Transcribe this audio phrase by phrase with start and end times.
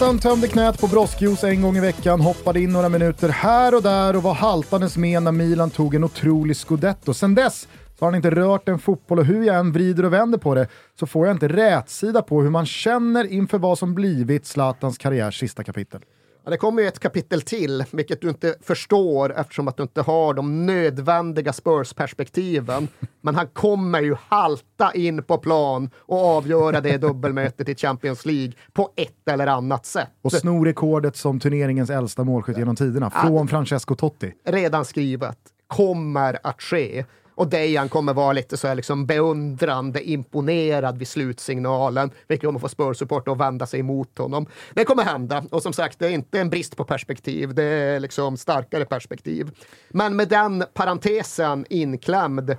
[0.00, 3.82] Zlatan tömde knät på broskjuice en gång i veckan, hoppade in några minuter här och
[3.82, 7.14] där och var haltandes med när Milan tog en otrolig scudetto.
[7.14, 10.12] Sen dess så har han inte rört en fotboll och hur jag än vrider och
[10.12, 10.68] vänder på det
[11.00, 15.40] så får jag inte rätsida på hur man känner inför vad som blivit Zlatans karriärs
[15.40, 16.00] sista kapitel.
[16.44, 20.02] Ja, det kommer ju ett kapitel till, vilket du inte förstår eftersom att du inte
[20.02, 22.88] har de nödvändiga Spurs-perspektiven.
[23.20, 28.52] Men han kommer ju halta in på plan och avgöra det dubbelmötet i Champions League
[28.72, 30.10] på ett eller annat sätt.
[30.22, 34.32] Och sno rekordet som turneringens äldsta målskytt genom tiderna, från Francesco Totti.
[34.44, 35.38] Redan skrivet.
[35.66, 37.04] Kommer att ske.
[37.40, 42.68] Och Dejan kommer vara lite så här liksom beundrande imponerad vid slutsignalen, vilket kommer få
[42.68, 44.46] Spurs-support att vända sig emot honom.
[44.74, 45.44] Det kommer hända.
[45.50, 49.50] Och som sagt, det är inte en brist på perspektiv, det är liksom starkare perspektiv.
[49.88, 52.56] Men med den parentesen inklämd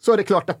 [0.00, 0.60] så är det klart att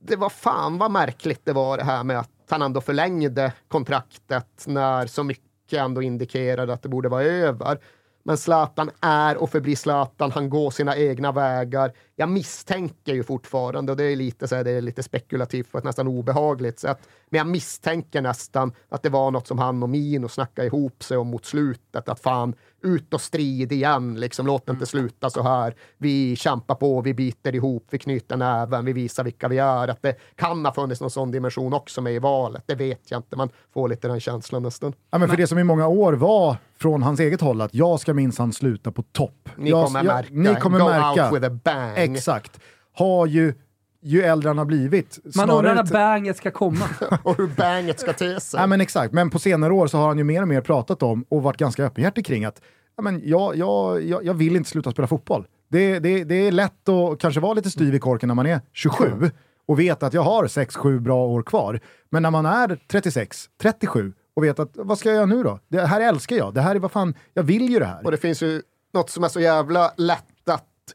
[0.00, 4.64] det var fan vad märkligt det var det här med att han ändå förlängde kontraktet
[4.66, 7.78] när så mycket ändå indikerade att det borde vara över.
[8.22, 10.30] Men Zlatan är och förblir Zlatan.
[10.30, 11.92] Han går sina egna vägar.
[12.18, 15.78] Jag misstänker ju fortfarande, och det är lite, så här, det är lite spekulativt på
[15.78, 16.98] ett nästan obehagligt sätt,
[17.30, 21.16] men jag misstänker nästan att det var något som han och Mino snackade ihop sig
[21.16, 22.08] om mot slutet.
[22.08, 24.46] Att fan, ut och strid igen, liksom.
[24.46, 25.74] låt det inte sluta så här.
[25.98, 29.88] Vi kämpar på, vi biter ihop, vi knyter näven, vi visar vilka vi är.
[29.88, 33.18] Att det kan ha funnits någon sån dimension också med i valet, det vet jag
[33.18, 33.36] inte.
[33.36, 34.92] Man får lite den känslan nästan.
[35.10, 38.00] Ja, men för det som i många år var från hans eget håll att jag
[38.00, 39.48] ska minsann sluta på topp.
[39.56, 40.28] Ni jag, kommer jag, märka.
[40.32, 41.26] Ni kommer Go märka.
[41.26, 41.92] out with a bang.
[42.14, 42.60] Exakt.
[42.92, 43.54] Har ju,
[44.02, 45.18] ju äldre han har blivit.
[45.36, 46.88] Man undrar när banget ska komma.
[47.22, 48.58] och hur banget ska te sig.
[48.60, 51.02] Nej, men exakt, men på senare år så har han ju mer och mer pratat
[51.02, 52.60] om och varit ganska öppenhjärtig kring att
[52.96, 55.46] ja, men jag, jag, jag, jag vill inte sluta spela fotboll.
[55.68, 58.60] Det, det, det är lätt att kanske vara lite styv i korken när man är
[58.72, 59.30] 27
[59.66, 61.80] och vet att jag har 6-7 bra år kvar.
[62.10, 65.58] Men när man är 36, 37 och vet att vad ska jag göra nu då?
[65.68, 68.04] Det här älskar jag, det här är vad fan, jag vill ju det här.
[68.04, 68.62] Och det finns ju
[68.94, 70.24] något som är så jävla lätt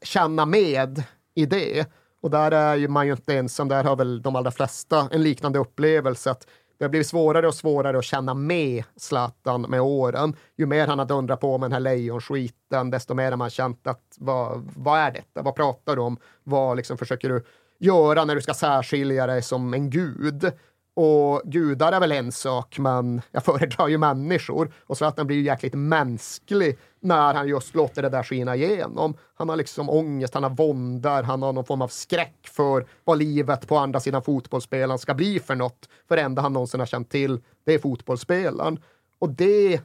[0.02, 1.04] känna med
[1.36, 1.88] i det.
[2.22, 5.24] Och där är ju man ju inte ensam, där har väl de allra flesta en
[5.24, 6.32] liknande upplevelse.
[6.32, 6.48] Att
[6.78, 10.36] det har blivit svårare och svårare att känna med Zlatan med åren.
[10.58, 13.88] Ju mer han har dundrat på med den här lejonskiten, desto mer har man känt
[13.88, 15.42] att vad, vad är detta?
[15.42, 16.18] Vad pratar du om?
[16.44, 17.44] Vad liksom försöker du
[17.80, 20.52] göra när du ska särskilja dig som en gud?
[20.94, 24.74] Och gudar är väl en sak, men jag föredrar ju människor.
[24.86, 29.18] Och Zlatan blir ju jäkligt mänsklig när han just låter det där skina igenom.
[29.36, 33.18] Han har liksom ångest, han har våndor, han har någon form av skräck för vad
[33.18, 35.90] livet på andra sidan fotbollsspelaren ska bli för något.
[36.08, 38.80] För det enda han någonsin har känt till, det är fotbollsspelaren.
[39.20, 39.82] Och det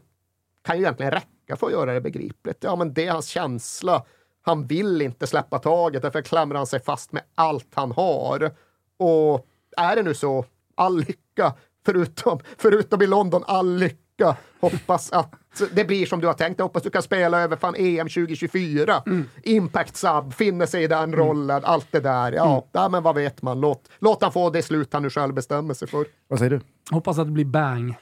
[0.65, 2.65] kan ju egentligen räcka för att göra det begripligt.
[2.65, 4.05] Ja, men det är hans känsla.
[4.43, 8.50] Han vill inte släppa taget, därför klamrar han sig fast med allt han har.
[8.99, 9.47] Och
[9.77, 10.44] är det nu så,
[10.76, 11.54] all lycka,
[11.87, 14.37] förutom, förutom i London, all lycka.
[14.60, 15.34] Hoppas att
[15.72, 16.59] det blir som du har tänkt.
[16.59, 19.03] Jag hoppas du kan spela över fan EM 2024.
[19.42, 22.32] Impact sub, finner sig i den rollen, allt det där.
[22.32, 23.60] Ja, ja, men vad vet man.
[23.60, 26.06] Låt, låt han få det slut han nu själv bestämmer sig för.
[26.28, 26.60] Vad säger du?
[26.91, 27.94] Hoppas att det blir bang.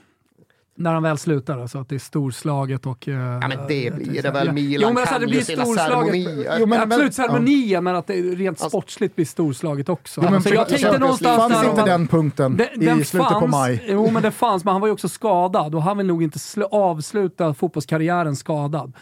[0.76, 3.08] När han väl slutar, alltså att det är storslaget och...
[3.08, 4.30] eh, Ja, men det blir det Ja.
[4.32, 4.52] väl.
[4.52, 6.14] Milan Jo, men alltså, det blir storslaget.
[6.60, 10.20] Jo, men- Absolut men- ceremonier, men att det rent Alltså- sportsligt blir storslaget också.
[10.20, 11.52] Jo, men alltså, jag tänkte någonstans...
[11.52, 13.84] Fanns inte den punkten Den, i den slutet fanns, på maj?
[13.88, 16.38] Jo, men det fanns, men han var ju också skadad och han vill nog inte
[16.70, 18.92] avsluta fotbollskarriären skadad.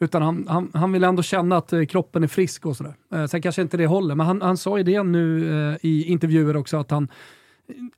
[0.00, 2.94] Utan han, han, han vill ändå känna att eh, kroppen är frisk och sådär.
[3.14, 6.04] Eh, sen kanske inte det håller, men han, han sa ju det nu eh, i
[6.04, 7.08] intervjuer också att han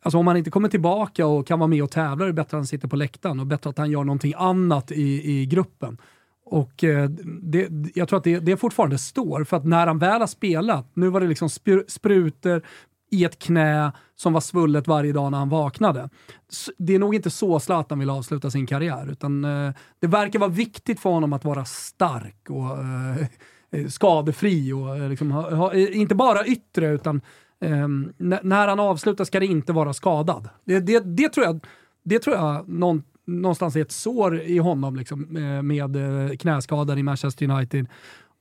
[0.03, 2.47] Alltså om han inte kommer tillbaka och kan vara med och tävla är det bättre
[2.47, 5.99] att han sitter på läktaren och bättre att han gör någonting annat i, i gruppen.
[6.45, 7.09] Och eh,
[7.43, 10.87] det, jag tror att det, det fortfarande står, för att när han väl har spelat,
[10.95, 12.63] nu var det liksom spr- sprutor
[13.11, 16.09] i ett knä som var svullet varje dag när han vaknade.
[16.79, 20.51] Det är nog inte så Zlatan vill avsluta sin karriär, utan eh, det verkar vara
[20.51, 26.15] viktigt för honom att vara stark och eh, skadefri och eh, liksom ha, ha, inte
[26.15, 27.21] bara yttre, utan
[27.63, 30.49] Ehm, när han avslutar ska det inte vara skadad.
[30.65, 31.67] Det, det, det tror jag,
[32.03, 36.99] det tror jag någon, någonstans är ett sår i honom liksom, eh, med eh, knäskadan
[36.99, 37.87] i Manchester United.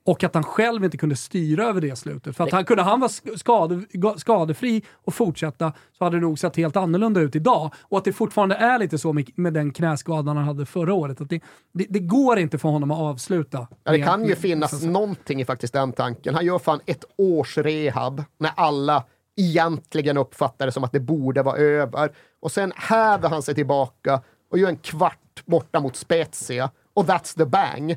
[0.05, 2.37] Och att han själv inte kunde styra över det slutet.
[2.37, 3.81] För att han, kunde han vara sk- skade,
[4.19, 7.73] skadefri och fortsätta så hade det nog sett helt annorlunda ut idag.
[7.81, 11.21] Och att det fortfarande är lite så med, med den knäskadan han hade förra året.
[11.21, 11.41] Att det,
[11.73, 13.67] det, det går inte för honom att avsluta.
[13.83, 16.35] Ja, det med- kan ju finnas någonting i faktiskt den tanken.
[16.35, 19.03] Han gör fan ett års rehab när alla
[19.37, 22.11] egentligen uppfattar det som att det borde vara över.
[22.41, 24.21] Och sen häver han sig tillbaka
[24.51, 26.69] och gör en kvart borta mot Spezia.
[26.93, 27.95] Och that's the bang.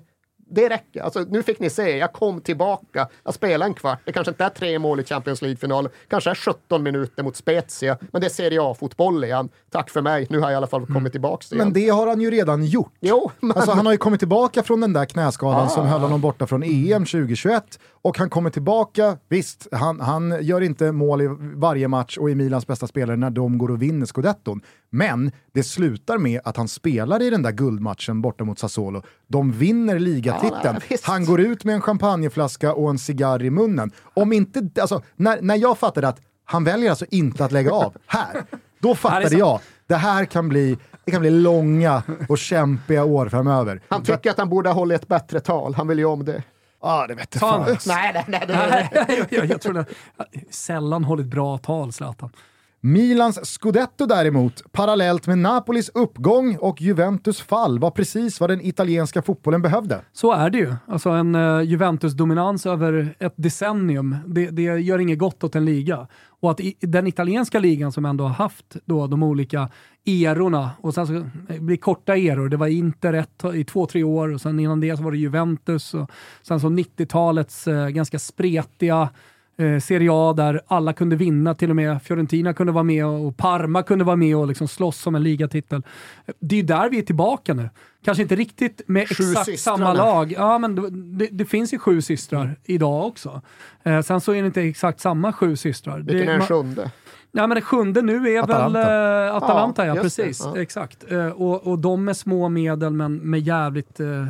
[0.48, 1.02] Det räcker.
[1.02, 3.08] Alltså, nu fick ni se, jag kom tillbaka.
[3.24, 4.00] Jag spelade en kvart.
[4.04, 5.92] Det kanske inte är tre mål i Champions League-finalen.
[6.08, 7.98] kanske är 17 minuter mot Spezia.
[8.12, 9.48] Men det är Serie A-fotboll igen.
[9.70, 10.26] Tack för mig.
[10.30, 11.66] Nu har jag i alla fall kommit tillbaka igen.
[11.66, 12.92] Men det har han ju redan gjort.
[13.00, 13.56] Jo, men...
[13.56, 15.68] Alltså, han har ju kommit tillbaka från den där knäskadan ah.
[15.68, 19.18] som höll honom borta från EM 2021 och han kommer tillbaka.
[19.28, 23.30] Visst, han, han gör inte mål i varje match och är Milans bästa spelare när
[23.30, 24.60] de går och vinner scudetton.
[24.90, 29.02] Men det slutar med att han spelar i den där guldmatchen borta mot Sassuolo.
[29.26, 30.80] De vinner ligatiteln.
[30.88, 33.90] Ja, han går ut med en champagneflaska och en cigarr i munnen.
[34.14, 37.96] Om inte, alltså, när, när jag fattade att han väljer alltså inte att lägga av
[38.06, 38.44] här,
[38.80, 43.80] då fattade jag det här kan bli, det kan bli långa och kämpiga år framöver.
[43.88, 46.42] Han tycker att han borde ha hållit ett bättre tal, han vill ju om det.
[46.84, 47.76] Ja, ah, det vete fan.
[47.86, 48.40] Nej, nej, nej.
[48.48, 49.86] nej, nej jag, jag, tror det.
[50.50, 52.30] Sällan hållit bra tal, Zlatan.
[52.80, 59.22] Milans scudetto däremot, parallellt med Napolis uppgång och Juventus fall, var precis vad den italienska
[59.22, 60.00] fotbollen behövde.
[60.12, 60.74] Så är det ju.
[60.88, 66.08] Alltså en uh, Juventus-dominans över ett decennium, det, det, gör inget gott åt en liga.
[66.44, 69.68] Och att i, den italienska ligan som ändå har haft då de olika
[70.04, 71.12] erorna, och sen så
[71.48, 74.80] det blir korta eror, det var Inter ett, i två, tre år och sen innan
[74.80, 76.10] det så var det Juventus och
[76.42, 79.08] sen så 90-talets eh, ganska spretiga
[79.56, 83.36] eh, Serie A där alla kunde vinna, till och med Fiorentina kunde vara med och
[83.36, 85.82] Parma kunde vara med och liksom slåss om en ligatitel.
[86.40, 87.70] Det är ju där vi är tillbaka nu.
[88.04, 89.78] Kanske inte riktigt med sju exakt systrarna.
[89.78, 90.32] samma lag.
[90.32, 90.74] Ja, men
[91.18, 93.42] det, det, finns ju sju systrar idag också.
[93.82, 95.98] Eh, sen så är det inte exakt samma sju systrar.
[95.98, 96.90] Vilken är den sjunde?
[97.36, 98.78] Ja, men det sjunde nu är Atalanta.
[98.78, 100.42] väl uh, Atalanta, ja, ja precis.
[100.44, 100.60] Ja.
[100.60, 101.12] Exakt.
[101.12, 104.26] Uh, och, och de med små medel men med jävligt uh,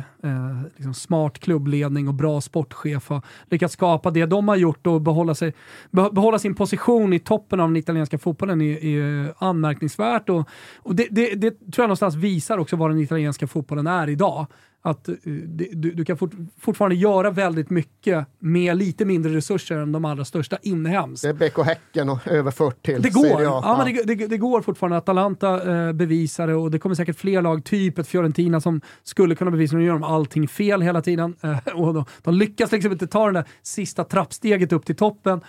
[0.75, 5.35] liksom smart klubbledning och bra sportchef har lyckats skapa det de har gjort och behålla,
[5.35, 5.53] sig,
[5.91, 10.29] behålla sin position i toppen av den italienska fotbollen är, är anmärkningsvärt.
[10.29, 14.09] Och, och det, det, det tror jag någonstans visar också vad den italienska fotbollen är
[14.09, 14.45] idag
[14.85, 15.15] att uh,
[15.73, 20.25] du, du, kan fort, fortfarande göra väldigt mycket med lite mindre resurser än de allra
[20.25, 21.23] största inhemskt.
[21.23, 24.61] Det är BK Häcken och överfört till Det går, ja, men det, det, det, går
[24.61, 24.97] fortfarande.
[24.97, 29.35] Atalanta uh, bevisar det och det kommer säkert fler lag, typ ett Fiorentina som skulle
[29.35, 32.91] kunna bevisa, nu gör de allting fel hela tiden uh, och de, de, lyckas liksom
[32.91, 35.41] inte ta det där sista trappsteget upp till toppen.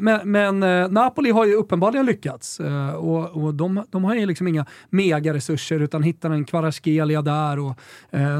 [0.00, 0.60] men, men
[0.94, 2.60] Napoli har ju uppenbarligen lyckats
[2.96, 7.78] och, och de, de har ju liksom inga megaresurser utan hittar en Kvaratskhelia där och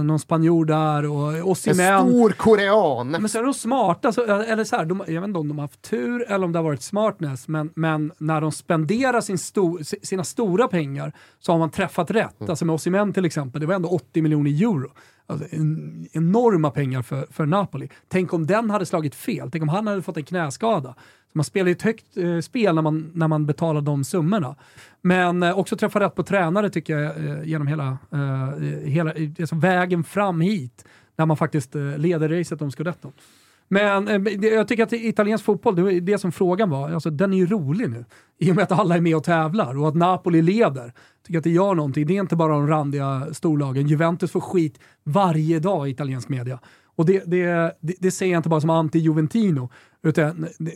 [0.05, 1.95] någon spanjor där och Osimhen.
[1.95, 3.11] En stor korean.
[3.11, 5.59] Men så är de smarta, så, eller så här, de, jag vet inte om de
[5.59, 9.39] har haft tur eller om det har varit smartness, men, men när de spenderar sin
[9.39, 12.41] sto, sina stora pengar så har man träffat rätt.
[12.41, 12.51] Mm.
[12.51, 14.91] Alltså med Osimhen till exempel, det var ändå 80 miljoner euro.
[15.27, 17.89] Alltså, en, enorma pengar för, för Napoli.
[18.09, 20.95] Tänk om den hade slagit fel, tänk om han hade fått en knäskada.
[21.33, 24.57] Man spelar ju ett högt eh, spel när man, när man betalar de summorna.
[25.01, 29.11] Men eh, också träffa rätt på tränare tycker jag eh, genom hela, eh, eh hela
[29.39, 30.85] alltså vägen fram hit.
[31.17, 33.13] När man faktiskt eh, leder racet om scudetton.
[33.75, 37.33] Men eh, jag tycker att italiensk fotboll, det var det som frågan var, alltså, den
[37.33, 38.05] är ju rolig nu.
[38.39, 40.85] I och med att alla är med och tävlar och att Napoli leder.
[40.85, 42.07] Jag tycker att det gör någonting.
[42.07, 43.87] Det är inte bara de randiga storlagen.
[43.87, 46.59] Juventus får skit varje dag i italiensk media.
[46.97, 47.45] Och det, det,
[47.81, 49.69] det, det säger jag inte bara som anti-Juventino,
[50.03, 50.75] utan det,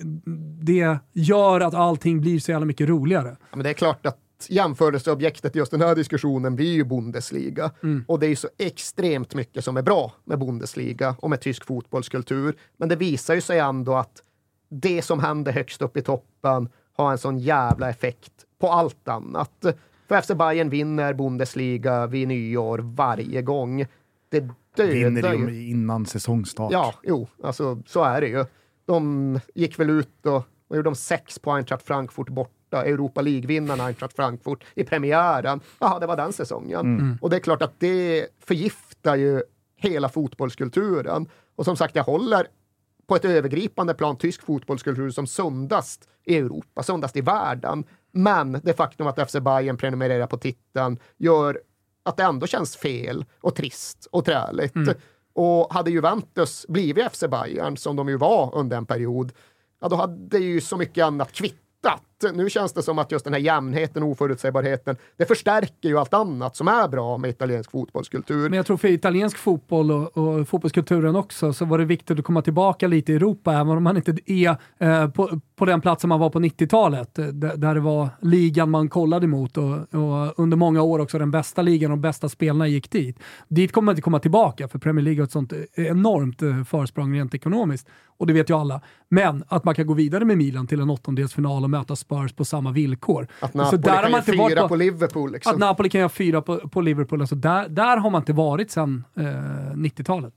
[0.62, 3.36] det, gör att allting blir så jävla mycket roligare.
[3.40, 4.18] Ja, men det är klart att
[4.48, 7.70] jämförelseobjektet i just den här diskussionen blir ju Bundesliga.
[7.82, 8.04] Mm.
[8.08, 11.64] Och det är ju så extremt mycket som är bra med Bundesliga och med tysk
[11.64, 12.56] fotbollskultur.
[12.76, 14.22] Men det visar ju sig ändå att
[14.68, 19.66] det som händer högst upp i toppen har en sån jävla effekt på allt annat.
[20.08, 23.86] För FC Bayern vinner Bundesliga vid nyår varje gång.
[24.28, 24.40] Det
[24.76, 26.72] dödar Vinner ju innan säsongstart.
[26.72, 28.44] Ja, jo, alltså så är det ju.
[28.86, 32.28] De gick väl ut och, och gjorde de sex på Eintracht Frankfurt
[32.70, 35.60] borta, Europa League-vinnarna Eintracht Frankfurt i premiären.
[35.78, 36.80] Jaha, det var den säsongen.
[36.80, 37.18] Mm.
[37.20, 39.42] Och det är klart att det förgiftar ju
[39.76, 41.28] hela fotbollskulturen.
[41.56, 42.46] Och som sagt, jag håller
[43.06, 47.84] på ett övergripande plan tysk fotbollskultur som sundast i Europa, sundast i världen.
[48.12, 51.60] Men det faktum att FC Bayern prenumererar på titeln gör
[52.04, 54.76] att det ändå känns fel och trist och träligt.
[54.76, 54.94] Mm.
[55.34, 59.32] Och hade Juventus blivit FC Bayern, som de ju var under en period,
[59.80, 62.17] ja då hade ju så mycket annat kvitt hittat.
[62.34, 66.14] Nu känns det som att just den här jämnheten och oförutsägbarheten, det förstärker ju allt
[66.14, 68.48] annat som är bra med italiensk fotbollskultur.
[68.48, 72.24] Men jag tror för italiensk fotboll och, och fotbollskulturen också så var det viktigt att
[72.24, 76.08] komma tillbaka lite i Europa, även om man inte är eh, på, på den platsen
[76.08, 80.56] man var på 90-talet, eh, där det var ligan man kollade mot och, och, under
[80.56, 83.18] många år också den bästa ligan och de bästa spelarna gick dit.
[83.48, 86.64] Dit kommer man inte komma tillbaka, för Premier League har ett sånt eh, enormt eh,
[86.64, 88.80] försprång rent ekonomiskt och det vet ju alla.
[89.08, 92.44] Men att man kan gå vidare med Milan till en åttondelsfinal och möta Spurs på
[92.44, 93.28] samma villkor.
[93.40, 95.32] Att Napoli så där kan göra fyra på, på, Liverpool.
[95.32, 95.52] Liksom.
[95.52, 97.20] Att Napoli kan göra fyra på, på Liverpool.
[97.20, 99.22] Alltså där, där har man inte varit sedan eh,
[99.74, 100.34] 90-talet.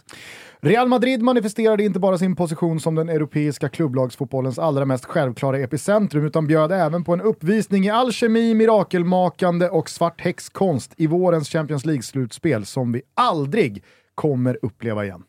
[0.59, 6.25] Real Madrid manifesterade inte bara sin position som den europeiska klubblagsfotbollens allra mest självklara epicentrum,
[6.25, 11.85] utan bjöd även på en uppvisning i alkemi, mirakelmakande och svart häxkonst i vårens Champions
[11.85, 13.83] League-slutspel som vi aldrig
[14.15, 15.23] kommer uppleva igen.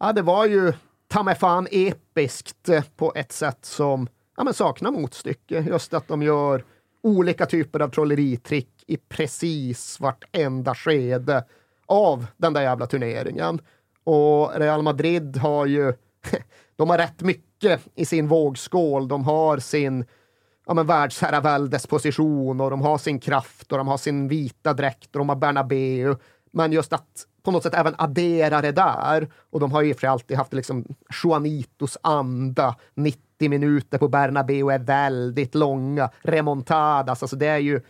[0.00, 0.72] Ja, det var ju
[1.08, 5.60] ta mig fan episkt på ett sätt som ja, men saknar motstycke.
[5.60, 6.64] Just att de gör
[7.02, 11.44] olika typer av trolleritrick i precis vartenda skede
[11.86, 13.60] av den där jävla turneringen.
[14.04, 15.92] Och Real Madrid har ju,
[16.76, 19.08] de har rätt mycket i sin vågskål.
[19.08, 20.04] De har sin
[20.66, 25.18] ja, men världsherraväldes-position och de har sin kraft och de har sin vita dräkt och
[25.18, 26.16] de har Bernabeu.
[26.50, 29.28] Men just att på något sätt även addera det där.
[29.50, 30.84] Och de har ju för alltid haft liksom
[31.22, 32.76] Juanitos anda.
[32.94, 36.10] 90 minuter på Bernabeu är väldigt långa.
[36.22, 37.80] Remontadas, alltså det är ju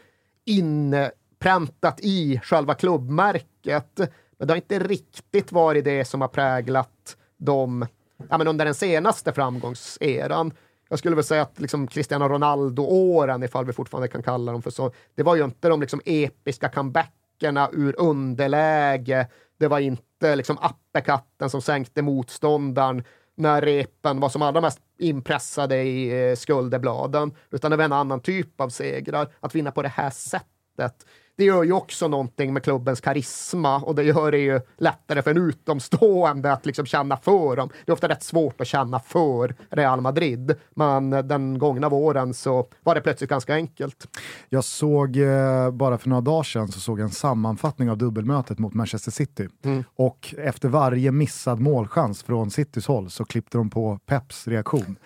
[0.45, 3.99] inpräntat i själva klubbmärket.
[4.39, 7.87] Men det har inte riktigt varit det som har präglat dem
[8.31, 10.53] ja, men under den senaste framgångseran.
[10.89, 14.71] Jag skulle väl säga att liksom Cristiano Ronaldo-åren, ifall vi fortfarande kan kalla dem för
[14.71, 19.27] så, det var ju inte de liksom episka comebackerna ur underläge.
[19.59, 23.05] Det var inte liksom uppercutten som sänkte motståndaren
[23.39, 28.21] när repen var som allra mest inpressade i eh, skulderbladen, utan det var en annan
[28.21, 29.33] typ av segrar.
[29.41, 31.07] Att vinna på det här sättet
[31.39, 35.31] det gör ju också någonting med klubbens karisma och det gör det ju lättare för
[35.31, 37.69] en utomstående att liksom känna för dem.
[37.85, 42.69] Det är ofta rätt svårt att känna för Real Madrid, men den gångna våren så
[42.83, 44.07] var det plötsligt ganska enkelt.
[44.49, 48.75] Jag såg, eh, bara för några dagar sedan, så såg en sammanfattning av dubbelmötet mot
[48.75, 49.49] Manchester City.
[49.65, 49.85] Mm.
[49.97, 54.97] Och efter varje missad målchans från Citys håll så klippte de på Peps reaktion.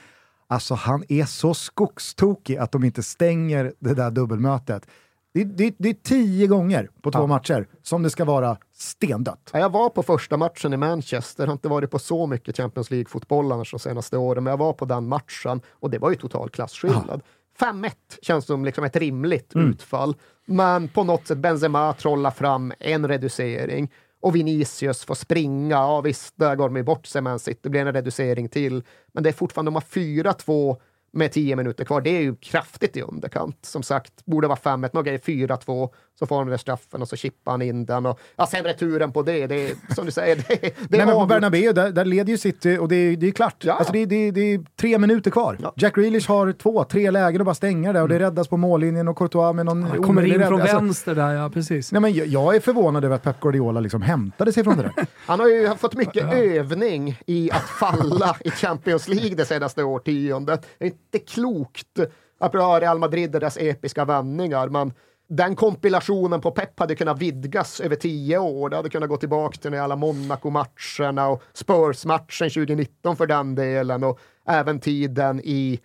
[0.46, 4.86] Alltså han är så skogstokig att de inte stänger det där dubbelmötet.
[5.34, 7.26] Det, det, det är tio gånger på två ja.
[7.26, 9.50] matcher som det ska vara stendött.
[9.52, 12.90] Ja, jag var på första matchen i Manchester, har inte varit på så mycket Champions
[12.90, 16.16] League-fotboll annars de senaste åren, men jag var på den matchen och det var ju
[16.16, 17.22] total klasskillnad.
[17.58, 17.72] Ja.
[17.72, 19.70] 5-1 känns som liksom ett rimligt mm.
[19.70, 23.90] utfall, men på något sätt Benzema trollar fram en reducering
[24.22, 25.74] och Vinicius får springa.
[25.74, 27.60] Ja visst, där går de ju bort sig City.
[27.62, 28.82] Det blir en reducering till.
[29.12, 30.76] Men det är fortfarande, de har 4-2
[31.12, 32.00] med tio minuter kvar.
[32.00, 33.58] Det är ju kraftigt i underkant.
[33.62, 35.88] Som sagt, borde vara 5-1, men okej, 4-2.
[36.18, 38.06] Så får han den straffen och så chippar han in den.
[38.06, 41.14] Och, ja, sen returen på det, det är, som du säger, det, det Nej, men
[41.14, 43.64] på Bernabéu, där, där leder ju City och det är, det är klart.
[43.64, 43.72] Ja.
[43.72, 45.58] Alltså det, det, det är tre minuter kvar.
[45.62, 45.72] Ja.
[45.76, 48.24] Jack Grealish har två, tre lägen och bara stänger där och det mm.
[48.24, 50.48] räddas på mållinjen och Courtois med någon Han kommer in rädd.
[50.48, 51.92] från alltså, vänster där, ja precis.
[51.92, 54.82] Nej, men jag, jag, är förvånad över att Pep Guardiola liksom hämtade sig från det
[54.82, 55.06] där.
[55.26, 56.34] han har ju fått mycket ja.
[56.34, 60.66] övning i att falla i Champions League det senaste årtiondet.
[61.12, 61.98] Det är inte klokt
[62.38, 64.92] att Real Madrid och deras episka vändningar, men
[65.28, 68.70] den kompilationen på Pep hade kunnat vidgas över tio år.
[68.70, 74.18] Det hade kunnat gå tillbaka till alla Monaco-matcherna och Spurs-matchen 2019 för den delen och
[74.46, 75.80] även tiden i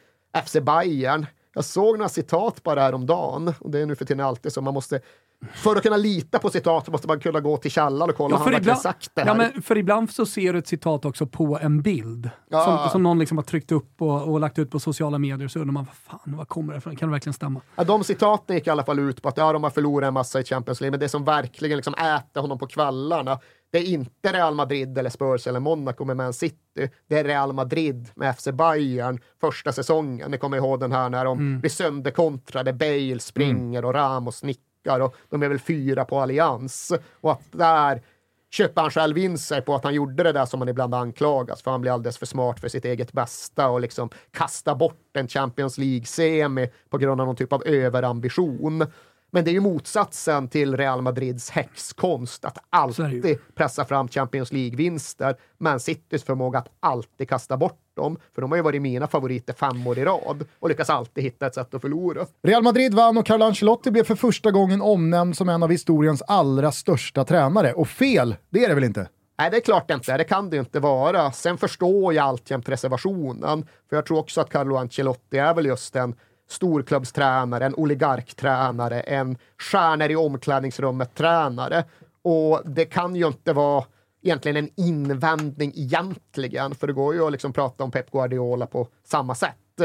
[0.46, 1.26] FC Bayern.
[1.54, 4.74] Jag såg några citat bara häromdagen och det är nu för tiden alltid så man
[4.74, 5.02] måste
[5.54, 8.44] för att kunna lita på citat måste man kunna gå till källan och kolla ja,
[8.44, 9.28] han verkligen sagt det här.
[9.28, 12.66] Ja, men för ibland så ser du ett citat också på en bild ja.
[12.66, 15.48] som, som någon liksom har tryckt upp och, och, lagt ut på sociala medier.
[15.48, 16.96] Så undrar man, vad fan, vad kommer det ifrån?
[16.96, 17.62] Kan det verkligen stämma?
[17.76, 20.14] Ja, de citaten gick i alla fall ut på att ja, de har förlorat en
[20.14, 23.40] massa i Champions League, men det som verkligen liksom äter honom på kvällarna,
[23.72, 26.90] det är inte Real Madrid eller Spurs eller Monaco med Man City.
[27.08, 30.32] Det är Real Madrid med FC Bayern första säsongen.
[30.32, 31.60] Ni kommer ihåg den här när de mm.
[31.60, 33.88] blir sönderkontrade, Bale springer mm.
[33.88, 36.94] och Ramos nickar backar och de är väl fyra på allians.
[37.22, 38.02] Och att där
[38.52, 41.62] köper han själv in sig på att han gjorde det där som han ibland anklagas
[41.62, 45.28] för han blir alldeles för smart för sitt eget bästa och liksom kastar bort en
[45.28, 48.86] Champions League-semi på grund av någon typ av överambition.
[49.32, 55.36] Men det är ju motsatsen till Real Madrids häxkonst, att alltid pressa fram Champions League-vinster.
[55.58, 59.54] Men Citys förmåga att alltid kasta bort dem, för de har ju varit mina favoriter
[59.54, 62.26] fem år i rad och lyckas alltid hitta ett sätt att förlora.
[62.44, 66.24] Real Madrid vann och Carlo Ancelotti blev för första gången omnämnd som en av historiens
[66.28, 67.74] allra största tränare.
[67.74, 69.08] Och fel, det är det väl inte?
[69.40, 70.18] Nej, det är klart inte.
[70.18, 71.32] Det kan det inte vara.
[71.32, 75.96] Sen förstår jag alltjämt reservationen, för jag tror också att Carlo Ancelotti är väl just
[75.96, 76.16] en
[76.50, 81.84] storklubbstränare, en oligarktränare, en stjärnor i omklädningsrummet-tränare.
[82.22, 83.84] Och det kan ju inte vara
[84.28, 88.88] egentligen en invändning egentligen, för det går ju att liksom prata om Pep Guardiola på
[89.04, 89.82] samma sätt.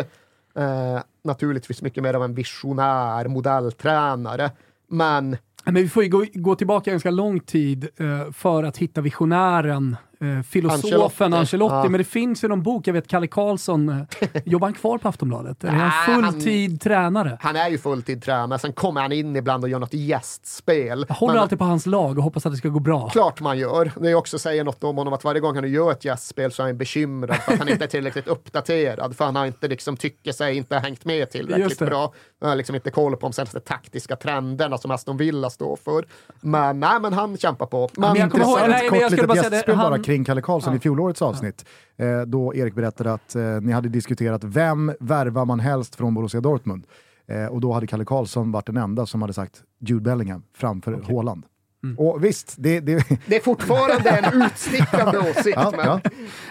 [0.55, 4.51] Eh, naturligtvis mycket mer av en visionär modelltränare,
[4.89, 9.01] men men vi får ju gå, gå tillbaka ganska lång tid eh, för att hitta
[9.01, 11.35] visionären eh, filosofen Ancelotti.
[11.35, 11.89] Ancelotti, Ja.
[11.89, 15.09] men det finns ju någon bok, jag vet Kalle Karlsson, eh, jobbar han kvar på
[15.09, 15.65] Aftonbladet?
[15.65, 15.89] Är han Nej,
[16.23, 17.39] han- fulltid tränare?
[17.41, 21.05] Han är ju fulltidtränare, sen kommer han in ibland och gör något gästspel.
[21.09, 23.09] Jag håller Men- alltid på hans lag och hoppas att det ska gå bra.
[23.09, 23.91] Klart man gör.
[24.01, 26.63] Det är också säger något om honom att varje gång han gör ett gästspel så
[26.63, 29.17] är han bekymrad för att han inte är tillräckligt uppdaterad.
[29.17, 32.13] För han har inte liksom, tycker sig inte hängt med tillräckligt bra.
[32.41, 36.05] Han har liksom inte koll på de senaste taktiska trenderna som Aston Villa står för.
[36.41, 37.89] Men nej, men han kämpar på.
[37.97, 40.43] Men, men jag kommer ihåg- nej, men jag skulle bara säga det, han- kring Kalle
[40.43, 41.65] Karlsson i fjolårets avsnitt.
[41.97, 46.41] Eh, då Erik berättade att eh, ni hade diskuterat vem värvar man helst från Borussia
[46.41, 46.87] Dortmund.
[47.27, 51.03] Eh, och då hade Kalle Karlsson varit den enda som hade sagt Jude Bellingham framför
[51.09, 51.45] Haaland.
[51.85, 51.99] Mm.
[51.99, 55.57] Och visst, det, det, det är fortfarande en utstickande åsikt.
[55.57, 56.01] ja, men, ja.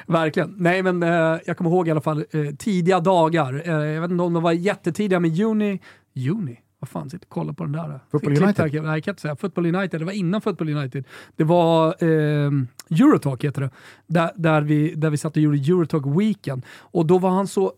[0.07, 0.55] Verkligen.
[0.57, 3.61] Nej, men eh, jag kommer ihåg i alla fall eh, tidiga dagar.
[3.65, 5.79] Eh, jag vet inte om de var jättetidiga, men juni...
[6.13, 6.59] Juni?
[6.79, 7.99] Vad fan, sitter och kollar på den där.
[8.11, 8.83] Football United?
[8.83, 9.35] Nej, jag kan inte säga.
[9.35, 11.03] Football United, det var innan Football United.
[11.35, 12.51] Det var eh,
[12.91, 13.69] Eurotalk heter det.
[14.07, 16.65] Där, där, vi, där vi satt och gjorde Eurotalk Weekend.
[16.79, 17.73] Och då var han så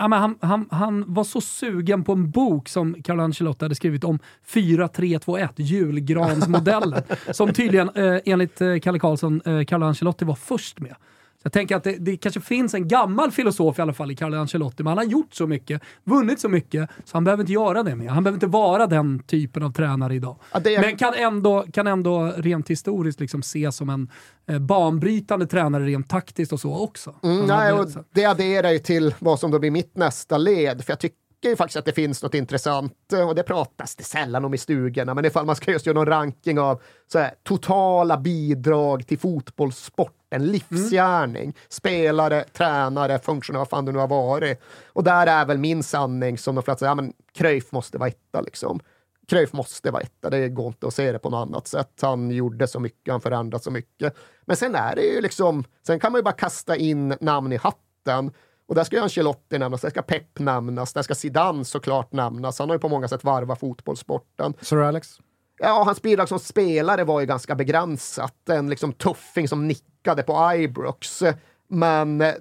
[0.00, 3.74] Ja, men han, han, han var så sugen på en bok som Carlo Ancelotti hade
[3.74, 10.34] skrivit om 4321, julgransmodellen, som tydligen eh, enligt eh, Kalle Karlsson, eh, Carlo Ancelotti var
[10.34, 10.94] först med.
[11.42, 14.16] Så jag tänker att det, det kanske finns en gammal filosof i alla fall i
[14.16, 17.52] Carlo Ancelotti, men han har gjort så mycket, vunnit så mycket, så han behöver inte
[17.52, 18.08] göra det mer.
[18.08, 20.36] Han behöver inte vara den typen av tränare idag.
[20.52, 24.08] Ja, är- Men kan ändå, kan ändå rent historiskt liksom ses som en
[24.48, 27.14] eh, banbrytande tränare rent taktiskt och så också.
[27.22, 30.84] Mm, nej, och det adderar ju till vad som då blir mitt nästa led.
[30.84, 31.16] För jag tycker
[31.48, 34.58] ju faktiskt att det finns något intressant eh, och det pratas det sällan om i
[34.58, 35.14] stugorna.
[35.14, 36.82] Men ifall man ska just göra någon ranking av
[37.12, 44.08] så här, totala bidrag till fotbollssporten, livsgärning, spelare, tränare, funktionär, vad fan det nu har
[44.08, 44.60] varit.
[44.86, 48.08] Och där är väl min sanning som de flesta säger, ja men Cruyff måste vara
[48.08, 48.80] etta liksom.
[49.28, 51.98] Cruyff måste vara etta, det går inte att se det på något annat sätt.
[52.02, 54.16] Han gjorde så mycket, han förändrade så mycket.
[54.44, 57.56] Men sen är det ju liksom, sen kan man ju bara kasta in namn i
[57.56, 58.32] hatten.
[58.70, 62.58] Och där ska Ancelotti nämnas, där ska Pep nämnas, där ska Zidane såklart nämnas.
[62.58, 64.54] Han har ju på många sätt varvat fotbollssporten.
[64.60, 65.18] Sir Alex?
[65.58, 68.48] Ja, hans bidrag som spelare var ju ganska begränsat.
[68.48, 71.22] En liksom tuffing som nickade på Ibrox.
[71.68, 72.34] Men eh,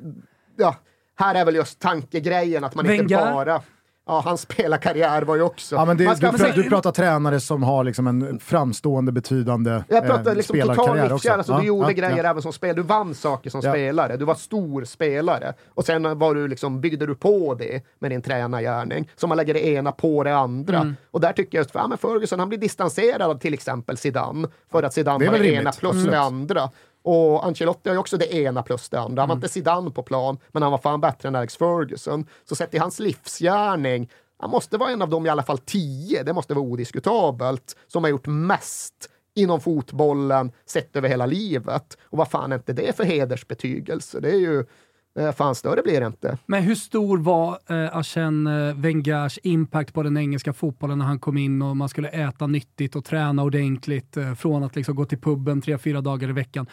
[0.58, 0.76] ja,
[1.16, 3.34] här är väl just tankegrejen att man inte Wenger?
[3.34, 3.62] bara...
[4.10, 5.76] Ja, hans spelarkarriär var ju också...
[5.76, 9.84] Ja, men det, ska, du, sen- du pratar tränare som har liksom en framstående betydande
[9.88, 11.32] jag pratar eh, liksom total också.
[11.32, 12.30] alltså, du gjorde Ja, grejer ja.
[12.30, 13.72] även som spelare, du vann saker som Ja.
[13.72, 15.54] spelare, du var stor spelare.
[15.74, 19.54] Och sen var du liksom, byggde du på det med din tränargärning, så man lägger
[19.54, 20.78] det ena på det andra.
[20.78, 20.96] Mm.
[21.12, 23.98] Och där tycker jag just, för, ja, men Ferguson han blir distanserad av till exempel
[23.98, 26.12] Zidane, för att Zidane var det ena plus Mm.
[26.12, 26.70] det andra.
[27.04, 29.22] Och Ancelotti har ju också det ena plus det andra.
[29.22, 29.38] Han var Mm.
[29.38, 32.26] inte Zidane på plan, men han var fan bättre än Alex Ferguson.
[32.50, 36.24] Så sett till hans livsgärning, han måste vara en av dem i alla fall tio,
[36.24, 41.98] det måste vara odiskutabelt, som har gjort mest inom fotbollen sett över hela livet.
[42.04, 44.20] Och vad fan är inte det för hedersbetygelse?
[44.20, 44.66] Det är ju,
[45.20, 46.38] eh, fan större blir det inte.
[46.46, 51.38] Men hur stor var eh, Arsène Wengers impact på den engelska fotbollen när han kom
[51.38, 55.22] in och man skulle äta nyttigt och träna ordentligt eh, från att liksom gå till
[55.22, 56.68] puben tre, fyra dagar i veckan?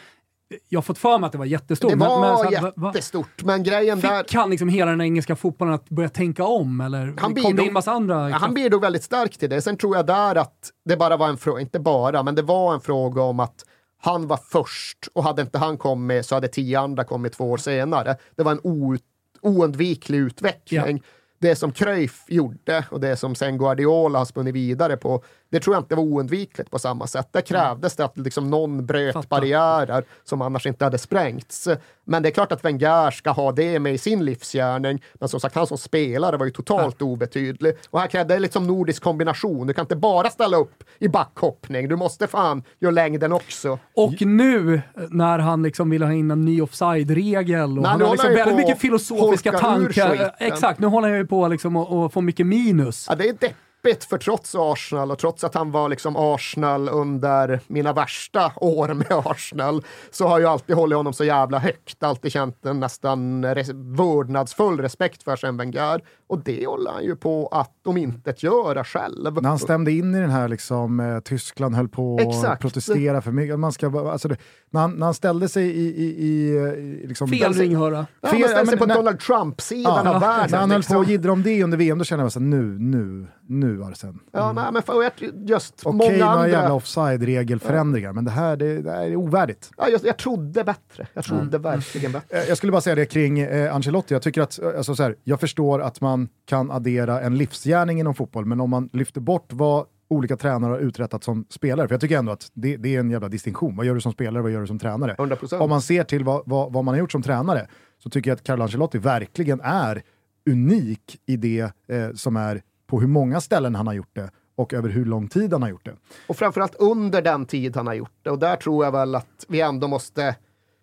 [0.68, 1.90] Jag har fått för mig att det var jättestort.
[1.90, 4.22] Det men- var men, så här, jättestort, men grejen där...
[4.22, 7.40] Fick han liksom hela den engelska fotbollen att börja tänka om eller Han kom det
[7.40, 9.62] bidrog- in massa andra Ja, han bidrog väldigt starkt till det.
[9.62, 12.74] Sen tror jag där att det bara var en fråga, inte bara, men det var
[12.74, 13.64] en fråga om att
[14.02, 17.56] han var först och hade inte han kommit så hade tio andra kommit två år
[17.56, 18.16] senare.
[18.36, 18.96] Det var en o,
[19.42, 21.02] oundviklig utveckling.
[21.38, 25.76] Det som Cruyff gjorde och det som sen Guardiola har spunnit vidare på, det tror
[25.76, 27.28] jag inte var oundvikligt på samma sätt.
[27.32, 29.28] Där krävdes det att liksom någon bröt Fattar.
[29.28, 31.68] barriärer som annars inte hade sprängts.
[32.04, 35.02] Men det är klart att Wenger ska ha det med i sin livsgärning.
[35.14, 37.74] Men som sagt, han som spelare var ju totalt obetydlig.
[37.90, 39.66] Och här krävde det liksom nordisk kombination.
[39.66, 41.88] Du kan inte bara ställa upp i backhoppning.
[41.88, 43.78] Du måste fan göra längden också.
[43.94, 48.10] Och nu när han liksom vill ha in en ny offside-regel och Men han har
[48.10, 50.34] liksom väldigt mycket filosofiska tankar.
[50.38, 53.06] Exakt, nu håller han ju på liksom att, att få mycket minus.
[53.08, 57.60] Ja, det är deppigt för trots Arsenal och trots att han var liksom Arsenal under
[57.66, 62.32] mina värsta år med Arsenal så har jag alltid hållit honom så jävla högt, alltid
[62.32, 67.48] känt en nästan res vördnadsfull respekt för Arsène Wenger och det håller han ju på
[67.52, 69.34] att de inte göra själv.
[69.42, 73.30] När han stämde in i den här, liksom, eh, Tyskland höll på att protestera för
[73.32, 73.58] mycket.
[73.58, 74.36] Man ska, alltså det,
[74.70, 75.86] när, han, när han ställde sig i...
[75.86, 76.56] i, i,
[77.02, 78.06] i liksom, Fel ringhöra.
[78.20, 80.48] Ja, man ja, ställer sig men på när- Donald Trump-sidan Ja, av världen.
[80.50, 80.94] när han höll liksom.
[80.94, 83.84] på och jiddra om det under VM, då kände jag så här, nu, nu, nu
[83.84, 84.20] Arsen.
[84.32, 85.10] Ja, nej, men för
[85.48, 86.48] just Okej, många några andra...
[86.48, 89.70] jävla offside-regelförändringar, men det här, det, det här är ovärdigt.
[89.76, 91.06] Ja, just, jag trodde bättre.
[91.14, 92.38] Jag trodde verkligen bättre.
[92.38, 94.14] Eh, Jag skulle bara säga det kring eh, Ancelotti.
[94.14, 98.00] Jag tycker att, eh, alltså så här, jag förstår att man kan addera en livsgärning
[98.00, 101.88] inom fotboll, men om man lyfter bort vad olika tränare har uträttat som spelare.
[101.88, 103.76] För jag tycker ändå att det, det är en jävla distinktion.
[103.76, 105.14] Vad gör du som spelare, vad gör du som tränare?
[105.18, 105.58] 100%.
[105.58, 107.66] Om man ser till vad, vad, vad man har gjort som tränare
[107.98, 110.02] så tycker jag att Carlo Ancelotti verkligen är
[110.50, 114.74] unik i det eh, som är på hur många ställen han har gjort det och
[114.74, 115.96] över hur lång tid han har gjort det.
[116.26, 118.30] Och framförallt under den tid han har gjort det.
[118.30, 120.36] Och där tror jag väl att vi ändå måste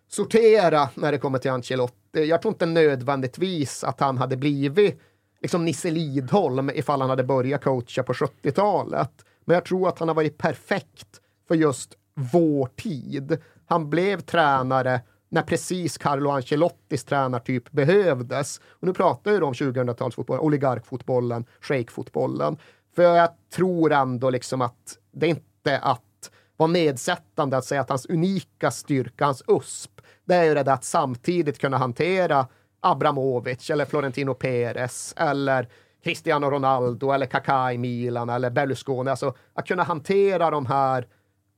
[0.08, 2.24] sortera när det kommer till Ancelotti.
[2.24, 5.00] Jag tror inte nödvändigtvis att han hade blivit
[5.42, 9.10] liksom Nisse Lidholm ifall han hade börjat coacha på 70-talet.
[9.44, 13.38] Men jag tror att han har varit perfekt för just vår tid.
[13.66, 15.00] Han blev tränare
[15.34, 18.60] när precis Carlo Ancelottis tränartyp behövdes.
[18.68, 22.56] Och nu pratar jag om 2000-talsfotbollen, oligarkfotbollen, shejkfotbollen.
[22.96, 27.88] För jag tror ändå liksom att det är inte att vara nedsättande att säga att
[27.88, 32.46] hans unika styrka, hans USP, det är ju det där att samtidigt kunna hantera
[32.80, 35.68] Abramovic eller Florentino Perez eller
[36.04, 39.10] Cristiano Ronaldo eller Kaká i Milan eller Berlusconi.
[39.10, 41.06] Alltså att kunna hantera de här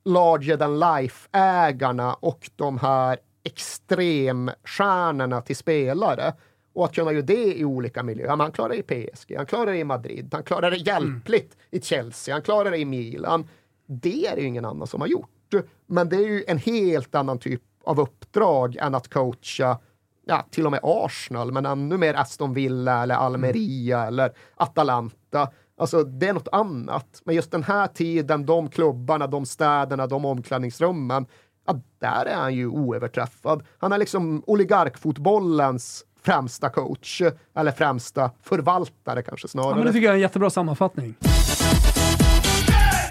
[0.04, 6.34] larger than life-ägarna och de här extremstjärnorna till spelare.
[6.72, 8.36] Och att kunna göra det i olika miljöer.
[8.36, 11.66] Han klarar det i PSG, han klarar det i Madrid, han klarar det hjälpligt mm.
[11.70, 13.48] i Chelsea, han klarar det i Milan.
[13.86, 15.54] Det är det ju ingen annan som har gjort.
[15.86, 19.78] Men det är ju en helt annan typ av uppdrag än att coacha
[20.26, 24.08] ja, till och med Arsenal, men ännu mer Aston Villa eller Almeria mm.
[24.08, 25.50] eller Atalanta.
[25.78, 27.22] Alltså det är något annat.
[27.24, 31.26] Men just den här tiden, de klubbarna, de städerna, de omklädningsrummen,
[31.66, 33.62] ja, där är han ju oöverträffad.
[33.78, 37.22] Han är liksom oligarkfotbollens främsta coach,
[37.54, 39.70] eller främsta förvaltare kanske snarare.
[39.70, 41.14] Ja, men det tycker jag är en jättebra sammanfattning.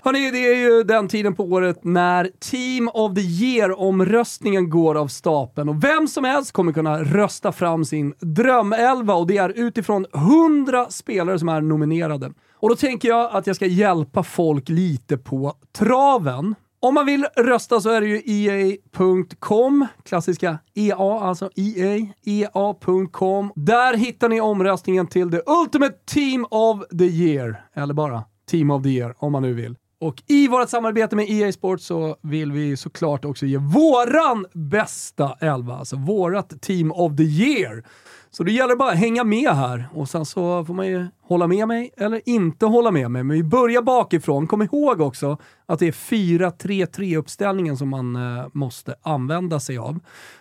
[0.04, 5.08] Hörrni, det är ju den tiden på året när Team of the Year-omröstningen går av
[5.08, 10.06] stapeln och vem som helst kommer kunna rösta fram sin drömelva och det är utifrån
[10.14, 12.32] 100 spelare som är nominerade.
[12.54, 16.56] Och då tänker jag att jag ska hjälpa folk lite på traven.
[16.86, 23.52] Om man vill rösta så är det ju EA.com, klassiska EA, alltså EA, EA.com.
[23.56, 28.84] Där hittar ni omröstningen till The Ultimate Team of the Year, eller bara Team of
[28.84, 29.76] the Year om man nu vill.
[30.00, 35.38] Och i vårt samarbete med EA Sports så vill vi såklart också ge våran bästa
[35.40, 37.84] elva, alltså vårat Team of the Year.
[38.32, 41.48] Så det gäller bara att hänga med här och sen så får man ju hålla
[41.48, 43.24] med mig eller inte hålla med mig.
[43.24, 44.48] Men vi börjar bakifrån.
[44.48, 49.94] Kom ihåg också att det är 4-3-3 uppställningen som man eh, måste använda sig av.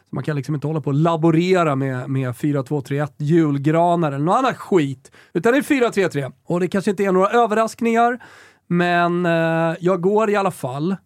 [0.09, 4.37] Så man kan liksom inte hålla på och laborera med, med 4-2-3-1, julgranar eller någon
[4.37, 5.13] annan skit.
[5.33, 6.33] Utan det är 4-3-3.
[6.45, 8.19] Och det kanske inte är några överraskningar.
[8.67, 10.97] Men eh, jag går i alla fall,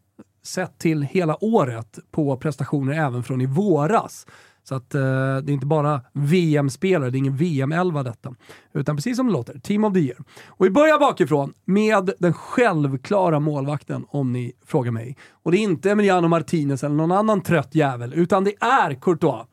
[0.42, 4.26] sett till hela året, på prestationer även från i våras.
[4.68, 5.00] Så att eh,
[5.42, 8.34] det är inte bara VM-spelare, det är ingen VM-11 detta.
[8.72, 10.18] Utan precis som det låter, Team of the Year.
[10.46, 15.16] Och vi börjar bakifrån med den självklara målvakten om ni frågar mig.
[15.30, 19.46] Och det är inte Emiliano Martinez eller någon annan trött jävel, utan det är Courtois.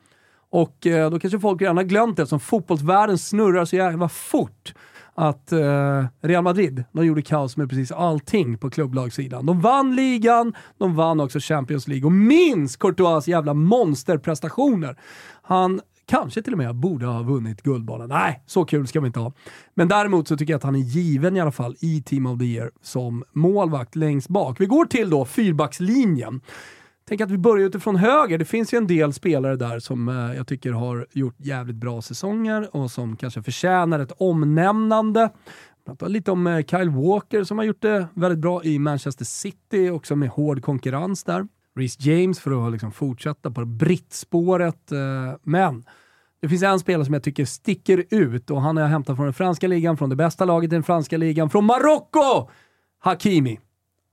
[0.50, 4.74] Och eh, då kanske folk redan har glömt det, eftersom fotbollsvärlden snurrar så jävla fort
[5.16, 9.46] att eh, Real Madrid, de gjorde kaos med precis allting på klubblagssidan.
[9.46, 15.00] De vann ligan, de vann också Champions League och minns Courtois jävla monsterprestationer.
[15.42, 18.10] Han kanske till och med borde ha vunnit Guldbollen.
[18.10, 19.34] Nej, så kul ska vi inte ha.
[19.74, 22.40] Men däremot så tycker jag att han är given i alla fall i Team of
[22.40, 24.62] the Year som målvakt längst bak.
[24.62, 26.42] Vi går till då fyrbackslinjen.
[27.08, 28.38] Tänk att vi börjar utifrån höger.
[28.38, 32.02] Det finns ju en del spelare där som eh, jag tycker har gjort jävligt bra
[32.02, 35.30] säsonger och som kanske förtjänar ett omnämnande.
[35.86, 39.90] Pratar lite om eh, Kyle Walker som har gjort det väldigt bra i Manchester City,
[39.90, 41.48] också med hård konkurrens där.
[41.76, 44.92] Reece James för att liksom fortsätta på brittspåret.
[44.92, 45.00] Eh,
[45.44, 45.84] men
[46.42, 49.26] det finns en spelare som jag tycker sticker ut och han har jag hämtat från
[49.26, 52.50] den franska ligan, från det bästa laget i den franska ligan, från Marocko!
[53.00, 53.60] Hakimi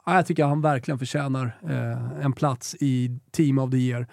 [0.07, 4.07] jag tycker han verkligen förtjänar eh, en plats i Team of the Year.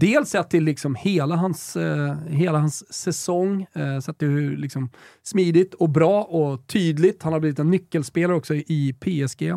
[0.00, 4.90] Dels sett till liksom hela, hans, eh, hela hans säsong, eh, sett till hur liksom
[5.22, 7.22] smidigt och bra och tydligt.
[7.22, 9.52] Han har blivit en nyckelspelare också i PSG.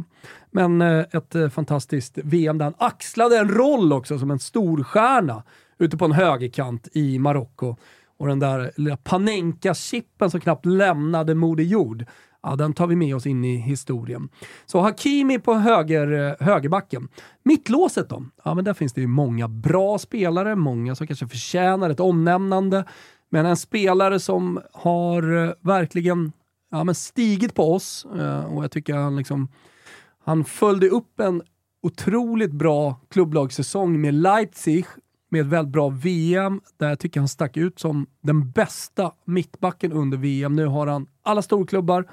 [0.52, 5.44] Men eh, ett eh, fantastiskt VM där han axlade en roll också som en storstjärna
[5.80, 7.76] ute på en högerkant i Marocko.
[8.18, 12.06] Och den där lilla Panenka-chippen som knappt lämnade Moder Jord
[12.44, 14.30] ja, den tar vi med oss in i historien.
[14.66, 17.08] Så Hakimi på höger, eh, högerbacken.
[17.44, 18.26] Mittlåset då?
[18.44, 22.86] Ja, men där finns det ju många bra spelare, många som kanske förtjänar ett omnämnande.
[23.30, 26.32] Men en spelare som har eh, verkligen
[26.72, 29.48] ja, men stigit på oss eh, och jag tycker han liksom
[30.26, 31.42] han följde upp en
[31.82, 34.86] otroligt bra klubblagssäsong med Leipzig
[35.30, 39.92] med ett väldigt bra VM där jag tycker han stack ut som den bästa mittbacken
[39.92, 40.56] under VM.
[40.56, 42.06] Nu har han alla storklubbar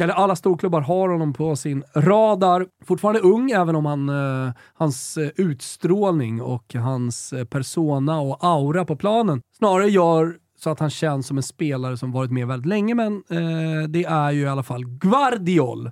[0.00, 2.66] eller alla storklubbar har honom på sin radar.
[2.84, 8.84] Fortfarande ung, även om han, eh, hans eh, utstrålning och hans eh, persona och aura
[8.84, 12.66] på planen snarare gör så att han känns som en spelare som varit med väldigt
[12.66, 15.90] länge, men eh, det är ju i alla fall Guardiol.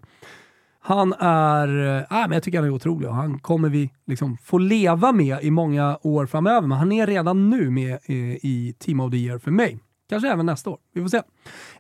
[0.83, 4.37] Han är, eh, äh, men jag tycker han är otrolig och han kommer vi liksom
[4.37, 6.69] få leva med i många år framöver.
[6.69, 9.79] Men han är redan nu med i, i Team of the Year för mig.
[10.11, 10.79] Kanske även nästa år.
[10.95, 11.23] Vi får se.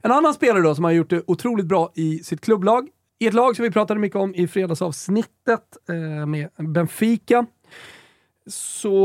[0.02, 2.88] En annan spelare då som har gjort det otroligt bra i sitt klubblag,
[3.18, 7.46] i ett lag som vi pratade mycket om i fredagsavsnittet eh, med Benfica.
[8.46, 8.96] Så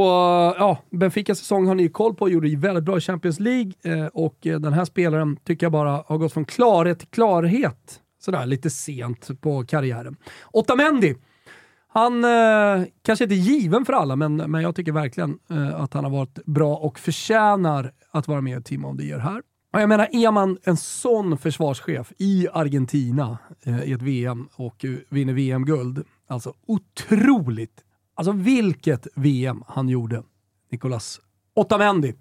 [0.57, 4.47] ja, Benficas säsong har ni koll på, gjorde väldigt bra i Champions League eh, och
[4.47, 8.69] eh, den här spelaren tycker jag bara har gått från klarhet till klarhet sådär lite
[8.69, 10.15] sent på karriären.
[10.51, 11.15] Otamendi.
[11.95, 15.93] Han eh, kanske inte är given för alla, men, men jag tycker verkligen eh, att
[15.93, 19.41] han har varit bra och förtjänar att vara med i Team of the Year här.
[19.73, 24.85] Och jag menar, är man en sån försvarschef i Argentina eh, i ett VM och
[24.85, 27.83] eh, vinner VM-guld, alltså otroligt.
[28.15, 30.23] Alltså vilket VM han gjorde,
[30.71, 31.19] Nicolas
[31.55, 32.13] Otamendi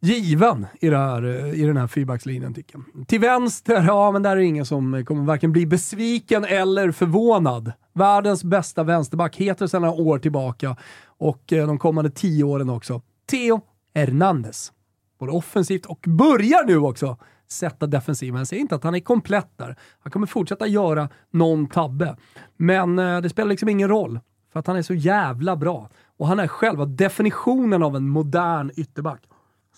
[0.00, 3.08] given i, här, eh, i den här fyrbackslinjen tycker jag.
[3.08, 7.72] Till vänster, ja men där är det ingen som kommer varken bli besviken eller förvånad.
[7.92, 13.02] Världens bästa vänsterback, heter sedan några år tillbaka och eh, de kommande tio åren också.
[13.30, 13.60] Theo
[13.94, 14.72] Hernandez.
[15.18, 17.16] Både offensivt och börjar nu också
[17.48, 18.38] sätta defensiven.
[18.38, 19.76] Jag säger inte att han är komplett där.
[20.00, 22.16] Han kommer fortsätta göra någon tabbe.
[22.56, 24.20] Men eh, det spelar liksom ingen roll,
[24.52, 25.90] för att han är så jävla bra.
[26.16, 29.20] Och han är själva definitionen av en modern ytterback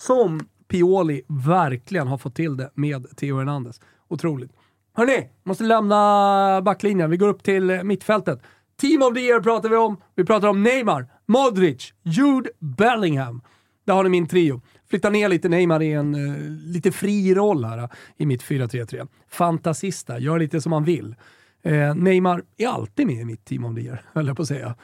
[0.01, 3.81] som Pioli verkligen har fått till det med Theo Hernandez.
[4.09, 4.51] Otroligt.
[4.95, 7.11] Hörni, måste lämna backlinjen.
[7.11, 8.43] Vi går upp till mittfältet.
[8.81, 9.97] Team of the year pratar vi om.
[10.15, 13.43] Vi pratar om Neymar, Modric, Jude Bellingham.
[13.87, 14.61] Där har ni min trio.
[14.91, 19.09] Flytta ner lite Neymar i en uh, lite fri roll här uh, i mitt 4-3-3.
[19.29, 21.15] Fantasista, gör lite som man vill.
[21.67, 24.49] Uh, Neymar är alltid med i mitt team of the year, höll jag på att
[24.49, 24.75] säga.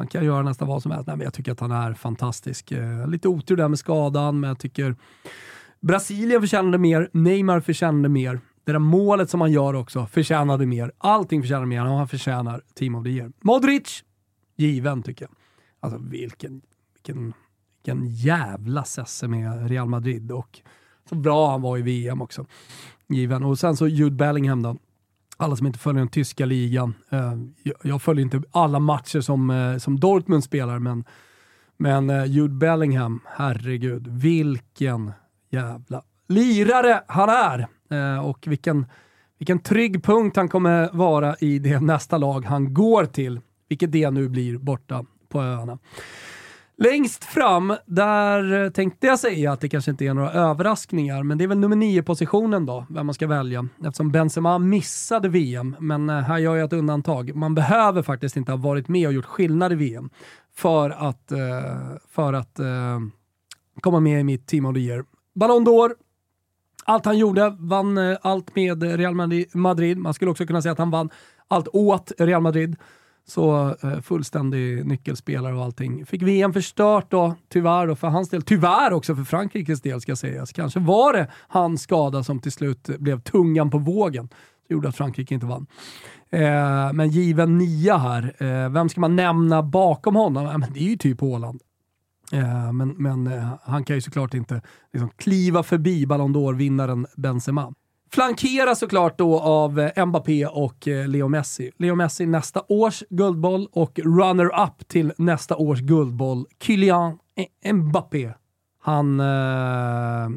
[0.00, 1.06] Han kan göra nästan vad som helst.
[1.06, 2.72] Nej, men jag tycker att han är fantastisk.
[2.72, 4.96] Eh, lite otur där med skadan, men jag tycker
[5.80, 8.40] Brasilien förtjänade mer, Neymar förtjänade mer.
[8.64, 10.92] Det där målet som han gör också förtjänade mer.
[10.98, 13.32] Allting förtjänar mer och han förtjänar Team of the Year.
[13.40, 14.04] Modric,
[14.56, 15.34] given tycker jag.
[15.80, 16.62] Alltså vilken,
[16.94, 17.32] vilken,
[17.76, 20.60] vilken jävla sesse med Real Madrid och
[21.08, 22.46] så bra han var i VM också.
[23.08, 23.44] Given.
[23.44, 24.76] Och sen så Jude Bellingham då
[25.40, 26.94] alla som inte följer den tyska ligan.
[27.10, 27.34] Eh,
[27.82, 31.04] jag följer inte alla matcher som, eh, som Dortmund spelar, men,
[31.76, 35.12] men eh, Jude Bellingham, herregud, vilken
[35.50, 37.66] jävla lirare han är!
[38.22, 38.86] Och vilken,
[39.38, 44.10] vilken trygg punkt han kommer vara i det nästa lag han går till, vilket det
[44.10, 45.78] nu blir borta på öarna.
[46.82, 51.44] Längst fram, där tänkte jag säga att det kanske inte är några överraskningar, men det
[51.44, 53.68] är väl nummer nio positionen då, vem man ska välja.
[53.84, 57.34] Eftersom Benzema missade VM, men eh, här gör jag ett undantag.
[57.34, 60.10] Man behöver faktiskt inte ha varit med och gjort skillnad i VM
[60.56, 61.38] för att, eh,
[62.08, 63.00] för att eh,
[63.80, 65.04] komma med i mitt Team of the Year.
[65.34, 65.92] Ballon d'Or,
[66.84, 69.14] allt han gjorde, vann allt med Real
[69.54, 69.98] Madrid.
[69.98, 71.10] Man skulle också kunna säga att han vann
[71.48, 72.76] allt åt Real Madrid.
[73.26, 76.06] Så eh, fullständig nyckelspelare och allting.
[76.06, 78.42] Fick VM förstört då, tyvärr då för hans del.
[78.42, 80.52] Tyvärr också för Frankrikes del ska sägas.
[80.52, 84.28] Kanske var det hans skada som till slut blev tungan på vågen.
[84.68, 85.66] Det gjorde att Frankrike inte vann.
[86.30, 90.46] Eh, men given nia här, eh, vem ska man nämna bakom honom?
[90.46, 91.60] Eh, men det är ju typ Håland.
[92.32, 97.74] Eh, men men eh, han kan ju såklart inte liksom, kliva förbi Ballon d'Or-vinnaren Benzema.
[98.12, 101.70] Flankeras såklart då av eh, Mbappé och eh, Leo Messi.
[101.78, 107.18] Leo Messi nästa års guldboll och runner-up till nästa års guldboll, Kylian
[107.62, 108.32] e- Mbappé.
[108.82, 109.26] Han, äh,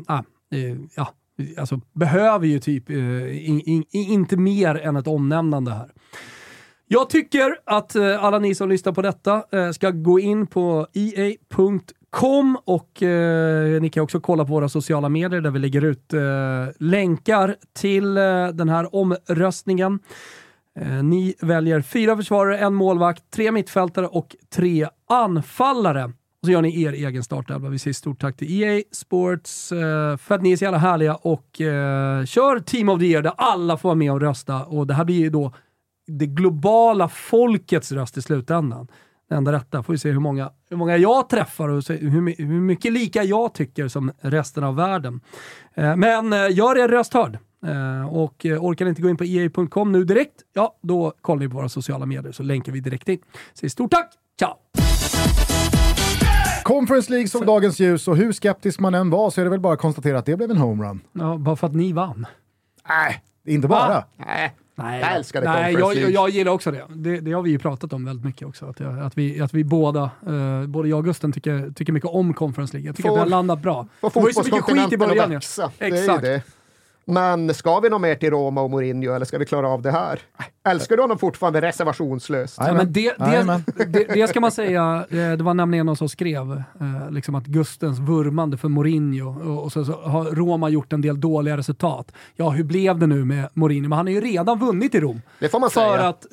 [0.10, 1.14] äh, ja,
[1.58, 5.92] alltså behöver ju typ äh, in, in, inte mer än ett omnämnande här.
[6.88, 11.80] Jag tycker att alla ni som lyssnar på detta ska gå in på ea.com
[12.14, 16.14] Kom och eh, ni kan också kolla på våra sociala medier där vi lägger ut
[16.14, 16.22] eh,
[16.80, 20.00] länkar till eh, den här omröstningen.
[20.80, 26.06] Eh, ni väljer fyra försvarare, en målvakt, tre mittfältare och tre anfallare.
[26.06, 27.70] Och så gör ni er egen startelva.
[27.70, 31.16] Vi säger stort tack till EA Sports eh, för att ni är så jävla härliga
[31.16, 34.66] och eh, kör Team of the Year där alla får vara med och rösta.
[34.66, 35.54] Och det här blir ju då
[36.08, 38.88] det globala folkets röst i slutändan
[39.34, 39.84] det enda rätta.
[39.84, 43.54] Får vi se hur många, hur många jag träffar och hur, hur mycket lika jag
[43.54, 45.22] tycker som resten av världen.
[45.74, 47.38] Eh, men eh, gör er röst hörd.
[47.66, 51.50] Eh, och orkar ni inte gå in på ea.com nu direkt, ja då kollar ni
[51.50, 53.20] på våra sociala medier så länkar vi direkt in.
[53.54, 54.54] Säg stort tack, ciao!
[56.64, 59.60] Conference League såg dagens ljus och hur skeptisk man än var så är det väl
[59.60, 61.02] bara att konstatera att det blev en homerun.
[61.14, 62.26] Ja, bara för att ni vann.
[62.90, 64.04] Nej, Inte bara.
[64.18, 66.12] Nej, Nej, jag älskar det Nej, jag, League.
[66.14, 66.84] jag gillar också det.
[66.90, 67.20] det.
[67.20, 68.66] Det har vi ju pratat om väldigt mycket också.
[68.66, 72.10] Att, jag, att, vi, att vi båda, eh, både jag och Gusten, tycker, tycker mycket
[72.10, 72.88] om Conference League.
[72.90, 73.88] Jag tycker Får- att det har landat bra.
[74.02, 75.32] Får Det var ju så mycket skit i början.
[75.58, 75.72] ja.
[75.80, 76.22] Exakt.
[76.24, 76.42] det.
[77.06, 79.92] Men ska vi nå mer till Roma och Mourinho eller ska vi klara av det
[79.92, 80.20] här?
[80.68, 82.58] Älskar du honom fortfarande reservationslöst?
[82.60, 86.10] Ja, men det, det, det, det ska man säga, eh, det var nämligen någon som
[86.10, 91.02] skrev eh, liksom att Gustens vurmande för Mourinho och, så, så har Roma gjort en
[91.02, 92.12] del dåliga resultat.
[92.36, 93.90] Ja, hur blev det nu med Mourinho?
[93.90, 95.22] Men han har ju redan vunnit i Rom.
[95.40, 96.08] Det får man För säga.
[96.08, 96.26] att,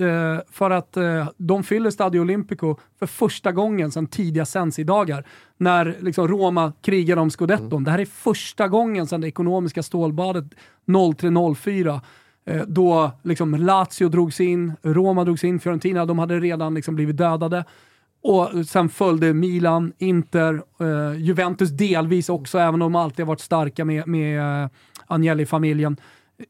[0.53, 5.25] för att eh, de fyller Stadio Olimpico för första gången sedan tidiga Sensi-dagar.
[5.61, 7.85] När liksom, Roma krigar om scudetton.
[7.85, 10.45] Det här är första gången sedan det ekonomiska stålbadet
[10.87, 12.01] 03-04
[12.45, 17.17] eh, då liksom Lazio drogs in, Roma drogs in, Fiorentina, de hade redan liksom blivit
[17.17, 17.65] dödade.
[18.23, 23.41] Och sen följde Milan, Inter, eh, Juventus delvis också, även om de alltid har varit
[23.41, 24.69] starka med, med eh,
[25.07, 25.97] Agnelli-familjen.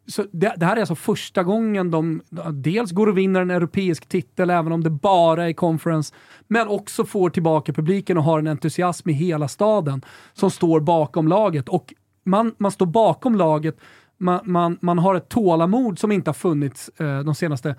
[0.07, 2.23] Så det, det här är alltså första gången de
[2.53, 6.15] dels går och vinner en europeisk titel, även om det bara är conference,
[6.49, 11.29] men också får tillbaka publiken och har en entusiasm i hela staden som står bakom
[11.29, 11.69] laget.
[11.69, 13.77] Och man, man står bakom laget,
[14.17, 17.75] man, man, man har ett tålamod som inte har funnits eh, de senaste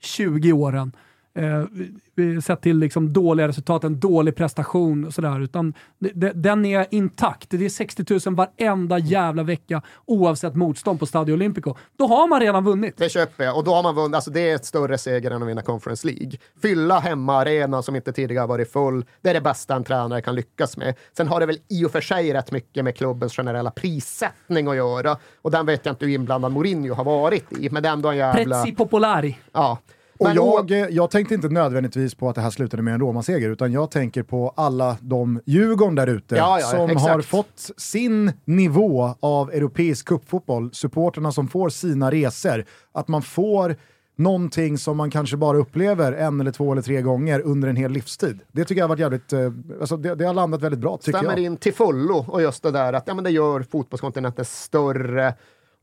[0.00, 0.92] 20 åren.
[1.36, 5.40] Eh, sett till liksom dåliga resultat, en dålig prestation och sådär.
[5.40, 7.50] Utan det, den är intakt.
[7.50, 11.74] Det är 60 000 varenda jävla vecka oavsett motstånd på Stadio Olimpico.
[11.96, 12.96] Då har man redan vunnit.
[12.96, 13.56] Det köper jag.
[13.56, 14.14] Och då har man vunnit.
[14.14, 16.32] Alltså det är ett större seger än att vinna Conference League.
[16.62, 19.04] Fylla hemmaarenan som inte tidigare varit full.
[19.22, 20.94] Det är det bästa en tränare kan lyckas med.
[21.16, 24.76] Sen har det väl i och för sig rätt mycket med klubbens generella prissättning att
[24.76, 25.16] göra.
[25.42, 27.70] Och den vet jag inte hur inblandad Mourinho har varit i.
[27.70, 28.62] Men det är ändå en jävla...
[28.62, 29.38] Prezzi popolari.
[29.52, 29.78] Ja.
[30.18, 33.72] Och jag, jag tänkte inte nödvändigtvis på att det här slutade med en Roma-seger, utan
[33.72, 37.10] jag tänker på alla de Djurgården där ute Ja, ja, som exakt.
[37.12, 43.76] har fått sin nivå av europeisk cupfotboll, supporterna som får sina resor, att man får
[44.18, 47.92] någonting som man kanske bara upplever en eller två eller tre gånger under en hel
[47.92, 48.40] livstid.
[48.52, 51.18] Det tycker jag har varit jävligt, eh, alltså det, det har landat väldigt bra tycker
[51.18, 51.44] stämmer jag.
[51.44, 55.34] in till fullo och just det där att ja, men det gör fotbollskontinenten större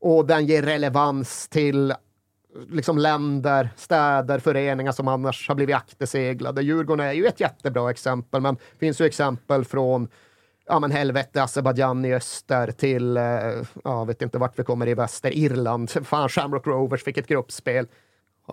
[0.02, 1.93] och den ger relevans till
[2.70, 6.62] liksom länder, städer, föreningar som annars har blivit akterseglade.
[6.62, 10.08] Djurgården är ju ett jättebra exempel, men det finns ju exempel från
[10.66, 13.24] ja men helvete, Azerbajdzjan i öster till, eh,
[13.84, 15.89] ja vet inte vart vi kommer i väster, Irland.
[15.89, 17.88] Fan, Shamrock Rovers fick ett gruppspel.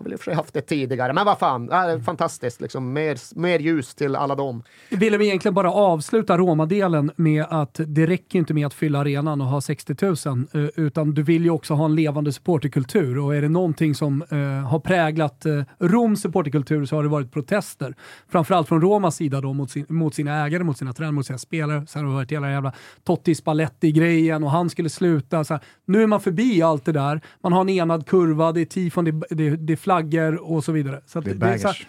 [0.01, 2.61] Har väl i och för sig haft det tidigare, men vad fan, det är fantastiskt
[2.61, 2.93] liksom.
[2.93, 4.63] Mer, mer ljus till alla dem.
[4.89, 9.41] Ville vi egentligen bara avsluta Roma-delen med att det räcker inte med att fylla arenan
[9.41, 10.15] och ha 60 000,
[10.53, 13.17] eh, utan du vill ju också ha en levande supporterkultur.
[13.17, 14.37] Och är det någonting som eh,
[14.69, 17.95] har präglat eh, Roms supporterkultur så har det varit protester.
[18.29, 21.37] Framförallt från Romas sida då mot, sin, mot sina ägare, mot sina tränare, mot sina
[21.37, 21.85] spelare.
[21.87, 25.43] Sen har det varit hela jävla Totti Spalletti-grejen och han skulle sluta.
[25.43, 25.63] Så här.
[25.85, 27.21] Nu är man förbi allt det där.
[27.43, 30.71] Man har en enad kurva, det är tifon, det, det, det är flaggor och så
[30.71, 31.01] vidare.
[31.05, 31.87] Så Det är så här- bangers.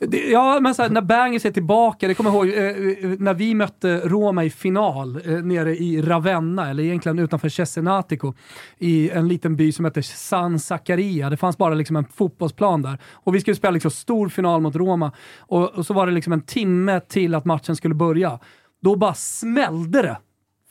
[0.00, 3.18] det, ja, men så här, när Bangers är tillbaka, det kommer jag ihåg eh, eh,
[3.18, 8.34] när vi mötte Roma i final eh, nere i Ravenna, eller egentligen utanför Cesenatico,
[8.78, 11.30] i en liten by som heter San Zaccaria.
[11.30, 12.98] Det fanns bara liksom en fotbollsplan där.
[13.12, 15.12] Och vi skulle spela liksom stor final mot Roma.
[15.38, 18.38] Och, och så var det liksom en timme till att matchen skulle börja.
[18.82, 20.16] Då bara smällde det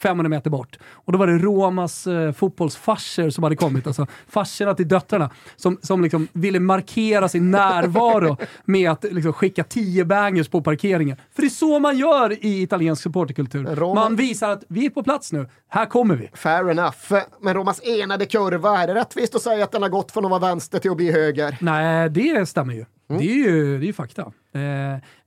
[0.01, 0.77] 500 meter bort.
[0.91, 5.77] Och då var det Romas eh, fotbollsfarser som hade kommit, alltså farserna till döttrarna, som,
[5.81, 11.17] som liksom ville markera sin närvaro med att liksom, skicka 10 bangers på parkeringen.
[11.35, 13.65] För det är så man gör i italiensk supporterkultur.
[13.65, 16.29] Roma- Man visar att vi är på plats nu, här kommer vi.
[16.33, 17.13] Fair enough.
[17.41, 20.31] Men Romas enade kurva, är det rättvist att säga att den har gått från att
[20.31, 21.57] vara vänster till att bli höger?
[21.61, 22.85] Nej, det stämmer ju.
[23.07, 24.21] Det är ju det är ju fakta.
[24.21, 24.61] Eh,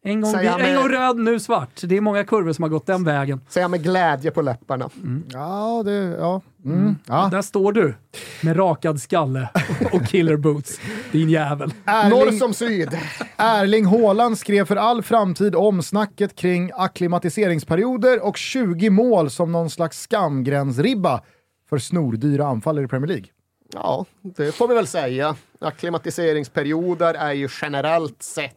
[0.02, 1.80] en, gång, han en med- gång röd, nu svart.
[1.82, 3.40] Det är många kurvor som har gått den vägen.
[3.48, 4.90] Säger jag med glädje på läpparna.
[5.32, 6.40] Ja, det, ja.
[6.64, 6.96] Mm.
[7.06, 7.28] ja.
[7.32, 7.94] Där står du
[8.42, 9.48] med rakad skalle
[9.92, 10.80] och killer boots,
[11.12, 11.72] din jävel.
[11.86, 12.98] Norr Erling, som syd.
[13.36, 19.70] Erling Haaland skrev för all framtid om snacket kring akklimatiseringsperioder och 20 mål som någon
[19.70, 21.20] slags skamgränsribba
[21.68, 23.26] för snordyra anfallare i Premier League.
[23.72, 25.36] Ja, det får vi väl säga.
[25.58, 28.56] Akklimatiseringsperioder är ju generellt sett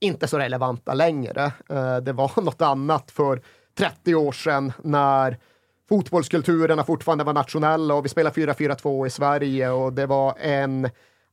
[0.00, 1.52] inte så relevanta längre.
[1.70, 3.42] Eh, det var något annat för
[3.78, 5.38] 30 år sedan när
[5.88, 10.90] fotbollskulturerna fortfarande var nationella och vi spelade 4-4-2 i Sverige och det var en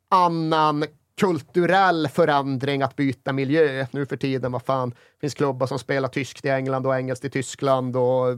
[0.10, 0.86] annan
[1.20, 3.86] kulturell förändring att byta miljö.
[3.92, 7.30] Nu för tiden, vad fan, finns klubbar som spelar tyskt i England och engelskt i
[7.30, 8.38] Tyskland och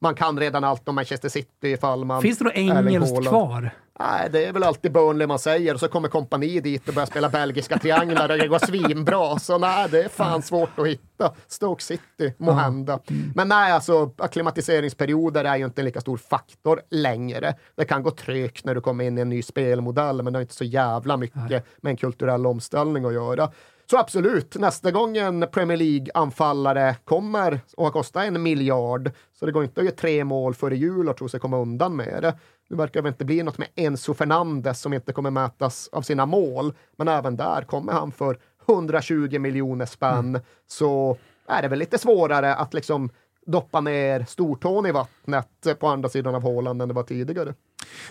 [0.00, 2.22] man kan redan allt om Manchester City ifall man...
[2.22, 3.70] Finns det något engelskt kvar?
[3.98, 7.06] Nej, det är väl alltid Burnley man säger och så kommer kompani dit och börjar
[7.06, 9.38] spela belgiska trianglar och det går svinbra.
[9.38, 11.34] Så nej, det är fan svårt att hitta.
[11.46, 12.98] Stoke City, måhända.
[13.06, 13.32] Mm.
[13.34, 17.54] Men nej, alltså akklimatiseringsperioder är ju inte en lika stor faktor längre.
[17.76, 20.42] Det kan gå trögt när du kommer in i en ny spelmodell, men det har
[20.42, 21.62] inte så jävla mycket nej.
[21.80, 23.50] med en kulturell omställning att göra.
[23.90, 29.64] Så absolut, nästa gång en Premier League-anfallare kommer och kostar en miljard, så det går
[29.64, 32.34] inte att göra tre mål före jul och tro sig komma undan med det.
[32.68, 36.26] Nu verkar det inte bli något med Enzo Fernandes som inte kommer mätas av sina
[36.26, 40.42] mål, men även där kommer han för 120 miljoner spänn, mm.
[40.66, 41.16] så
[41.48, 43.10] är det väl lite svårare att liksom
[43.46, 47.54] doppa ner stortån i vattnet på andra sidan av Håland än det var tidigare.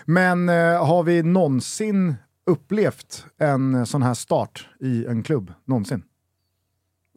[0.04, 2.14] Men eh, har vi någonsin
[2.46, 6.02] upplevt en sån här start i en klubb någonsin?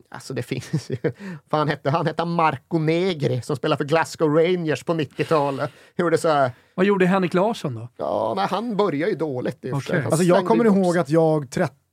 [0.10, 1.12] Alltså det finns ju.
[1.50, 5.72] Fan hette, han hette Marco Negri som spelade för Glasgow Rangers på 90-talet.
[5.96, 6.52] Gjorde så här.
[6.76, 7.90] Vad gjorde Henrik Larsson då?
[7.98, 10.04] Ja, nej, han började ju dåligt okay.
[10.04, 11.46] Alltså jag kommer ihåg att jag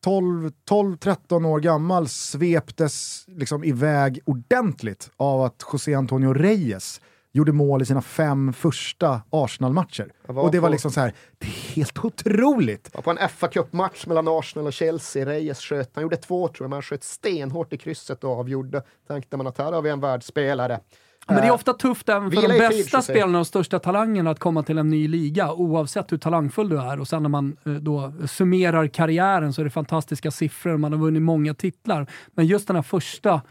[0.05, 7.01] 12-13 år gammal sveptes liksom iväg ordentligt av att José Antonio Reyes
[7.35, 10.13] gjorde mål i sina fem första Arsenal-matcher.
[10.27, 12.91] Och det var liksom så här, det är helt otroligt!
[12.95, 16.65] var på en fa Cup-match mellan Arsenal och Chelsea, Reyes sköt, han gjorde två tror
[16.65, 18.83] jag, men han sköt stenhårt i krysset och avgjorde.
[19.09, 20.81] Tänkte man att här har vi en världsspelare.
[21.27, 24.63] Men det är ofta tufft även för de bästa spelarna och största talangerna att komma
[24.63, 27.01] till en ny liga, oavsett hur talangfull du är.
[27.01, 31.01] Och sen när man eh, då summerar karriären så är det fantastiska siffror, man har
[31.01, 32.07] vunnit många titlar.
[32.35, 33.43] Men just den här första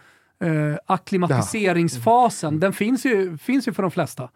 [0.44, 2.60] eh, akklimatiseringsfasen, ja.
[2.60, 4.30] den finns ju, finns ju för de flesta.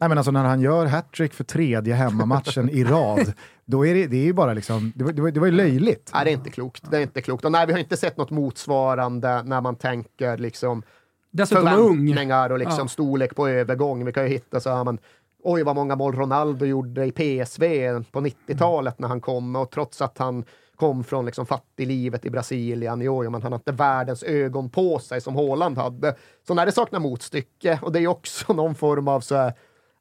[0.00, 3.32] Nej, men alltså när han gör hattrick för tredje hemmamatchen i rad,
[3.64, 5.52] då är det, det är ju bara liksom, det var, det var, det var ju
[5.52, 6.10] löjligt.
[6.14, 6.90] Nej, det är inte klokt.
[6.90, 7.44] Det är inte klokt.
[7.44, 10.82] Och nej, vi har inte sett något motsvarande när man tänker liksom
[11.30, 12.88] Dessutom förväntningar och liksom ja.
[12.88, 14.04] storlek på övergång.
[14.04, 14.98] Vi kan ju hitta så här, men
[15.42, 20.02] oj vad många mål Ronaldo gjorde i PSV på 90-talet när han kom och trots
[20.02, 20.44] att han
[20.76, 23.00] kom från liksom fattiglivet i Brasilien.
[23.00, 26.14] Jo, men han har inte världens ögon på sig som Håland hade.
[26.46, 29.52] Så när det saknar motstycke, och det är också någon form av så här,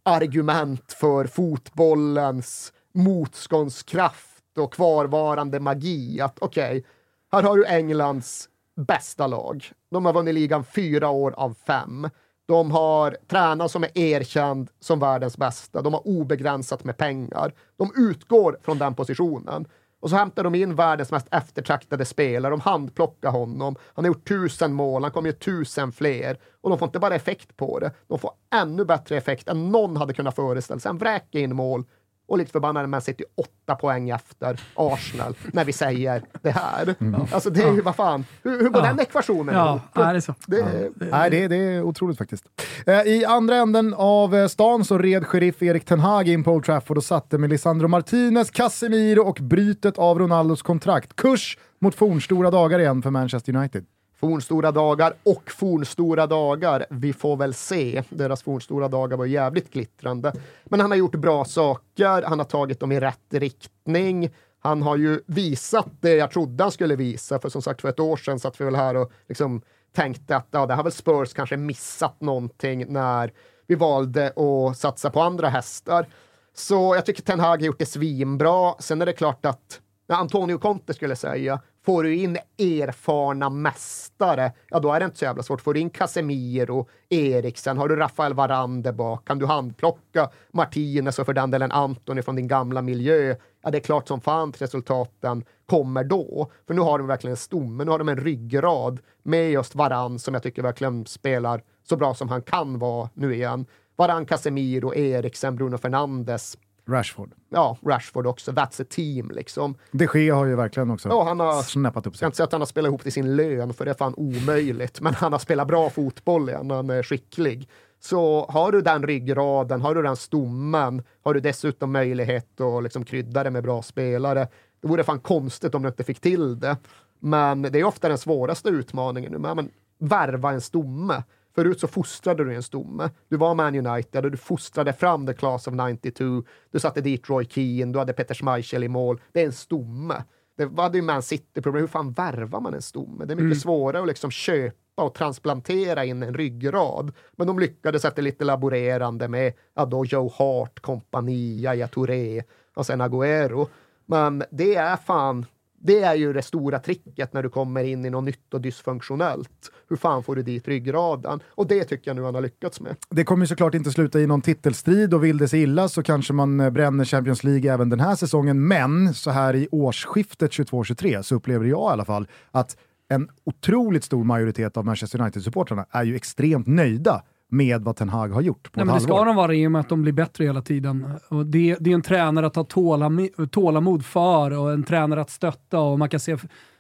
[0.03, 6.21] argument för fotbollens motståndskraft och kvarvarande magi.
[6.21, 6.83] Att okej, okay,
[7.31, 9.71] här har du Englands bästa lag.
[9.91, 12.09] De har vunnit ligan fyra år av fem.
[12.47, 15.81] De har tränare som är erkänd som världens bästa.
[15.81, 17.53] De har obegränsat med pengar.
[17.77, 19.67] De utgår från den positionen.
[20.05, 23.75] Och så hämtar de in världens mest eftertraktade spelare, de handplockar honom.
[23.93, 26.37] Han har gjort tusen mål, han kommer göra tusen fler.
[26.61, 29.97] Och de får inte bara effekt på det, de får ännu bättre effekt än någon
[29.97, 30.89] hade kunnat föreställa sig.
[30.89, 31.83] Han vräker in mål
[32.27, 36.95] och lite förbannade Man City åtta poäng efter Arsenal när vi säger det här.
[36.99, 37.21] Mm.
[37.31, 38.87] Alltså det är ju, vad fan, hur, hur går ja.
[38.87, 39.81] den ekvationen ja.
[39.93, 40.35] Ja, det är så.
[40.47, 41.05] Det, ja.
[41.11, 42.45] Nej, det, det är otroligt faktiskt.
[42.85, 46.51] Eh, I andra änden av eh, stan så red sheriff Erik Ten Hag in på
[46.51, 51.15] Old Trafford och satte med Lisandro Martinez, Casemiro och brytet av Ronaldos kontrakt.
[51.15, 53.85] Kurs mot fornstora dagar igen för Manchester United.
[54.15, 56.85] Fornstora dagar och fornstora dagar.
[56.89, 58.03] Vi får väl se.
[58.09, 60.33] Deras fornstora dagar var jävligt glittrande.
[60.65, 62.21] Men han har gjort bra saker.
[62.21, 64.29] Han har tagit dem i rätt riktning.
[64.59, 67.39] Han har ju visat det jag trodde han skulle visa.
[67.39, 69.61] För som sagt, för ett år sedan satt vi väl här och liksom
[69.95, 73.31] tänkte att ja, det har väl Spurs kanske missat någonting när
[73.67, 76.07] vi valde att satsa på andra hästar.
[76.53, 78.73] Så jag tycker Ten Hag har gjort det svinbra.
[78.79, 84.51] Sen är det klart att när Antonio Conte skulle säga Får du in erfarna mästare,
[84.69, 85.61] ja då är det inte så jävla svårt.
[85.61, 91.19] Får du in Casemiro, Eriksen, har du Rafael Varane där bak, kan du handplocka Martinez
[91.19, 94.49] och för den delen Antoni från din gamla miljö, ja det är klart som fan
[94.49, 96.51] att resultaten kommer då.
[96.67, 100.19] För nu har de verkligen en stomme, nu har de en ryggrad med just Varann
[100.19, 103.65] som jag tycker verkligen spelar så bra som han kan vara nu igen.
[103.95, 106.57] Varann, Casemiro, Eriksen, Bruno Fernandes.
[106.87, 107.31] Rashford.
[107.49, 108.51] Ja, Rashford också.
[108.51, 109.77] That's a team liksom.
[109.91, 112.25] De Gea har ju verkligen också ja, han har, snäppat upp sig.
[112.25, 113.95] Jag kan inte säga att han har spelat ihop till sin lön, för det är
[113.95, 115.01] fan omöjligt.
[115.01, 117.69] Men han har spelat bra fotboll igen, han är skicklig.
[117.99, 123.05] Så har du den ryggraden, har du den stommen, har du dessutom möjlighet att liksom
[123.05, 124.47] krydda det med bra spelare.
[124.81, 126.77] Det vore fan konstigt om du inte fick till det.
[127.19, 129.37] Men det är ofta den svåraste utmaningen nu.
[129.37, 131.23] Men, värva en stomme.
[131.55, 133.09] Förut så fostrade du en stomme.
[133.29, 136.43] Du var Man United och du fostrade fram the class of 92.
[136.71, 139.21] Du satte dit Roy Keane, du hade Peter Schmeichel i mål.
[139.31, 140.23] Det är en stomme.
[140.57, 141.81] Det var ju Man City-problem.
[141.81, 143.25] Hur fan värvar man en stomme?
[143.25, 143.55] Det är mycket mm.
[143.55, 147.11] svårare att liksom köpa och transplantera in en ryggrad.
[147.35, 152.43] Men de lyckades efter lite laborerande med ja, då Joe Hart, kompani, Yahya Touré
[152.75, 153.67] och sen Agüero.
[154.05, 155.45] Men det är fan
[155.85, 159.71] det är ju det stora tricket när du kommer in i något nytt och dysfunktionellt.
[159.89, 161.39] Hur fan får du dit ryggraden?
[161.47, 162.95] Och det tycker jag nu han har lyckats med.
[163.09, 166.03] Det kommer ju såklart inte sluta i någon titelstrid och vill det sig illa så
[166.03, 168.67] kanske man eh, bränner Champions League även den här säsongen.
[168.67, 172.77] Men så här i årsskiftet 22-23 så upplever jag i alla fall att
[173.09, 178.29] en otroligt stor majoritet av Manchester United-supportrarna är ju extremt nöjda med vad Ten Hag
[178.29, 179.15] har gjort på Nej, ett men Det halvår.
[179.17, 181.05] ska de vara i och med att de blir bättre hela tiden.
[181.29, 185.29] Och det, det är en tränare att ha tålam- tålamod för och en tränare att
[185.29, 186.37] stötta och man kan se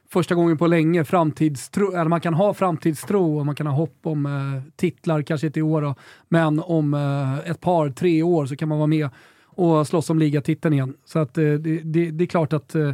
[0.09, 3.99] första gången på länge framtidstro, eller man kan ha framtidstro och man kan ha hopp
[4.03, 5.95] om eh, titlar, kanske inte i år då,
[6.29, 9.09] men om eh, ett par, tre år så kan man vara med
[9.45, 10.93] och slåss om ligatiteln igen.
[11.05, 12.91] Så att, eh, det, det, det är klart att eh,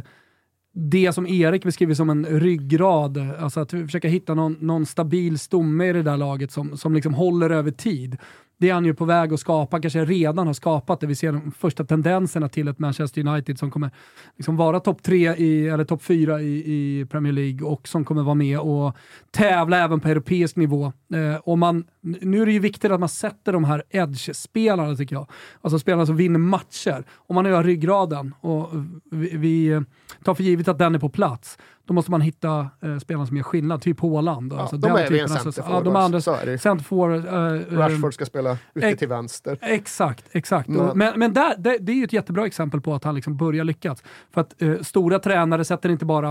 [0.72, 5.86] det som Erik beskriver som en ryggrad, alltså att försöka hitta någon, någon stabil stomme
[5.86, 8.16] i det där laget som, som liksom håller över tid.
[8.62, 11.06] Det är han ju på väg att skapa, kanske redan har skapat det.
[11.06, 13.90] Vi ser de första tendenserna till ett Manchester United som kommer
[14.36, 18.22] liksom vara topp tre i, eller topp fyra i, i Premier League och som kommer
[18.22, 18.96] vara med och
[19.30, 20.92] tävla även på europeisk nivå.
[21.14, 25.16] Eh, och man, nu är det ju viktigt att man sätter de här edge-spelarna tycker
[25.16, 25.30] jag.
[25.60, 27.04] Alltså spelarna som vinner matcher.
[27.14, 28.70] Om man nu har ryggraden och
[29.10, 29.84] vi, vi
[30.24, 31.58] tar för givet att den är på plats,
[31.92, 34.52] då måste man hitta eh, spelarna som gör skillnad, typ Haaland.
[34.52, 36.58] Ja, alltså de är en typen av- centerforward, Ja, de andra så är det.
[36.58, 37.26] centerforward.
[37.26, 39.58] Eh, eh, Rashford ska spela ute ex- till vänster.
[39.62, 40.68] Exakt, exakt.
[40.68, 43.14] Men- Och- Men, men där, det, det är ju ett jättebra exempel på att han
[43.14, 44.02] liksom börjar lyckas.
[44.30, 46.28] För att eh, stora tränare sätter inte bara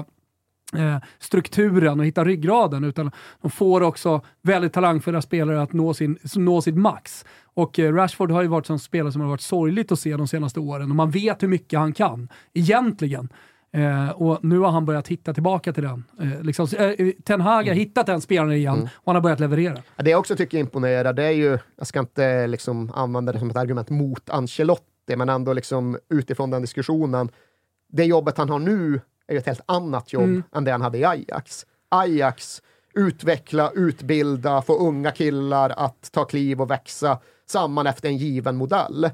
[0.76, 6.18] eh, strukturen och hittar ryggraden, utan de får också väldigt talangfulla spelare att nå, sin,
[6.36, 7.26] nå sitt max.
[7.54, 10.28] Och eh, Rashford har ju varit en spelare som har varit sorgligt att se de
[10.28, 13.30] senaste åren och man vet hur mycket han kan, egentligen.
[13.74, 16.04] Eh, och nu har han börjat hitta tillbaka till den.
[16.22, 19.78] Eh, liksom, eh, Ten Hag har hittat den spelaren igen och han har börjat leverera.
[19.96, 23.40] Ja, Det jag också tycker imponerar, det är ju, jag ska inte liksom använda det
[23.40, 27.30] som ett argument mot Ancelotti, men ändå liksom utifrån den diskussionen.
[27.90, 30.44] Det jobbet han har nu är ju ett helt annat jobb Mm.
[30.56, 31.66] än det han hade i Ajax.
[31.90, 32.62] Ajax,
[32.96, 37.18] utveckla, utbilda, få unga killar att ta kliv och växa
[37.50, 39.10] samman efter en given modell.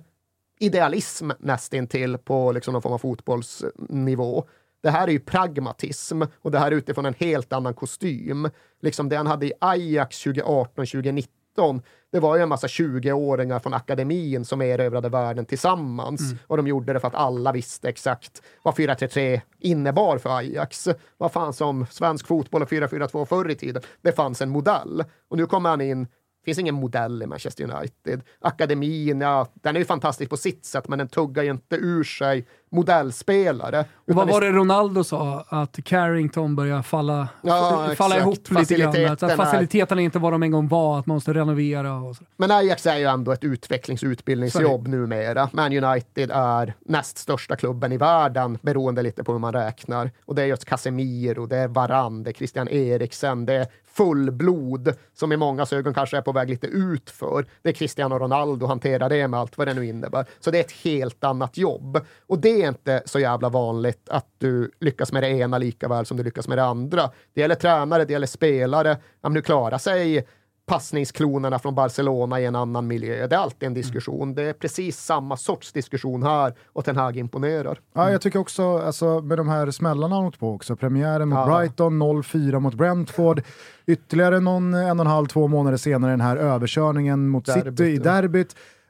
[0.59, 4.45] Idealism nästintill på liksom någon form av fotbollsnivå.
[4.83, 8.49] Det här är ju pragmatism och det här är utifrån en helt annan kostym.
[8.81, 11.81] Liksom det han hade i Ajax 2018, 2019,
[12.11, 16.21] det var ju en massa 20-åringar från akademin som erövrade världen tillsammans.
[16.47, 20.87] Och de gjorde det för att alla visste exakt vad 4-3-3 innebar för Ajax.
[21.17, 23.81] Vad fan som svensk fotboll och 4-4-2 förr i tiden.
[24.01, 25.03] Det fanns en modell.
[25.29, 26.07] Och nu kommer han in
[26.47, 28.21] finns ingen modell i Manchester United.
[28.39, 32.03] Akademin, ja, den är ju fantastisk på sitt sätt, men den tuggar ju inte ur
[32.03, 33.85] sig modellspelare.
[34.07, 35.45] Och vad var det Ronaldo sa?
[35.49, 39.05] Att Carrington börjar falla, Ja, falla ihop lite grann.
[39.11, 42.23] Att faciliteterna är inte vad de en gång var, att man måste renovera och så.
[42.37, 45.49] Men Ajax är ju ändå ett utvecklings och utbildningsjobb numera.
[45.53, 50.11] Man United är näst största klubben i världen, beroende lite på hur man räknar.
[50.25, 54.93] Och det är just Casemiro, det är Varane, det är Christian Eriksen, det är fullblod
[55.13, 57.45] som i många ögon kanske är på väg lite ut för.
[57.61, 60.25] Det är Cristiano Ronaldo, hanterar det med allt vad det nu innebär.
[60.39, 61.99] Så det är ett helt annat jobb.
[62.27, 66.05] Och det är inte så jävla vanligt att du lyckas med det ena lika väl
[66.05, 67.09] som du lyckas med det andra.
[67.33, 68.97] Det gäller tränare, det gäller spelare.
[69.21, 70.27] Ja, nu klarar sig
[70.67, 73.27] passningsklonerna från Barcelona i en annan miljö.
[73.27, 74.35] Det är alltid en diskussion.
[74.35, 77.79] Det är precis samma sorts diskussion här och Ten Hag imponerar.
[77.93, 81.37] Ja, jag tycker också, alltså, med de här smällarna han åkt på också, premiären mot
[81.37, 81.57] Ja.
[81.57, 83.41] Brighton, 0-4 mot Brentford,
[83.85, 87.83] ytterligare någon en och en halv, två månader senare den här överkörningen mot Derbyt, City
[87.83, 88.43] i ja.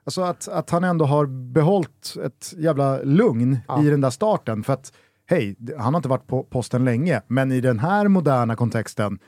[0.08, 3.84] Alltså att, att han ändå har behållit ett jävla lugn Ja.
[3.84, 4.64] i den där starten.
[4.64, 4.94] För att,
[5.26, 9.20] hej, han har inte varit på posten länge, men i den här moderna kontexten,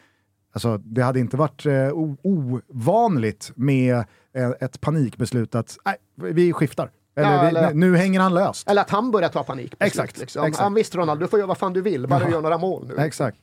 [0.54, 1.90] Alltså, det hade inte varit eh,
[2.24, 3.96] ovanligt med
[4.34, 6.92] eh, ett panikbeslut att nej, vi skiftar.
[7.20, 8.70] Eller, Ja, eller- nu hänger han löst.
[8.70, 9.74] Eller att han börjar ta panik.
[9.80, 10.44] Exakt, Liksom.
[10.46, 10.64] exakt.
[10.64, 12.86] Han visst Ronaldo, du får göra vad fan du vill, bara du gör några mål
[12.98, 13.04] nu.
[13.04, 13.38] Exakt.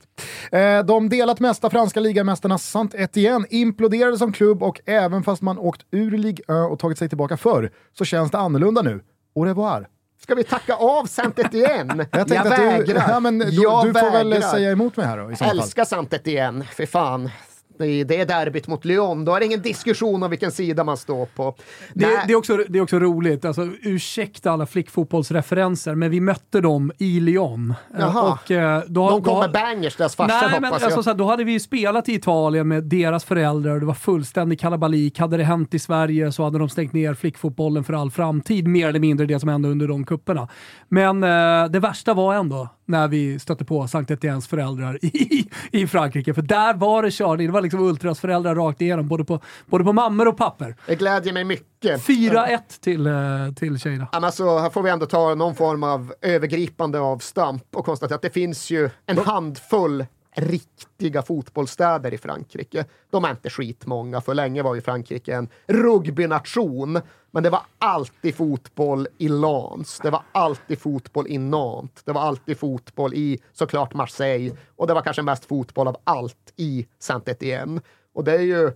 [0.53, 5.59] Eh, de delat mesta franska ligamästarna saint Etienne imploderade som klubb och även fast man
[5.59, 9.01] åkt ur Ligue 1 och tagit sig tillbaka förr så känns det annorlunda nu.
[9.35, 9.89] Au revoir.
[10.23, 12.07] Ska vi tacka av Saint Etienne?
[12.13, 13.05] Jag, Jag, att du, vägrar.
[13.09, 14.49] ja, men du, jag du får väl vägrar.
[14.49, 15.35] säga emot mig här då i.
[15.51, 17.31] Älskar Saint Etienne, för fan.
[17.79, 20.97] Det är- det derbyt mot Lyon, då är det ingen diskussion om vilken sida man
[20.97, 21.55] står på.
[21.95, 26.61] Det, det, är också, det är också roligt, alltså, ursäkta alla flickfotbollsreferenser, men vi mötte
[26.61, 27.75] dem i Lyon.
[27.95, 28.33] Eh, Jaha.
[28.33, 30.87] Och, eh, då, De då, kommer bangers, deras Nej, men hoppas jag.
[30.87, 33.87] alltså, så här, då hade vi ju spelat i Italien med deras föräldrar och det
[33.87, 35.19] var fullständig kalabalik.
[35.19, 38.89] Hade det hänt i Sverige så hade de stängt ner flickfotbollen för all framtid, mer
[38.89, 40.49] eller mindre det som hände under de kupperna.
[40.89, 45.87] Men eh, det värsta var ändå när vi stötte på Sankt Etiennes föräldrar i, i
[45.87, 46.35] Frankrike.
[46.35, 47.47] För där var det körning.
[47.47, 50.77] Det var liksom Ultras föräldrar rakt igenom, både på, både på mammor och papper.
[50.87, 52.03] Det glädjer mig mycket.
[52.07, 53.13] 4-1 till, eh,
[53.57, 54.09] till tjejerna.
[54.13, 58.17] Ja, men alltså, här får vi ändå ta någon form av övergripande avstamp och konstatera
[58.17, 60.07] att det finns ju en handfull
[60.37, 62.85] riktiga fotbollsstäder i Frankrike.
[63.11, 67.01] De är inte skitmånga, för länge var ju Frankrike en rugbynation.
[67.31, 72.21] Men det var alltid fotboll i Lens, det var alltid fotboll i Nantes, det var
[72.21, 77.81] alltid fotboll i såklart Marseille och det var kanske mest fotboll av allt i Saint-Étienne.
[78.13, 78.73] Och det är ju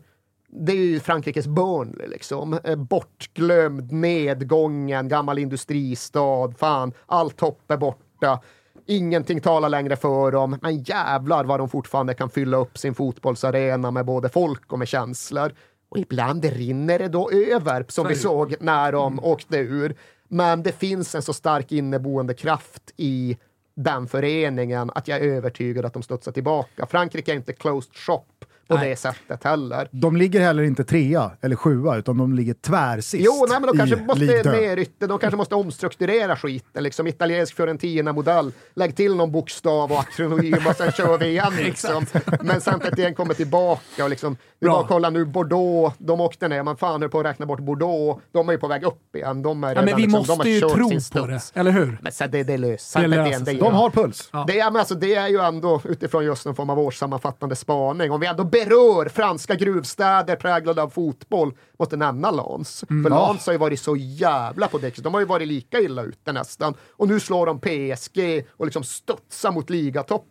[0.53, 2.59] det är ju Frankrikes Burnley liksom.
[2.65, 8.41] Eh, bortglömd, nedgången, gammal industristad, fan, allt hopp är borta.
[8.87, 13.91] Ingenting talar längre för dem, men jävlar vad de fortfarande kan fylla upp sin fotbollsarena
[13.91, 15.53] med både folk och med känslor.
[15.89, 19.25] Och ibland rinner det då över, som vi såg när de Mm.
[19.25, 19.95] åkte ur.
[20.29, 23.37] Men det finns en så stark inneboende kraft i
[23.77, 26.87] den föreningen att jag är övertygad att de studsar tillbaka.
[26.87, 28.25] Frankrike är inte closed shop
[28.71, 28.89] på Nej.
[28.91, 29.89] det sättet heller.
[29.91, 33.79] De ligger heller inte trea eller sjua, utan de ligger tvärsist Jo, nej, men de
[33.79, 34.51] kanske måste Ligue 2.
[34.51, 36.83] ner ytter, de kanske måste omstrukturera skiten.
[36.83, 38.53] Liksom italiensk Fiorentina-modell.
[38.75, 41.53] Lägg till någon bokstav och akronym och sen kör vi igen.
[41.57, 42.07] Liksom.
[42.41, 46.63] Men att igen kommer tillbaka och liksom, vi bara kolla nu Bordeaux, de åkte ner,
[46.63, 49.43] man fan höll på att räkna bort Bordeaux, de är ju på väg upp igen.
[49.43, 51.51] De är Ja, redan, men vi liksom, måste ju tro på studs.
[51.51, 51.99] det, eller hur?
[52.03, 53.57] Men sen det, det löser Det sig.
[53.57, 54.29] De har puls.
[54.33, 54.45] Ja.
[54.47, 58.13] det, är, men alltså, det är ju ändå utifrån just en form av årssammanfattande spaning.
[58.13, 62.85] Om vi ändå berör franska gruvstäder präglade av fotboll, måste nämna Lens.
[62.91, 63.03] Mm.
[63.03, 66.03] För Lens har ju varit så jävla på däck, de har ju varit lika illa
[66.03, 66.75] ute nästan.
[66.97, 70.30] Och nu slår de PSG och liksom studsar mot ligatoppen.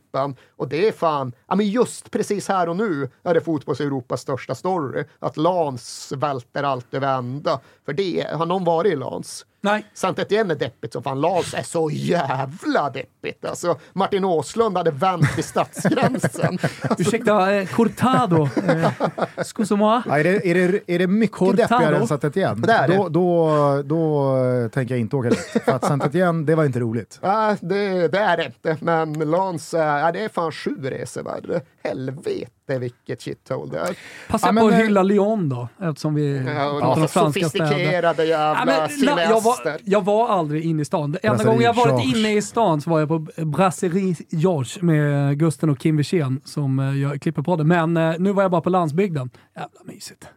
[0.56, 4.56] Och det är fan, ja men just precis här och nu är det fotbolls-Europas största
[4.56, 5.04] story.
[5.20, 7.60] Att Lens välter allt över ända.
[7.86, 9.46] För det, har någon varit i Lens?
[9.62, 9.86] Nej.
[9.94, 11.22] Saint Etienne är deppigt som fan.
[11.22, 13.46] Lars är så jävla deppigt.
[13.46, 16.58] Alltså, Martin Åslund hade vänt vid stadsgränsen.
[16.98, 18.50] Ursäkta, eh, Cortado.
[18.68, 18.92] Eh,
[19.36, 20.02] Excuse-moi.
[20.06, 21.56] Ja, är, det, är, det, är det mycket Cortado.
[21.58, 22.96] deppigare än saint Etienne, Det är det.
[22.96, 25.40] då, då, då eh, tänker jag inte åka dit.
[25.66, 27.20] För att saint Etienne, det var inte roligt.
[27.24, 28.78] Nej, det, det är det inte.
[28.82, 31.62] Men Lans, ja, det är fan sju resor värre.
[31.84, 33.98] Helvete vilket shithole det är.
[34.30, 37.50] Passa Ja, men, på att eh, hylla Lyon då, eftersom vi Ja, pratar om franska
[37.50, 37.66] städer.
[37.68, 41.12] sofistikerade Ja, jävla men, la, jag, var, jag var aldrig inne i stan.
[41.12, 45.40] Det enda gången jag varit inne i stan så var jag på Brasserie Georges med
[45.40, 47.64] Gusten och Kim Wirsén som eh, jag klipper på det.
[47.64, 49.30] Men eh, nu var jag bara på landsbygden.
[49.56, 50.28] Jävla mysigt.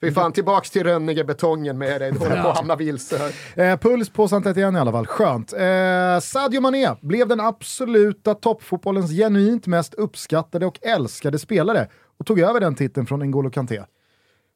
[0.00, 2.12] Fy fan, tillbaks till Rönninge-betongen med dig.
[2.12, 3.72] Du håller på att hamna vilse här.
[3.72, 5.52] Eh, puls på saint Etienne i alla fall, skönt.
[5.52, 11.88] Eh, Sadio Mané blev den absoluta toppfotbollens genuint mest uppskattade och älskade spelare
[12.18, 13.82] och tog över den titeln från N'Golo Kanté.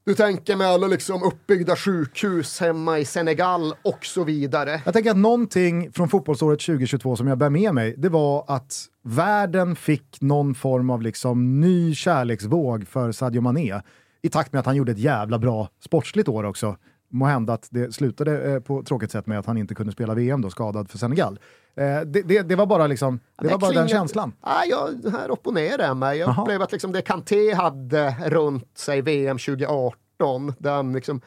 [0.07, 4.81] Du tänker med alla liksom uppbyggda sjukhus hemma i Senegal och så vidare.
[4.85, 8.85] Jag tänker att någonting från fotbollsåret 2022 som jag bär med mig, det var att
[9.03, 13.81] världen fick någon form av liksom ny kärleksvåg för Sadio Mané
[14.27, 16.77] i takt med att han gjorde ett jävla bra sportsligt år också.
[17.09, 20.15] Må hända att det slutade eh, på tråkigt sätt med att han inte kunde spela
[20.15, 21.39] VM då, skadad för Senegal.
[21.75, 24.33] Eh, det, det, det var bara, liksom, det var bara den känslan.
[24.43, 26.19] Ja, jag, här opponerar jag mig.
[26.19, 26.43] Jag Jaha.
[26.43, 31.21] upplever att liksom det Kanté hade runt sig VM 2018, den liksom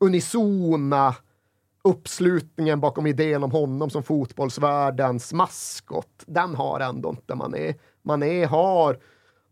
[0.00, 1.14] unisona
[1.84, 7.74] uppslutningen bakom idén om honom som fotbollsvärldens maskot, den har ändå inte Mané.
[8.02, 8.98] Mané har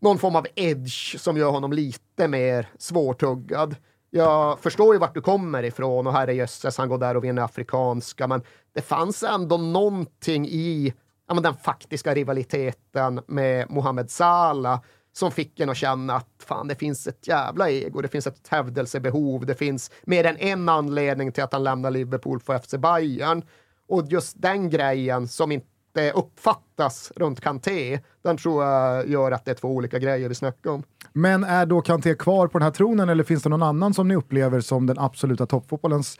[0.05, 3.75] någon form av edge som gör honom lite mer svårtuggad.
[4.09, 8.27] Jag förstår ju vart du kommer ifrån och herrejösses, han går där och vinner afrikanska,
[8.27, 8.41] men
[8.73, 10.93] det fanns ändå någonting i
[11.27, 14.81] ja, men den faktiska rivaliteten med Mohamed Salah
[15.13, 18.47] som fick en att känna att fan, det finns ett jävla ego, det finns ett
[18.47, 23.43] hävdelsebehov, det finns mer än en anledning till att han lämnar Liverpool för FC Bayern.
[23.87, 25.67] Och just den grejen som inte
[26.15, 30.69] uppfattas runt Kanté, den tror jag gör att det är två olika grejer vi snackar
[30.69, 30.83] om.
[31.13, 34.07] Men är då Kanté kvar på den här tronen eller finns det någon annan som
[34.07, 36.19] ni upplever som den absoluta toppfotbollens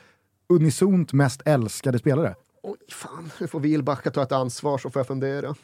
[0.49, 2.35] unisont mest älskade spelare?
[2.63, 5.55] Oj, fan, nu får Wilbacka ta ett ansvar så får jag fundera.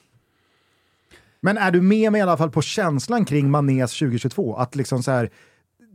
[1.41, 4.55] Men är du med mig i alla fall på känslan kring Manés 2022?
[4.55, 5.31] Att liksom så här,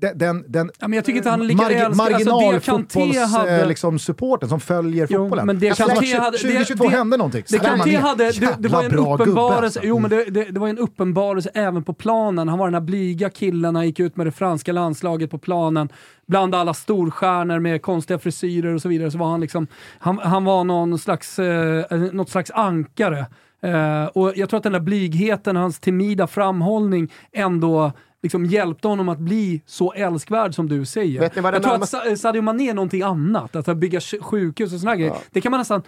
[0.00, 1.86] den, den, Ja, men jag tycker inte han är lika älskad.
[1.86, 5.46] Alltså, det marginalfotbolls, Kanté hade- eh, liksom, supporten som följer Jo, fotbollen.
[5.46, 7.44] men det Kanté hade- 2022 det- hände någonting.
[7.50, 9.80] Det Kanté hade, det, det var en bra gubbe, uppenbarelse, alltså.
[9.84, 12.48] jo, men det, det, det var en uppenbarelse även på planen.
[12.48, 15.88] Han var den här blyga killen, han gick ut med det franska landslaget på planen.
[16.26, 19.66] Bland alla storstjärnor med konstiga frisyrer och så vidare så var han liksom,
[19.98, 23.26] han, han var någon slags, eh, något slags ankare.
[23.62, 27.92] Eh, och jag tror att den där blygheten, hans timida framhållning ändå
[28.26, 31.20] liksom hjälpte honom att bli så älskvärd som du säger.
[31.20, 33.56] Vet ni vad det jag tror närmast- att Sa- Sadio Mané är någonting annat.
[33.56, 35.14] Att bygga sj- sjukhus och såna grejer.
[35.30, 35.82] Det kan man nästan...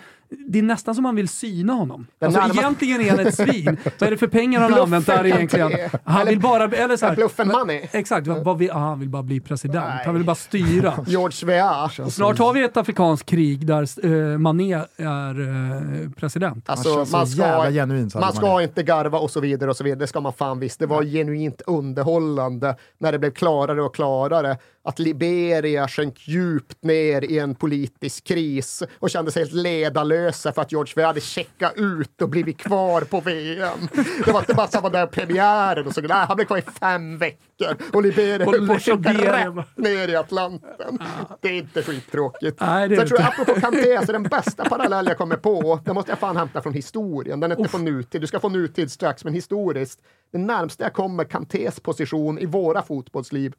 [0.48, 2.06] Det är nästan som man vill syna honom.
[2.18, 3.76] Den Alltså, närmast- egentligen är han ett svin.
[3.98, 5.72] vad är det för pengar han har använt där egentligen?
[6.04, 6.64] Han vill bara...
[6.64, 7.88] Eller så här, Bluffen money.
[7.92, 9.86] Exakt, vad, vad vill, ah, han vill bara bli president.
[9.88, 10.04] Nej.
[10.04, 10.94] Han vill bara styra.
[11.06, 11.88] George Weah.
[12.10, 16.68] Snart har vi ett afrikanskt krig där eh, Mané är eh, president.
[16.70, 19.98] Alltså, man ska, genuin, man ska inte garva och så vidare och så vidare.
[19.98, 20.78] Det ska man fan visst.
[20.78, 27.24] Det var genuint underhållande när det blev klarare och klarare att Liberia sjönk djupt ner
[27.24, 31.72] i en politisk kris och kände sig helt ledarlösa för att George Weah hade checkat
[31.76, 33.88] ut och blivit kvar på VM.
[34.24, 36.00] Det var inte bara så att han var där premiären och så.
[36.00, 37.47] Nej, han blev kvar i fem veckor
[37.92, 40.98] och Liberia Och på Liberia- rätt ner i Atlanten.
[41.40, 42.60] Det är inte skittråkigt.
[42.60, 43.32] Nej, det så jag tror inte.
[43.32, 46.72] apropå Kanté, alltså den bästa parallell jag kommer på, den måste jag fan hämta från
[46.72, 47.40] historien.
[47.40, 50.00] Den är inte på nutid, du ska få nutid strax, men historiskt.
[50.32, 53.52] Det närmsta jag kommer Kantés position i våra fotbollsliv,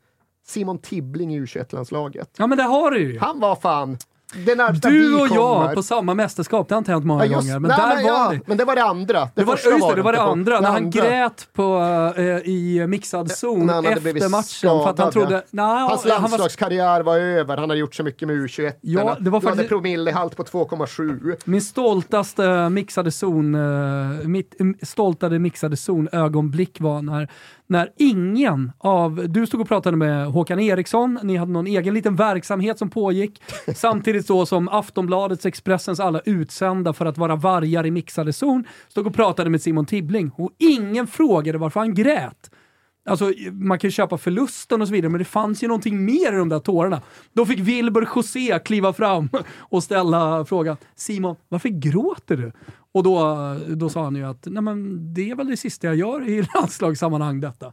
[0.47, 2.29] Simon Tibbling i U21-landslaget.
[2.37, 3.19] Ja men det har du ju.
[3.19, 3.97] Han var fan
[4.81, 7.59] Du och jag på samma mästerskap, det har inte hänt många Ja, just- gånger.
[7.59, 8.39] Men nej, där men var ja, det.
[8.45, 9.19] Men det var det andra.
[9.19, 10.59] Det, Det var, just det, det var det andra.
[10.59, 11.01] När han andra.
[11.01, 11.77] grät på,
[12.17, 15.33] eh, i mixad zon hade blivit efter matchen för att han skadad, trodde...
[15.35, 15.41] ja.
[15.51, 18.73] Nej, Hans landslagskarriär var över, han hade gjort så mycket med U21.
[18.81, 21.35] Ja, det var du hade faktiskt- promillehalt på 2,7.
[21.45, 27.27] min stoltaste mixade zon, eh, mitt stoltade mixade zon ögonblick var när,
[27.69, 32.15] när ingen av, du stod och pratade med Håkan Eriksson, ni hade någon egen liten
[32.15, 33.41] verksamhet som pågick,
[33.75, 39.07] samtidigt så som Aftonbladets, Expressens alla utsända för att vara vargar i mixade zon, stod
[39.07, 42.49] och pratade med Simon Tibbling och ingen frågade varför han grät.
[43.09, 46.33] Alltså, man kan ju köpa förlusten och så vidare, men det fanns ju någonting mer
[46.33, 47.01] i de där tårarna.
[47.33, 52.51] Då fick Wilbur José kliva fram och ställa frågan Simon, varför gråter du?
[52.91, 55.95] Och då, då sa han ju att Nej, men det är väl det sista jag
[55.95, 57.71] gör i landslagssammanhang detta.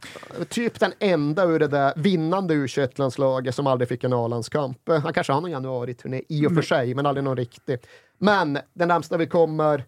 [0.49, 4.77] Typ den enda ur det där vinnande U21-landslaget som aldrig fick en A-landskamp.
[5.03, 7.77] Han kanske har någon januari-turné i och för sig, men aldrig någon riktig.
[8.17, 9.83] Men den närmsta vi kommer,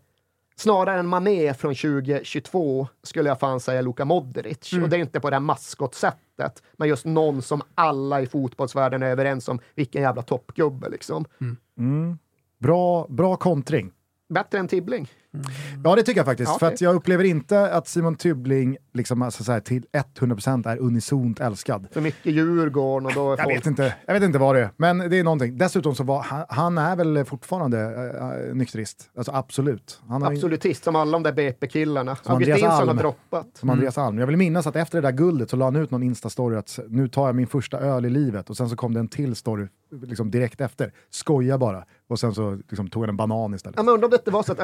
[0.55, 4.73] snarare än Mané från 2022, skulle jag fan säga Luka Modric.
[4.84, 9.03] Och det är inte på det här maskotsättet, men just någon som alla i fotbollsvärlden
[9.03, 11.25] är överens om, vilken jävla toppgubbe liksom.
[12.59, 13.91] Bra, bra kontring.
[14.30, 15.07] Bättre än Tibbling.
[15.84, 16.51] Ja, det tycker jag faktiskt.
[16.51, 19.86] Ja, För jag upplever inte att Simon Tybling liksom, alltså, så här, till
[20.19, 21.88] 100% är unisont älskad.
[21.91, 23.57] För mycket Djurgården och då är Jag folk...
[23.57, 25.57] vet, inte, jag vet inte vad det är, men det är någonting.
[25.57, 27.80] Dessutom så var han, han är väl fortfarande
[28.49, 29.09] äh, nykterist.
[29.17, 30.01] Alltså absolut.
[30.07, 32.17] Han Absolutist som alla de där BP-killarna.
[32.23, 33.47] Augustinsson har droppat.
[33.53, 34.17] Som Andreas Alm.
[34.19, 36.80] Jag vill minnas att efter det där guldet så la han ut någon Insta-story att
[36.88, 39.36] nu tar jag min första öl i livet och sen så kom det en till
[39.36, 40.93] story liksom direkt efter.
[41.09, 41.86] Skoja bara.
[42.07, 43.75] Och sen så liksom, tog han en banan istället.
[43.77, 44.59] Ja, men undrar om det inte var så att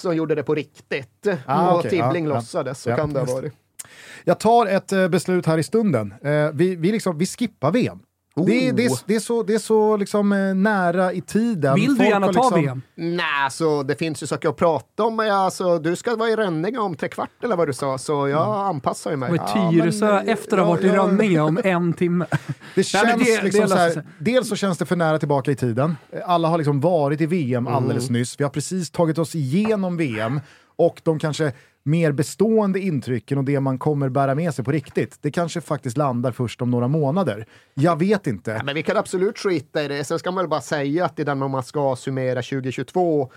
[0.00, 2.82] Augustinsson gjorde det på riktigt Ah, och okej, Tibbling ja, låtsades.
[2.82, 3.52] Så Ja, kan det ha varit.
[4.24, 6.14] Jag tar ett eh, beslut här i stunden.
[6.22, 7.98] Eh, vi, vi, liksom, vi skippar VM.
[8.46, 11.74] Det, är- det, är- det är så, det är så liksom, eh, nära i tiden.
[11.74, 12.82] Vill du Folk gärna har ta liksom, VM?
[12.94, 15.16] Nej, så det finns ju saker att prata om.
[15.16, 18.28] Men alltså, du ska vara i Rönninge om tre kvart eller vad du sa, så
[18.28, 19.30] jag anpassar ju mig.
[19.30, 20.94] Och i Ja, Tyresö men, eh, efter att ha ja, varit i ja.
[21.06, 22.26] Rönninge om en timme.
[22.74, 24.02] Det känns men det- det liksom löser så här, sig.
[24.18, 25.96] dels så känns det för nära tillbaka i tiden.
[26.26, 28.40] Alla har liksom varit i VM alldeles nyss.
[28.40, 30.40] Vi har precis tagit oss igenom VM
[30.80, 31.52] och de kanske
[31.82, 35.96] mer bestående intrycken och det man kommer bära med sig på riktigt, det kanske faktiskt
[35.96, 37.46] landar först om några månader.
[37.74, 38.50] Jag vet inte.
[38.50, 40.04] Ja, men vi kan absolut skita i det.
[40.04, 43.30] Sen ska man väl bara säga att i den om man ska summera 2022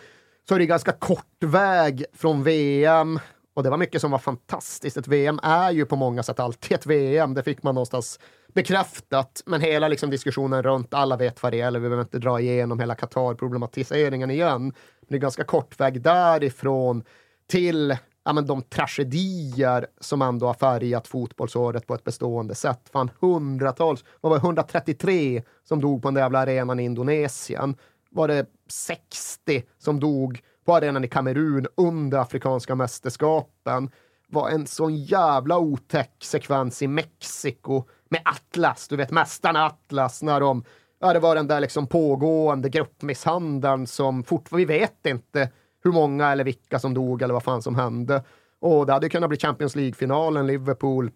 [0.47, 3.19] så är det ganska kort väg från VM.
[3.53, 4.97] Och det var mycket som var fantastiskt.
[4.97, 7.33] Ett VM är ju på många sätt alltid ett VM.
[7.33, 8.19] Det fick man någonstans
[8.53, 9.43] bekräftat.
[9.45, 11.79] Men hela liksom diskussionen runt, alla vet vad det gäller.
[11.79, 14.61] Vi behöver inte dra igenom hela Qatar-problematiseringen igen.
[14.63, 17.03] Men det är ganska kort väg därifrån
[17.47, 22.89] till ja, men de tragedier som ändå har färgat fotbollsåret på ett bestående sätt.
[22.93, 27.75] Fan hundratals, vad var det, 133 som dog på den där jävla arenan i Indonesien.
[28.09, 33.89] Var det 60 som dog på arenan i Kamerun under Afrikanska mästerskapen.
[34.27, 40.39] Var en sån jävla otäck sekvens i Mexiko med Atlas, du vet mästarna Atlas när
[40.39, 40.63] de
[40.99, 45.49] Ja, det var den där liksom pågående gruppmisshandeln som fortfarande, vi vet inte
[45.83, 48.23] hur många eller vilka som dog eller vad fan som hände.
[48.59, 51.11] Och det hade kunnat bli Champions League-finalen, Liverpool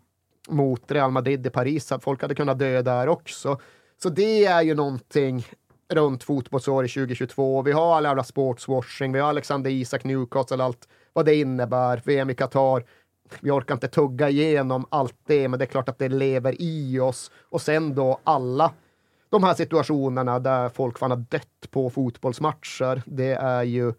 [0.50, 3.60] mot Real Madrid i Paris, att folk hade kunnat dö där också.
[4.04, 5.46] Så det är ju någonting
[5.90, 7.62] runt fotbollsåret 2022.
[7.62, 12.30] Vi har all jävla sportswashing, vi har Alexander Isak, Newcastle, allt vad det innebär, VM
[12.30, 12.84] i Qatar.
[13.40, 17.00] Vi orkar inte tugga igenom allt det, men det är klart att det lever i
[17.00, 17.32] oss.
[17.50, 18.74] Och sen då alla
[19.30, 23.02] de här situationerna där folk fan har dött på fotbollsmatcher.
[23.06, 23.94] Det är ju,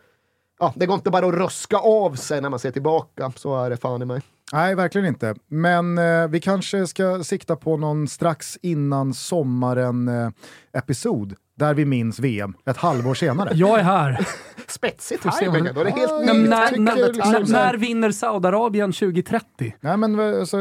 [0.58, 3.32] ja, det går inte bara att ruska av sig när man ser tillbaka.
[3.36, 4.20] Så är det fan i mig.
[4.52, 5.34] Nej, verkligen inte.
[5.48, 12.54] Men eh, vi kanske ska sikta på någon strax innan sommaren-episod där vi minns VM
[12.66, 13.50] ett halvår senare.
[13.54, 14.26] Jag är här.
[14.68, 15.34] Spetsigt vad-
[15.74, 19.74] Då är det helt Men nytt när, när, liksom när, vinner Saudiarabien 2030?
[19.80, 20.56] Nej men alltså,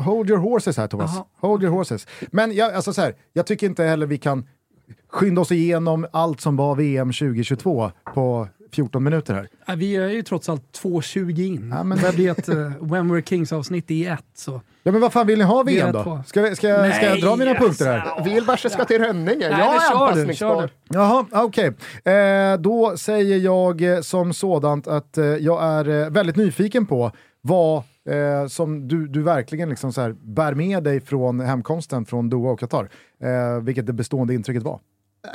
[0.00, 1.10] hold your horses här Thomas.
[1.40, 2.06] Hold your horses.
[2.30, 4.48] Men jag, alltså, så här, jag tycker inte heller vi kan
[5.10, 9.34] skynda oss igenom allt som var VM 2022 på 14 minuter
[9.66, 9.76] här.
[9.76, 11.74] Vi är ju trots allt 2.20 in.
[11.76, 14.24] Ja, men- Det blir ett uh, When We're Kings-avsnitt i ett.
[14.34, 14.60] Så.
[14.82, 16.22] Ja men vad fan vill ni ha VM då?
[16.26, 18.24] Ska, ska, jag- ska jag dra mina punkter här?
[18.24, 19.48] Wilbers ska till Rönninge.
[19.50, 20.70] Nej, jag är anpassningsbar.
[20.88, 21.66] Jaha, okej.
[22.14, 27.10] Eh, då säger jag eh, som sådant att eh, jag är eh, väldigt nyfiken på
[27.40, 27.76] vad
[28.08, 32.50] eh, som du, du verkligen liksom så här bär med dig från hemkomsten från Doha
[32.52, 32.88] och Qatar.
[33.22, 34.80] Eh, vilket det bestående intrycket var.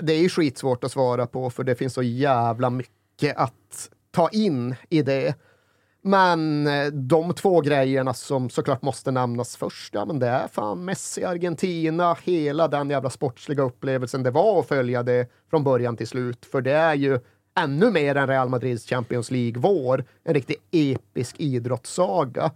[0.02, 2.94] Det är ju skitsvårt att svara på för det finns så jävla mycket
[3.36, 5.36] att ta in i det.
[6.02, 10.86] Men eh, de två grejerna som såklart måste nämnas först, ja men det är fan
[10.86, 16.08] Messi, Argentina, hela den jävla sportsliga upplevelsen det var att följa det från början till
[16.08, 16.46] slut.
[16.46, 17.20] För det är ju
[17.60, 22.52] ännu mer än Real Madrids Champions League-vår, en riktig episk idrottssaga.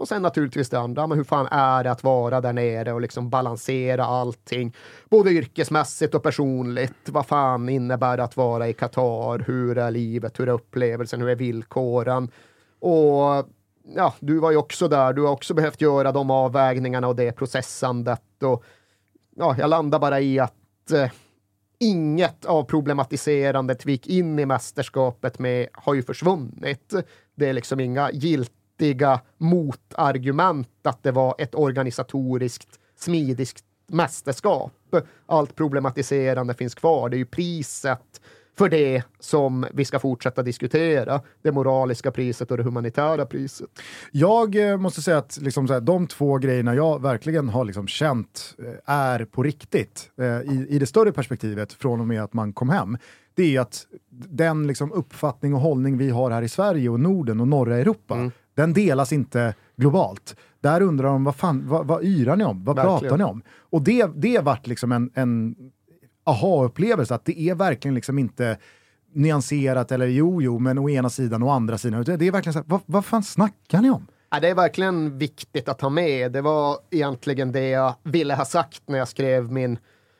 [0.00, 3.00] Och sen naturligtvis det andra, men hur fan är det att vara där nere och
[3.00, 4.74] liksom balansera allting,
[5.10, 7.08] både yrkesmässigt och personligt.
[7.08, 9.38] Vad fan innebär det att vara i Qatar?
[9.46, 10.40] Hur är livet?
[10.40, 11.20] Hur är upplevelsen?
[11.20, 12.30] Hur är villkoren?
[12.78, 13.48] Och
[13.94, 15.12] ja, du var ju också där.
[15.12, 18.42] Du har också behövt göra de avvägningarna och det processandet.
[18.42, 18.64] Och
[19.36, 21.10] ja, jag landar bara i att eh,
[21.78, 26.94] inget av problematiserandet vi gick in i mästerskapet med har ju försvunnit.
[27.34, 28.10] Det är liksom inga
[28.80, 34.72] giltiga motargument att det var ett organisatoriskt smidigt mästerskap.
[35.26, 37.08] Allt problematiserande finns kvar.
[37.08, 38.20] Det är ju priset
[38.58, 41.20] för det som vi ska fortsätta diskutera.
[41.42, 43.68] Det moraliska priset och det humanitära priset.
[44.12, 47.86] Jag eh, måste säga att liksom så här, de två grejerna jag verkligen har liksom
[47.86, 52.32] känt eh, är på riktigt eh, i, i det större perspektivet från och med att
[52.32, 52.98] man kom hem.
[53.34, 53.86] Det är att
[54.28, 58.30] den liksom uppfattning och hållning vi har här i Sverige och Norden och norra Europa,
[58.60, 60.36] den delas inte globalt.
[60.60, 62.64] Där undrar de vad fan, vad, vad yrar ni om?
[62.64, 63.00] Vad Verkligen.
[63.00, 63.42] pratar ni om?
[63.70, 65.56] Och det, det vart liksom en, en
[66.24, 68.58] aha-upplevelse, att det är verkligen liksom inte
[69.14, 72.04] nyanserat eller jo, jo, men å ena sidan och andra sidan.
[72.04, 74.06] Det är verkligen så här, vad, vad fan snackar ni om?
[74.30, 76.32] Ja, det är verkligen viktigt att ha med.
[76.32, 79.78] Det var egentligen det jag ville ha sagt när jag skrev min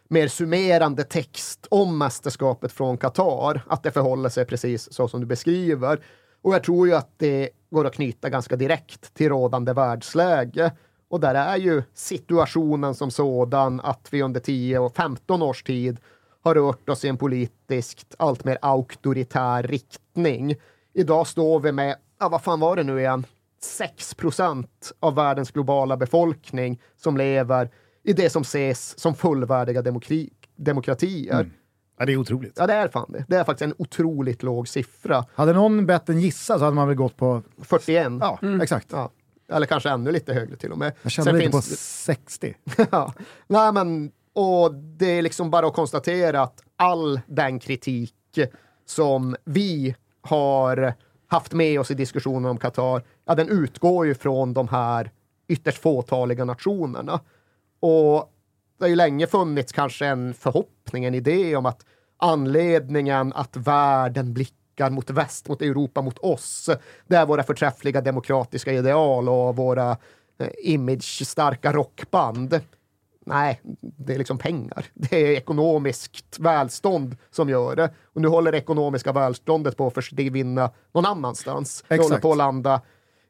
[0.09, 3.63] mer summerande text om mästerskapet från Qatar.
[3.67, 6.01] Att det förhåller sig precis så som du beskriver.
[6.43, 10.73] Och jag tror ju att det går att knyta ganska direkt till rådande världsläge.
[11.09, 16.01] Och där är ju situationen som sådan att vi under 10 och 15 års tid
[16.43, 20.57] har rört oss i en politiskt allt mer auktoritär riktning.
[20.95, 23.27] Idag står vi med, ja vad fan var det nu igen,
[23.63, 27.71] 6 procent av världens globala befolkning som lever
[28.03, 31.41] i det som ses som fullvärdiga demokrati, demokratier.
[31.41, 31.51] Mm.
[32.01, 32.53] Ja, det är otroligt.
[32.57, 33.25] Ja, det är fan det.
[33.29, 35.25] Det är faktiskt en otroligt låg siffra.
[35.35, 38.07] Hade någon bett en gissa så hade man väl gått på, 41.
[38.21, 38.87] ja, exakt.
[38.93, 39.11] Ja.
[39.53, 40.93] Eller kanske ännu lite högre till och med.
[41.03, 42.55] Jag kände Sen lite på finns- 60.
[42.91, 43.15] ja.
[43.47, 48.15] Nej, men, och det är liksom bara att konstatera att all den kritik
[48.87, 50.95] som vi har
[51.27, 55.11] haft med oss i diskussionen om Qatar, ja, den utgår ju från de här
[55.49, 57.21] ytterst fåtaliga nationerna.
[57.81, 58.33] Och
[58.81, 61.85] det har ju länge funnits kanske en förhoppning, en idé om att
[62.17, 66.71] anledningen att världen blickar mot väst, mot Europa, mot oss,
[67.07, 69.91] det är våra förträffliga demokratiska ideal och våra
[70.39, 72.61] eh, image-starka rockband.
[73.27, 74.87] Nej, det är liksom pengar.
[74.95, 77.91] Det är ekonomiskt välstånd som gör det.
[78.05, 81.85] Och nu håller det ekonomiska välståndet på att försvinna någon annanstans.
[81.89, 82.11] Det Exakt.
[82.11, 82.81] håller på att landa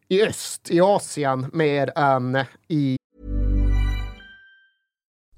[0.09, 2.97] i öst, i Asien, mer än i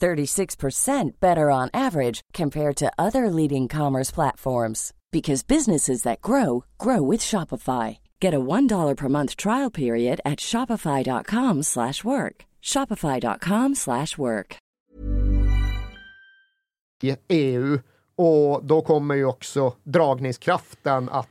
[0.00, 7.02] 36% better on average compared to other leading commerce platforms because businesses that grow grow
[7.02, 7.98] with Shopify.
[8.20, 12.44] Get a $1 per month trial period at shopify.com/work.
[12.62, 14.56] shopify.com/work.
[17.28, 17.78] EU
[18.16, 21.28] och då kommer ju också dragningskraften att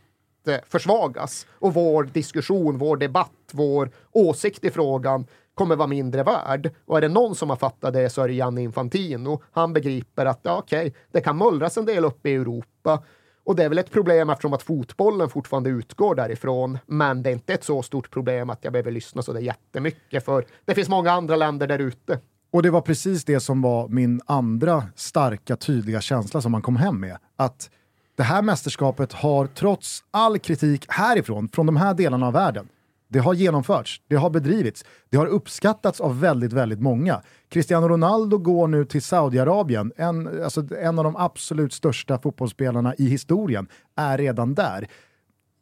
[0.48, 5.26] eh, försvagas och vår diskussion, vår debatt, vår åsikt i frågan
[5.60, 6.72] kommer vara mindre värd.
[6.86, 9.42] Och är det någon som har fattat det så är det Gianni Infantino.
[9.52, 13.04] Han begriper att ja, okej, det kan mullras en del uppe i Europa.
[13.44, 16.78] Och det är väl ett problem eftersom att fotbollen fortfarande utgår därifrån.
[16.86, 19.44] Men det är inte ett så stort problem att jag behöver lyssna så det är
[19.44, 22.20] jättemycket för det finns många andra länder där ute.
[22.52, 26.76] Och det var precis det som var min andra starka, tydliga känsla som man kom
[26.76, 27.18] hem med.
[27.36, 27.70] Att
[28.16, 32.68] det här mästerskapet har trots all kritik härifrån, från de här delarna av världen,
[33.12, 37.22] det har genomförts, det har bedrivits, det har uppskattats av väldigt, väldigt många.
[37.50, 43.08] Cristiano Ronaldo går nu till Saudiarabien, en, alltså en av de absolut största fotbollsspelarna i
[43.08, 44.88] historien, är redan där.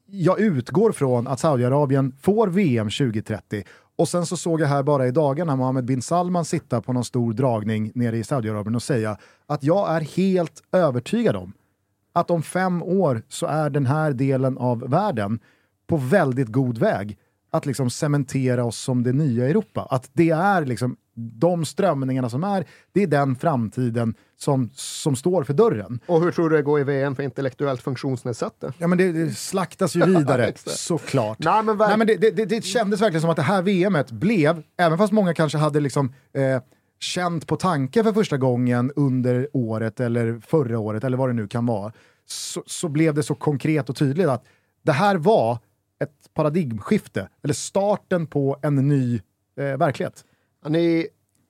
[0.06, 3.64] Jag utgår från att Saudiarabien får VM 2030
[3.96, 7.06] och sen så såg jag här bara i dagarna Mohammed bin Salman sitta på någon
[7.06, 11.54] stor dragning nere i Saudiarabien och säga att jag är helt övertygad om
[12.14, 15.40] att om fem år så är den här delen av världen
[15.88, 17.18] på väldigt god väg
[17.52, 19.88] att liksom cementera oss som det nya Europa.
[19.90, 25.44] Att det är liksom de strömningarna som är, det är den framtiden som, som står
[25.44, 26.00] för dörren.
[26.06, 28.74] Och hur tror du det går i VM för intellektuellt funktionsnedsatta?
[28.78, 31.40] Ja men det, det slaktas ju vidare, såklart.
[31.40, 34.64] Nej, men, Nej, men det, det, det kändes verkligen som att det här VMet blev,
[34.78, 36.62] även fast många kanske hade liksom eh,
[37.00, 41.48] känt på tanke för första gången under året eller förra året eller vad det nu
[41.48, 41.92] kan vara,
[42.26, 44.46] så, så blev det så konkret och tydligt att
[44.84, 45.60] det här var
[46.00, 49.22] ett paradigmskifte, eller starten på en ny
[49.60, 50.26] eh, verklighet.
[50.68, 51.08] Ni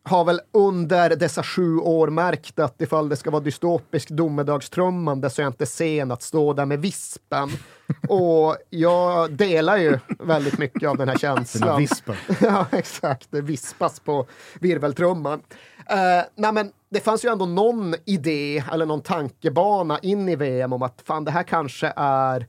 [0.08, 5.41] har väl under dessa sju år märkt att ifall det ska vara dystopisk domedagstrummande så
[5.41, 7.50] är jag inte sen att stå där med vispen.
[8.10, 11.80] Och jag delar ju väldigt mycket av den här Den här känslan.
[11.80, 12.16] vispen.
[12.41, 13.28] ja, exakt.
[13.32, 14.28] Det vispas på
[14.60, 15.39] virveltrumman.
[15.39, 20.74] Uh, nej, men det fanns ju ändå någon idé eller någon tankebana in i VM
[20.74, 22.48] om att fan, det här kanske är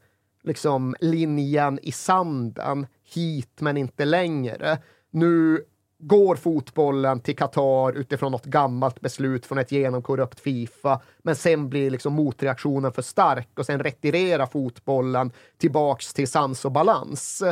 [0.49, 4.78] liksom linjen i sanden hit men inte längre.
[5.11, 5.64] Nu
[5.99, 11.90] går fotbollen till Qatar utifrån något gammalt beslut från ett genomkorrupt Fifa, men sen blir
[11.90, 17.42] liksom motreaktionen för stark och sen retirerar fotbollen tillbaks till sans och balans.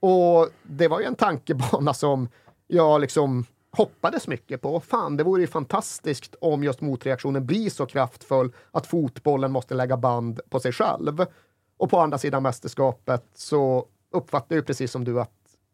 [0.00, 2.28] Och det var ju en tankebana som
[2.66, 4.80] jag liksom hoppades mycket på.
[4.80, 9.96] Fan, det vore ju fantastiskt om just motreaktionen blir så kraftfull att fotbollen måste lägga
[9.96, 11.26] band på sig själv.
[11.78, 15.30] Och på andra sidan mästerskapet så uppfattar jag precis som du att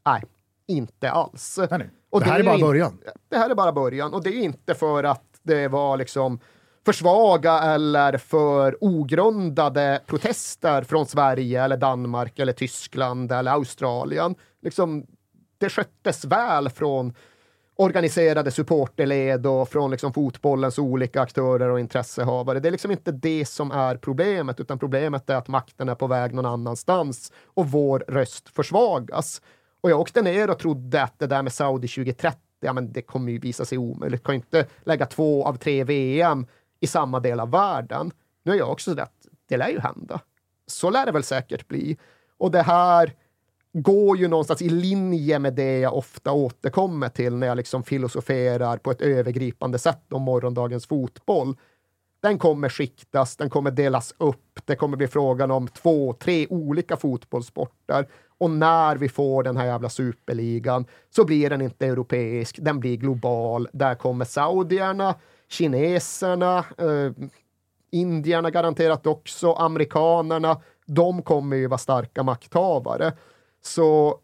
[0.06, 0.22] nej,
[0.66, 1.58] inte alls.
[1.58, 1.90] Nej, nej.
[2.10, 2.98] Och det här är bara in- början.
[3.28, 6.40] Det här är bara början och det är inte för att det var liksom
[6.84, 14.34] för svaga eller för ogrundade protester från Sverige eller Danmark eller Tyskland eller Australien.
[14.62, 15.06] Liksom,
[15.58, 17.14] det sköttes väl från
[17.82, 22.60] organiserade supporterled och från liksom fotbollens olika aktörer och intressehavare.
[22.60, 26.06] Det är liksom inte det som är problemet, utan problemet är att makten är på
[26.06, 29.42] väg någon annanstans och vår röst försvagas.
[29.80, 33.02] Och jag åkte ner och trodde att det där med Saudi 2030, ja men det
[33.02, 34.22] kommer ju visa sig omöjligt.
[34.22, 36.46] Kan ju inte lägga två av tre VM
[36.80, 38.10] i samma del av världen.
[38.42, 40.20] Nu är jag också sådär att det lär ju hända.
[40.66, 41.96] Så lär det väl säkert bli.
[42.38, 43.12] Och det här
[43.72, 48.76] går ju någonstans i linje med det jag ofta återkommer till när jag liksom filosoferar
[48.76, 51.56] på ett övergripande sätt om morgondagens fotboll.
[52.22, 56.96] Den kommer skiktas, den kommer delas upp, det kommer bli frågan om två, tre olika
[56.96, 58.06] fotbollssporter.
[58.38, 62.96] Och när vi får den här jävla superligan så blir den inte europeisk, den blir
[62.96, 63.68] global.
[63.72, 65.14] Där kommer saudierna,
[65.48, 67.26] kineserna, eh,
[67.90, 70.60] indierna garanterat också, amerikanerna.
[70.86, 73.12] De kommer ju vara starka makthavare.
[73.62, 74.18] Så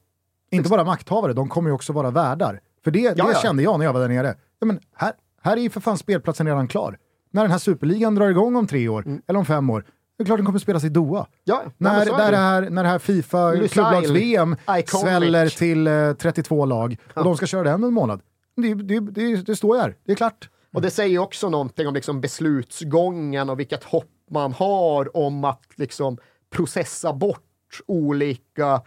[0.51, 2.61] Inte bara makthavare, de kommer ju också vara värdar.
[2.85, 3.39] För det, det Ja, ja.
[3.39, 4.35] kände jag när jag var där nere.
[4.59, 5.13] Ja, men här,
[5.43, 6.99] här är ju för fan spelplatsen redan klar.
[7.31, 9.85] När den här superligan drar igång om tre år, eller om fem år,
[10.17, 11.19] det är klart den kommer spelas i Doha.
[11.19, 11.31] Mm.
[11.45, 12.31] ja, När, där det.
[12.31, 17.47] det här, när det här Fifa klubblags-VM sväller till eh, 32 lag och de ska
[17.47, 18.21] köra den en månad.
[18.57, 20.51] Det, det, det, det står ju här, det är klart.
[20.73, 25.63] Och det säger också någonting om liksom beslutsgången och vilket hopp man har om att
[25.77, 26.19] liksom
[26.51, 28.83] processa bort olika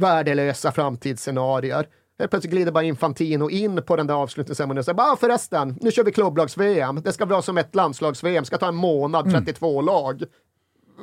[0.00, 1.88] värdelösa framtidsscenarier.
[2.18, 5.90] Helt plötsligt glider bara Infantino in på den där avslutningsceremonin och säger bara förresten, nu
[5.90, 7.02] kör vi klubblags-VM.
[7.04, 10.24] Det ska vara som ett landslags-VM, ska ta en månad, 32 lag.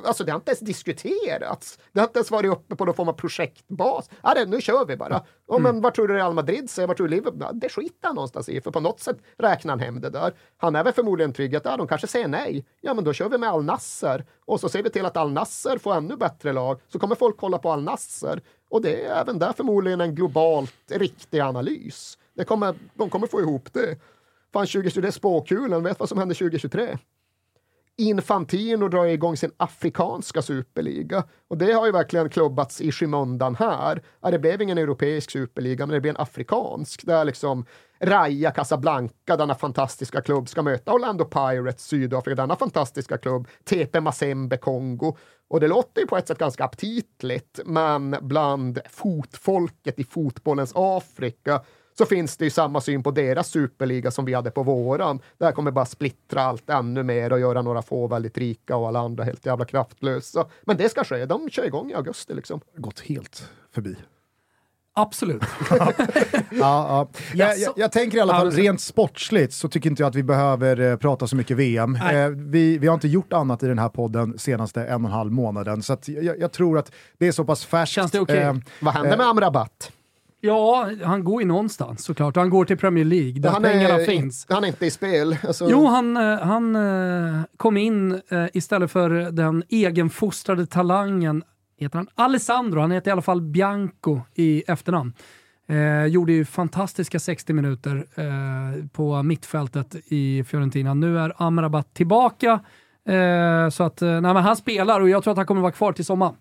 [0.05, 1.79] Alltså det har inte ens diskuterats.
[1.91, 4.09] Det har inte ens varit uppe på någon form av projektbas.
[4.23, 5.23] Ja, det, nu kör vi bara.
[5.47, 6.87] Ja, men vad tror du Real Madrid säger?
[6.87, 7.59] Vad tror du Liverpool?
[7.59, 10.33] Det skiter han någonstans i, för på något sätt räknar han hem det där.
[10.57, 12.65] Han är väl förmodligen trygg att ja, de kanske säger nej.
[12.81, 15.31] Ja, men då kör vi med Al Nasser och så ser vi till att Al
[15.31, 16.81] Nasser får ännu bättre lag.
[16.87, 20.91] Så kommer folk kolla på Al Nasser och det är även där förmodligen en globalt
[20.91, 22.17] riktig analys.
[22.33, 23.97] Det kommer, de kommer få ihop det.
[24.53, 26.97] Fan, 2023 spåkulen, vet vad som händer 2023?
[27.99, 31.23] Infantino drar igång sin afrikanska superliga.
[31.47, 34.01] Och det har ju verkligen klubbats i skymundan här.
[34.21, 37.05] Ja, det blev ingen europeisk superliga, men det blev en afrikansk.
[37.05, 37.65] Där liksom
[37.99, 44.57] Raja Casablanca, denna fantastiska klubb, ska möta Orlando Pirates, Sydafrika, denna fantastiska klubb, TP Mazembe,
[44.57, 45.17] Kongo.
[45.49, 51.61] Och det låter ju på ett sätt ganska aptitligt, men bland fotfolket i fotbollens Afrika
[51.97, 55.19] så finns det ju samma syn på deras superliga som vi hade på våran.
[55.37, 58.87] Det här kommer bara splittra allt ännu mer och göra några få väldigt rika och
[58.87, 60.45] alla andra helt jävla kraftlösa.
[60.61, 62.61] Men det ska ske, de kör igång i augusti liksom.
[62.77, 63.95] Gått helt förbi.
[64.93, 65.43] Absolut.
[65.69, 65.87] Ja,
[66.51, 67.07] ja.
[67.33, 70.15] Jag, jag, jag tänker i alla fall, Alltså- rent sportsligt så tycker inte jag att
[70.15, 71.95] vi behöver eh, prata så mycket VM.
[71.95, 75.13] Eh, vi, vi har inte gjort annat i den här podden senaste en och en
[75.13, 77.93] halv månaden, så att jag, jag tror att det är så pass färskt.
[77.95, 78.37] Känns det okej?
[78.37, 79.91] Eh, Vad händer med Amrabat?
[80.41, 82.35] Ja, han går ju någonstans såklart.
[82.35, 84.45] Han går till Premier League där Han pengarna är, finns.
[84.49, 85.37] han är inte i spel.
[85.47, 91.43] Alltså, Jo, han, eh, han eh, kom in eh, istället för den egenfostrade talangen,
[91.79, 95.13] heter han Alessandro, han heter i alla fall Bianco i efternamn.
[95.69, 100.93] Eh, gjorde ju fantastiska 60 minuter eh, på mittfältet i Fiorentina.
[100.93, 102.59] Nu är Amrabat tillbaka.
[103.07, 105.71] Eh, så att, eh, nej, men han spelar och jag tror att han kommer vara
[105.71, 106.35] kvar till sommaren.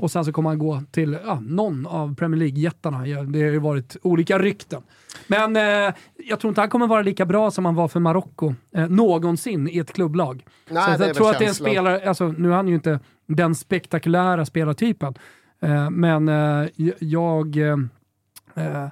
[0.00, 2.98] Och sen så kommer han gå till ja, någon av Premier League-jättarna.
[2.98, 4.82] Det har ju varit olika rykten.
[5.26, 8.54] Men eh, jag tror inte han kommer vara lika bra som han var för Marocko
[8.74, 10.44] eh, någonsin i ett klubblag.
[10.68, 12.74] Nej, så jag väl tror att det är en spelare, alltså, nu är han ju
[12.74, 15.14] inte den spektakulära spelartypen,
[15.60, 17.56] eh, men eh, jag...
[17.56, 18.90] Jag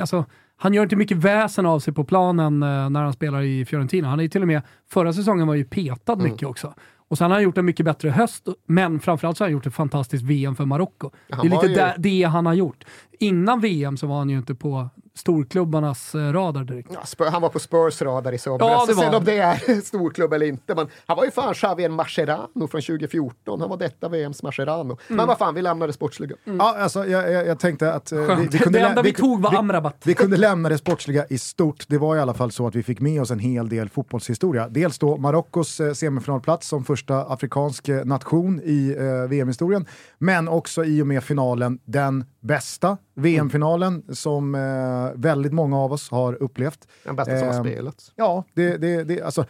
[0.00, 0.24] alltså,
[0.64, 4.08] han gör inte mycket väsen av sig på planen eh, när han spelar i Fiorentina.
[4.08, 6.24] Han är ju till och med, förra säsongen var ju petad Mm.
[6.24, 6.74] mycket också.
[7.08, 9.66] Och sen har han gjort en mycket bättre höst, men framförallt så har han gjort
[9.66, 11.10] ett fantastiskt VM för Marocko.
[11.28, 12.84] Det är lite ju- det han har gjort.
[13.20, 16.90] Innan VM så var han ju inte på storklubbarnas eh, radar direkt.
[16.92, 18.68] Ja, Spur- han var på Spurs radar i somras.
[18.70, 20.74] Ja, det Sen om det är storklubb eller inte.
[20.74, 23.60] Men han var ju fan Javier Mascherano från 2014.
[23.60, 24.84] Han var detta VMs Mascherano.
[25.08, 25.16] Mm.
[25.16, 26.36] Men vad fan, vi lämnar det sportsliga.
[26.44, 28.12] Ja, alltså, jag, jag, jag tänkte att...
[28.12, 29.96] eh, vi, vi kunde det enda lä- vi, tog var Amrabat.
[30.04, 31.84] Vi kunde lämna det sportsliga i stort.
[31.88, 34.68] Det var i alla fall så att vi fick med oss en hel del fotbollshistoria.
[34.68, 39.86] Dels då Marockos eh, semifinalplats som första afrikansk nation i eh, VM-historien,
[40.18, 46.10] men också i och med finalen den bästa VM-finalen som eh, väldigt många av oss
[46.10, 46.88] har upplevt.
[47.04, 48.12] Den bästa som har Ehm, spelats.
[48.16, 49.46] Ja, det, det, det, alltså,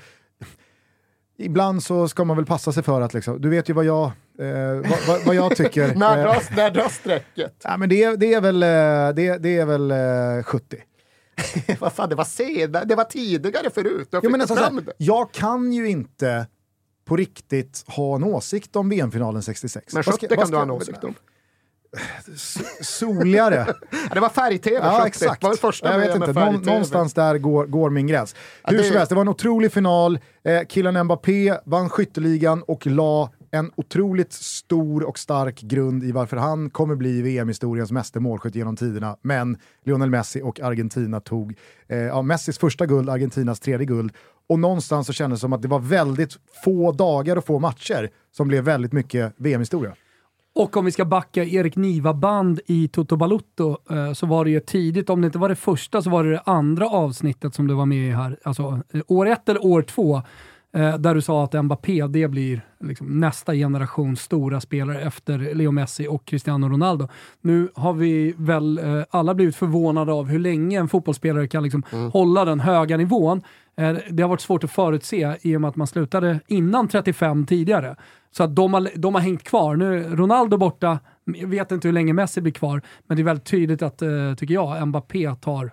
[1.38, 4.04] ibland så ska man väl passa sig för att, liksom, du vet ju vad jag,
[4.38, 5.94] eh, vad, vad, vad jag tycker.
[5.96, 7.54] När Eh, dras, när dras strecket?
[7.64, 8.68] ja, men det, det är väl, eh,
[9.16, 10.76] det, det är väl eh, 70.
[11.80, 14.08] vad fan, det var sen, det var tidigare förut.
[14.12, 16.46] Har Jo, men alltså, såhär, jag kan ju inte
[17.04, 19.94] på riktigt ha en åsikt om VM-finalen 66.
[19.94, 21.14] Men Vad 70 ska- kan du ha en åsikt om.
[22.80, 23.66] Soligare.
[24.08, 25.06] Ja, det var färg-tv ja, 70.
[25.06, 25.40] exakt.
[25.40, 28.34] Det var det första jag vet inte, Någon, någonstans där går, går min gräns.
[28.64, 30.18] Hur det- som helst, det var en otrolig final.
[30.44, 36.36] Eh, killen Mbappé vann skytteligan och la en otroligt stor och stark grund i varför
[36.36, 39.16] han kommer bli VM-historiens meste målskytt genom tiderna.
[39.22, 41.54] Men Lionel Messi och Argentina tog
[41.88, 44.12] eh, ja, Messis första guld, Argentinas tredje guld.
[44.48, 48.10] Och någonstans så kändes det som att det var väldigt få dagar och få matcher
[48.36, 49.94] som blev väldigt mycket VM-historia.
[50.56, 54.60] Och om vi ska backa Erik Niva-band i Toto Balutto eh, så var det ju
[54.60, 57.74] tidigt, om det inte var det första så var det det andra avsnittet som du
[57.74, 58.38] var med i här.
[58.42, 60.22] Alltså eh, år ett eller år två.
[60.72, 65.70] Eh, där du sa att Mbappé, det blir liksom nästa generations stora spelare efter Leo
[65.70, 67.08] Messi och Cristiano Ronaldo.
[67.40, 68.80] Nu har vi väl
[69.10, 71.82] alla blivit förvånade av hur länge en fotbollsspelare kan liksom
[72.12, 73.42] hålla den höga nivån.
[73.76, 77.46] Eh, det har varit svårt att förutse i och med att man slutade innan 35
[77.46, 77.96] tidigare.
[78.30, 79.76] Så att de har, de har hängt kvar.
[79.76, 83.46] Nu Ronaldo borta, jag vet inte hur länge Messi blir kvar, men det är väldigt
[83.46, 85.72] tydligt att, eh, tycker jag, Mbappé tar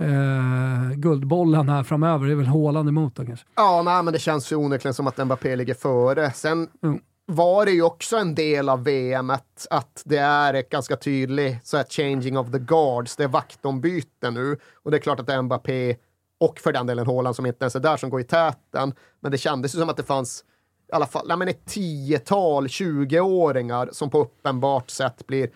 [0.00, 2.26] eh, guldbollen här framöver.
[2.26, 3.46] Det är väl Haaland emot då kanske.
[3.56, 6.30] Ja, nej, men det känns ju onekligen som att Mbappé ligger före.
[6.32, 7.00] Sen Mm.
[7.26, 11.66] var det ju också en del av VM att, att det är ett ganska tydligt
[11.66, 13.16] så här, changing of the guards.
[13.16, 15.96] Det är vaktombyte nu och det är klart att Mbappé
[16.40, 18.94] och för den delen Haaland som inte ens är där som går i täten.
[19.20, 20.44] Men det kändes ju som att det fanns
[20.88, 25.50] i alla fall nej, men ett tiotal 20-åringar som på uppenbart sätt blir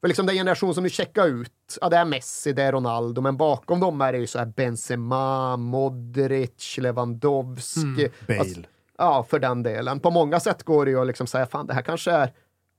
[0.00, 3.20] för liksom den generation som nu checkar ut, ja det är Messi, det är Ronaldo,
[3.20, 8.08] men bakom dem är det ju så här Benzema, Modric, Lewandowski.
[8.28, 8.40] Bale.
[8.40, 8.60] Alltså,
[8.98, 10.00] ja, för den delen.
[10.00, 12.32] På många sätt går det ju att liksom säga, fan det här kanske är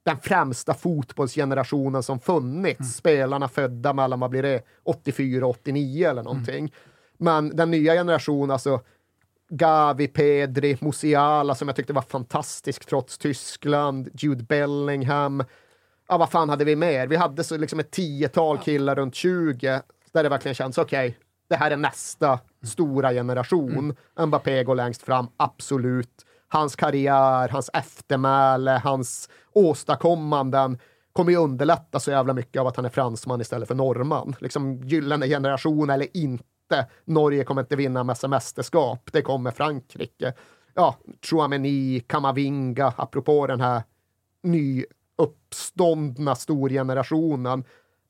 [0.04, 2.96] den främsta fotbollsgenerationen som funnits.
[2.96, 6.74] Spelarna födda mellan, vad blir det, 84, 89 eller någonting.
[7.18, 8.82] Men den nya generationen, alltså
[9.50, 15.44] Gavi, Pedri, Musiala som jag tyckte var fantastisk trots Tyskland, Jude Bellingham.
[16.08, 17.08] Ja, vad fan hade vi mer?
[17.08, 19.82] Vi hade så liksom ett tiotal killar runt 20
[20.12, 21.18] där det verkligen känns okej,
[21.50, 23.96] det här är nästa stora generation.
[24.26, 26.26] Mbappé går längst fram, absolut.
[26.48, 30.80] hans karriär, hans eftermäle, hans åstadkommanden
[31.14, 34.36] kommer ju underlätta så jävla mycket av att han är fransman istället för norrman.
[34.40, 36.44] Liksom gyllene generation eller inte.
[37.06, 39.10] Norge kommer inte vinna massa mästerskap.
[39.12, 40.34] Det kommer Frankrike.
[40.74, 43.84] Ja, Chouameni, Kamavinga, apropå den här
[44.44, 47.64] nyuppståndna storgenerationen.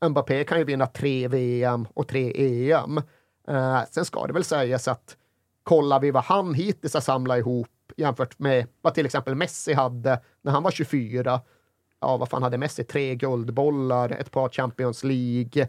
[0.10, 2.98] Mbappé kan ju vinna tre VM och tre EM.
[3.48, 5.18] Eh, sen ska det väl sägas att
[5.64, 7.68] kollar vi vad han hittills har samlat ihop
[7.98, 11.42] jämfört med vad till exempel Messi hade när han var 24.
[12.02, 12.84] Ja, vad fan hade Messi?
[12.84, 15.68] Tre guldbollar, ett par Champions League.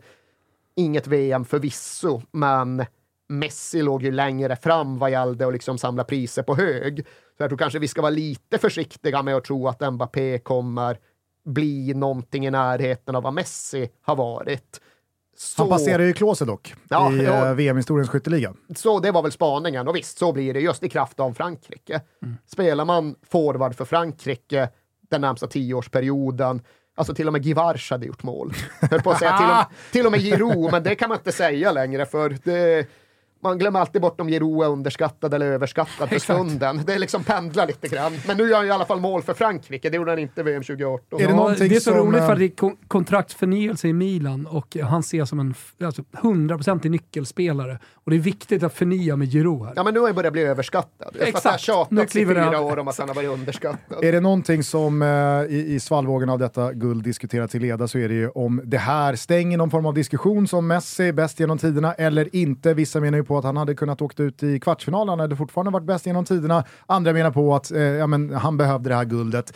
[0.77, 2.85] Inget VM förvisso, men
[3.29, 7.07] Messi låg ju längre fram vad gällde att liksom samla priser på hög.
[7.37, 10.99] Så jag tror kanske vi ska vara lite försiktiga med att tro att Mbappé kommer
[11.45, 14.81] bli någonting i närheten av vad Messi har varit.
[15.37, 17.47] Så, Han passerar ju Klose dock Ja, i ja.
[17.49, 18.55] eh, VM-historiens skytteliga.
[18.77, 22.01] så det var väl spaningen och visst, så blir det just i kraft av Frankrike.
[22.47, 24.69] Spelar man forward för Frankrike
[25.11, 26.63] den närmsta tioårsperioden,
[26.97, 28.53] alltså till och med Givarch hade gjort mål.
[28.91, 31.33] Höll på att säga till och, till och med Giroud, men det kan man inte
[31.33, 32.87] säga längre för det,
[33.47, 36.81] man glömmer alltid bort om Giroud är underskattad eller överskattad för stunden.
[36.87, 38.13] Det liksom pendlar lite grann.
[38.27, 40.63] Men nu gör han i alla fall mål för Frankrike, det gjorde han inte VM
[40.63, 41.21] 2018.
[41.21, 43.93] Är det Ja, det är så som, roligt för att det är kon- kontraktsförnyelse i
[43.93, 45.55] Milan och han ses som en
[45.85, 47.79] alltså, 100% nyckelspelare.
[47.95, 49.73] Och det är viktigt att förnya med Giroud här.
[49.77, 51.17] Ja men nu har han börjat bli överskattad.
[51.19, 51.69] Jag Exakt.
[51.69, 54.05] har Nu i kliver det fyra år om att han har varit underskattad.
[54.05, 55.09] Är det någonting som eh,
[55.57, 58.79] i, i svallvågen av detta guld diskuterats i leda så är det ju om det
[58.79, 62.75] här stänger någon form av diskussion som Messi är bäst genom tiderna eller inte.
[62.75, 65.71] Vissa menar ju på att han hade kunnat åkt ut i kvartsfinalen, han hade fortfarande
[65.71, 66.65] varit bäst genom tiderna.
[66.87, 69.53] Andra menar på att eh, ja, men han behövde det här guldet.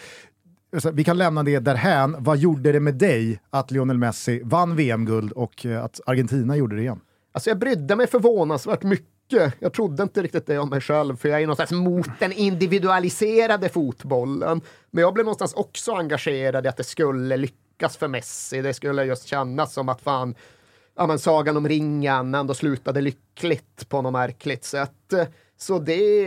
[0.93, 2.17] Vi kan lämna det därhän.
[2.19, 6.77] Vad gjorde det med dig att Lionel Messi vann VM-guld och eh, att Argentina gjorde
[6.77, 7.01] det igen?
[7.33, 9.55] Alltså jag brydde mig förvånansvärt mycket.
[9.59, 13.69] Jag trodde inte riktigt det om mig själv, för jag är någonstans mot den individualiserade
[13.69, 14.61] fotbollen.
[14.91, 18.63] Men jag blev någonstans också engagerad i att det skulle lyckas för Messi.
[18.63, 20.35] Det skulle just kännas som att fan,
[20.97, 25.13] ja men Sagan om ringen ändå slutade lyckligt på något märkligt sätt.
[25.57, 26.25] Så det,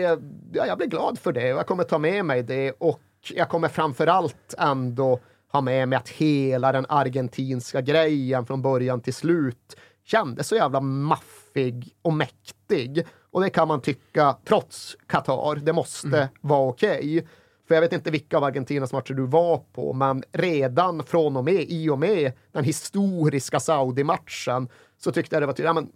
[0.54, 3.50] ja, jag blir glad för det och jag kommer ta med mig det och jag
[3.50, 5.20] kommer framförallt ändå
[5.52, 9.76] ha med mig att hela den argentinska grejen från början till slut
[10.06, 13.06] kändes så jävla maffig och mäktig.
[13.32, 17.28] Och det kan man tycka, trots Qatar, det måste vara okej.
[17.74, 21.44] För jag vet inte vilka av Argentinas matcher du var på, men redan från och
[21.44, 25.90] med, i och med den historiska Saudi-matchen, så tyckte jag det var tydligt, ja, men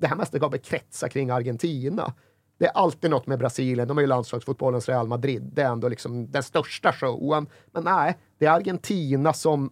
[0.00, 2.12] det här mästerskapet kretsar kring Argentina.
[2.58, 5.88] Det är alltid något med Brasilien, de är ju landslagsfotbollens Real Madrid, det är ändå
[5.88, 7.46] liksom den största showen.
[7.72, 9.70] Men nej, det är Argentina som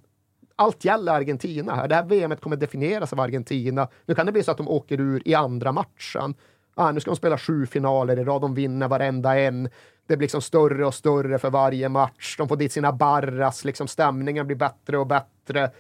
[0.57, 1.89] allt gäller Argentina här.
[1.89, 3.89] Det här VMet kommer definieras av Argentina.
[4.07, 6.35] Nu kan det bli så att de åker ur i andra matchen.
[6.77, 9.63] Ah, nu ska de spela sju finaler i rad, de vinner varenda en.
[10.07, 12.37] Det blir liksom större och större för varje match.
[12.39, 15.71] De får dit sina barras, liksom stämningen blir bättre och bättre.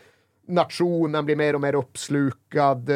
[0.48, 2.90] Nationen blir mer och mer uppslukad.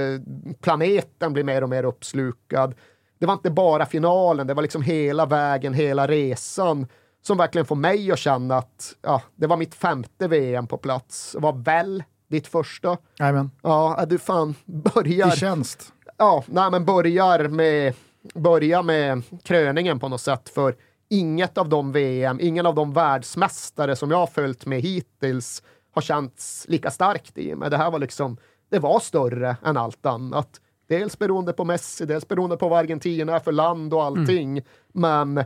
[0.61, 2.75] Planeten blir mer och mer uppslukad.
[3.19, 6.87] Det var inte bara finalen, det var liksom hela vägen, hela resan
[7.23, 11.33] som verkligen får mig att känna att ja, det var mitt femte VM på plats.
[11.33, 12.97] Det var väl ditt första.
[13.19, 15.35] Jajamän, Ja, du fan börjar...
[15.35, 15.93] i tjänst.
[16.21, 17.95] Ja, nej, men börjar med,
[18.35, 20.49] börja med kröningen på något sätt.
[20.49, 20.77] För
[21.09, 26.03] inget av de VM, ingen av de världsmästare som jag har följt med hittills har
[26.03, 27.71] känts lika starkt i mig.
[27.71, 28.37] Det här var liksom,
[28.71, 30.61] det var större än allt annat.
[30.89, 34.63] Dels beroende på Messi, dels beroende på vad Argentina är för land och allting.
[34.93, 35.45] Men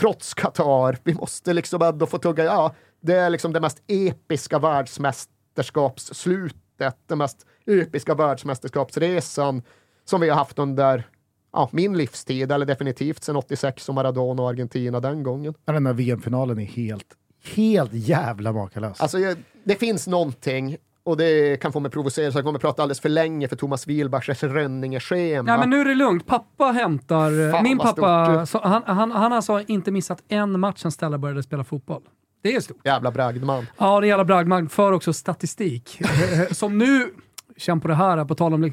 [0.00, 4.58] trots Qatar, vi måste liksom ändå få tugga, ja, det är liksom det mest episka
[4.58, 9.62] världsmästerskapsslutet, den mest episka världsmästerskapsresan
[10.04, 11.06] som vi har haft under
[11.52, 15.54] ja, min livstid, eller definitivt sedan 86 och Maradona och Argentina den gången.
[15.64, 17.06] Den där VM-finalen är helt,
[17.54, 19.00] helt jävla makalös.
[19.00, 19.18] Alltså,
[19.64, 23.08] det finns någonting, och det kan få mig provocera så jag kommer prata alldeles för
[23.08, 25.50] länge för Thomas Wilbachs Rönninge-schema.
[25.50, 26.26] Ja, men nu är det lugnt.
[26.26, 27.52] Pappa hämtar...
[27.52, 31.18] Fan, min pappa, så, han, han, han har alltså inte missat en match sen Stella
[31.18, 32.02] började spela fotboll.
[32.42, 32.86] Det är stort.
[32.86, 33.66] Jävla bragdman.
[33.78, 34.68] Ja, det är jävla bragdman.
[34.68, 36.00] För också statistik.
[36.50, 37.14] Som nu,
[37.56, 38.72] känn på det här, på tal om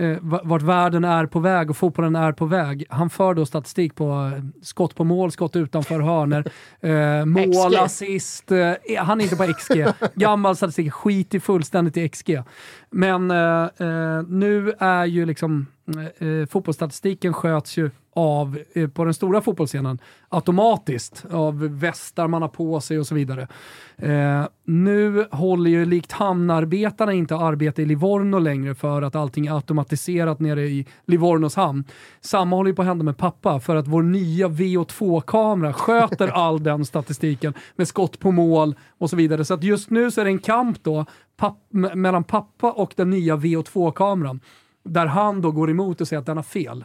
[0.00, 2.84] eh, vart världen är på väg och fotbollen är på väg.
[2.88, 6.50] Han för då statistik på eh, skott på mål, skott utanför hörner,
[6.80, 8.52] eh, mål, assist.
[8.52, 9.86] Eh, han är inte på XG.
[10.14, 12.42] Gammal statistik, skit i fullständigt i XG.
[12.90, 15.66] Men eh, eh, nu är ju liksom
[15.96, 19.98] eh, eh, fotbollsstatistiken sköts ju av, eh, på den stora fotbollsscenen
[20.28, 23.48] automatiskt av västar man har på sig och så vidare.
[23.96, 29.52] Eh, nu håller ju likt hamnarbetarna inte arbete i Livorno längre för att allting är
[29.90, 31.84] automatiserat nere i Livornos hamn.
[32.20, 36.62] Samma håller ju på att hända med pappa för att vår nya VO2-kamera sköter all
[36.62, 39.44] den statistiken med skott på mål och så vidare.
[39.44, 41.06] Så att just nu så är det en kamp då
[41.36, 44.40] papp, mellan pappa och den nya VO2-kameran
[44.84, 46.84] där han då går emot och säger att den har fel.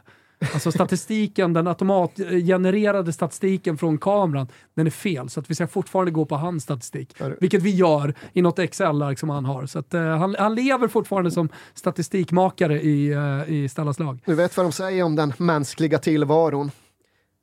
[0.54, 5.30] Alltså statistiken, den automatgenererade statistiken från kameran, den är fel.
[5.30, 7.16] Så att vi ska fortfarande gå på hans statistik.
[7.40, 9.66] Vilket vi gör i något Excel-ark som han har.
[9.66, 14.20] Så att, uh, han, han, lever fortfarande som statistikmakare i, uh, i Stallas lag.
[14.26, 16.72] Du vet vad de säger om den mänskliga tillvaron.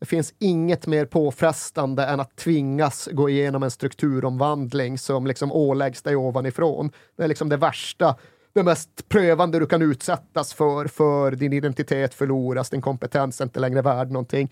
[0.02, 6.02] Det finns inget mer påfrestande än att tvingas gå igenom en strukturomvandling som liksom åläggs
[6.02, 6.90] dig ovanifrån.
[7.16, 8.16] Det är liksom det värsta
[8.54, 13.60] det mest prövande du kan utsättas för, för din identitet förloras, din kompetens är inte
[13.60, 14.50] längre värd någonting.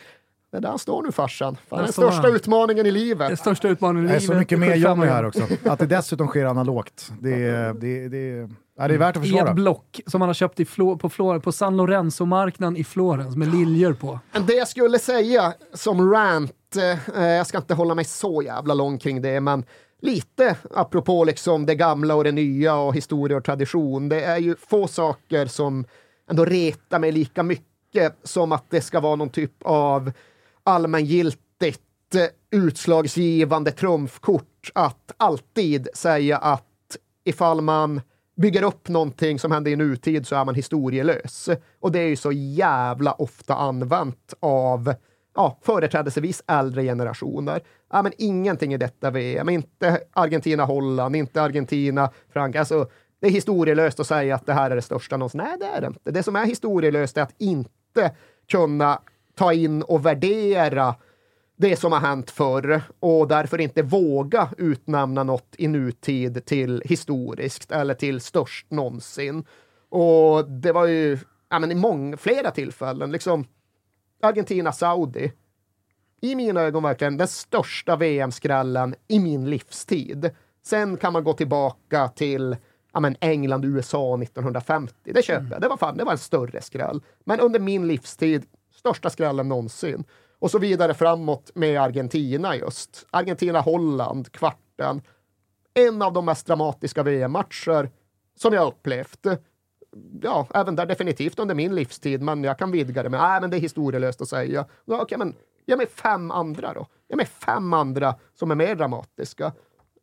[0.51, 1.57] Det är där står nu farsan.
[1.69, 2.37] Fan, den största han.
[2.37, 3.29] utmaningen i livet.
[3.29, 4.21] Den största utmaningen i livet.
[4.21, 5.47] Det är så mycket mer Johnny här också.
[5.65, 7.13] Att det dessutom sker analogt.
[7.21, 8.49] Det är, det, det,
[8.79, 9.51] ja, det är värt att försvara.
[9.51, 13.49] E-block som han har köpt i Flo, på, Flor, på San Lorenzo-marknaden i Florens med
[13.55, 14.19] liljor på.
[14.47, 16.77] Det jag skulle säga som rant,
[17.17, 19.65] eh, jag ska inte hålla mig så jävla lång kring det, men
[20.03, 24.09] lite apropå liksom det gamla och det nya och historia och tradition.
[24.09, 25.85] Det är ju få saker som
[26.31, 30.13] ändå retar mig lika mycket som att det ska vara någon typ av
[30.65, 31.81] allmängiltigt
[32.51, 36.67] utslagsgivande trumfkort att alltid säga att
[37.25, 38.01] ifall man
[38.37, 41.49] bygger upp någonting som händer i nutid så är man historielös.
[41.81, 44.95] Och det är ju så jävla ofta använt av
[45.35, 47.61] ja, företrädesvis äldre generationer.
[47.91, 52.59] Ja, men ingenting i detta VM, inte Argentina-Holland, inte Argentina-Frankrike.
[52.59, 52.89] Alltså,
[53.21, 55.41] det är historielöst att säga att det här är det största någonsin.
[55.45, 56.11] Nej, det är det inte.
[56.11, 58.15] Det som är historielöst är att inte
[58.51, 59.01] kunna
[59.35, 60.95] ta in och värdera
[61.57, 67.73] det som har hänt förr och därför inte våga utnämna något i nutid till historiskt
[67.73, 69.45] eller till störst någonsin.
[69.89, 71.19] Och det var ju
[71.49, 73.45] ja, men i många, flera tillfällen, liksom
[74.23, 75.33] Argentina-Saudi.
[76.21, 80.31] I mina ögon verkligen den största VM-skrällen i min livstid.
[80.63, 82.57] Sen kan man gå tillbaka till
[82.93, 84.95] ja, England-USA 1950.
[85.05, 85.61] Det köper jag.
[85.61, 87.03] Det var, fan, det var en större skräll.
[87.25, 88.45] Men under min livstid,
[88.75, 90.05] största skrällen någonsin.
[90.39, 93.07] Och så vidare framåt med Argentina just.
[93.11, 95.03] Argentina-Holland, kvarten.
[95.75, 97.91] En av de mest dramatiska VM-matcher
[98.37, 99.27] som jag upplevt
[100.23, 103.51] ja, även där definitivt under min livstid, men jag kan vidga det med, nej men
[103.51, 104.67] det är historielöst att säga.
[104.87, 105.35] Okej, okay, men
[105.67, 106.87] ge mig fem andra då.
[107.09, 109.53] Ge mig fem andra som är mer dramatiska.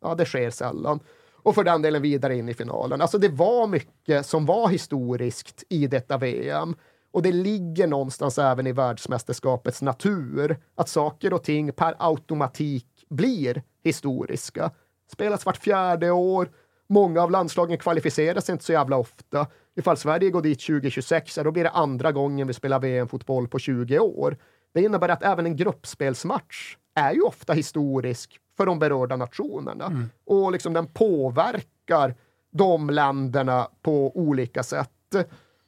[0.00, 1.00] Ja, det sker sällan.
[1.42, 3.00] Och för den delen vidare in i finalen.
[3.00, 6.76] Alltså det var mycket som var historiskt i detta VM.
[7.10, 13.62] Och det ligger någonstans även i världsmästerskapets natur att saker och ting per automatik blir
[13.84, 14.70] historiska.
[15.12, 16.50] Spelas vart fjärde år.
[16.88, 19.46] Många av landslagen kvalificerar sig inte så jävla ofta.
[19.76, 23.98] Ifall Sverige går dit 2026, då blir det andra gången vi spelar VM-fotboll på 20
[23.98, 24.36] år.
[24.74, 29.86] Det innebär att även en gruppspelsmatch är ju ofta historisk för de berörda nationerna.
[29.86, 30.10] Mm.
[30.26, 32.14] Och liksom den påverkar
[32.50, 34.90] de länderna på olika sätt.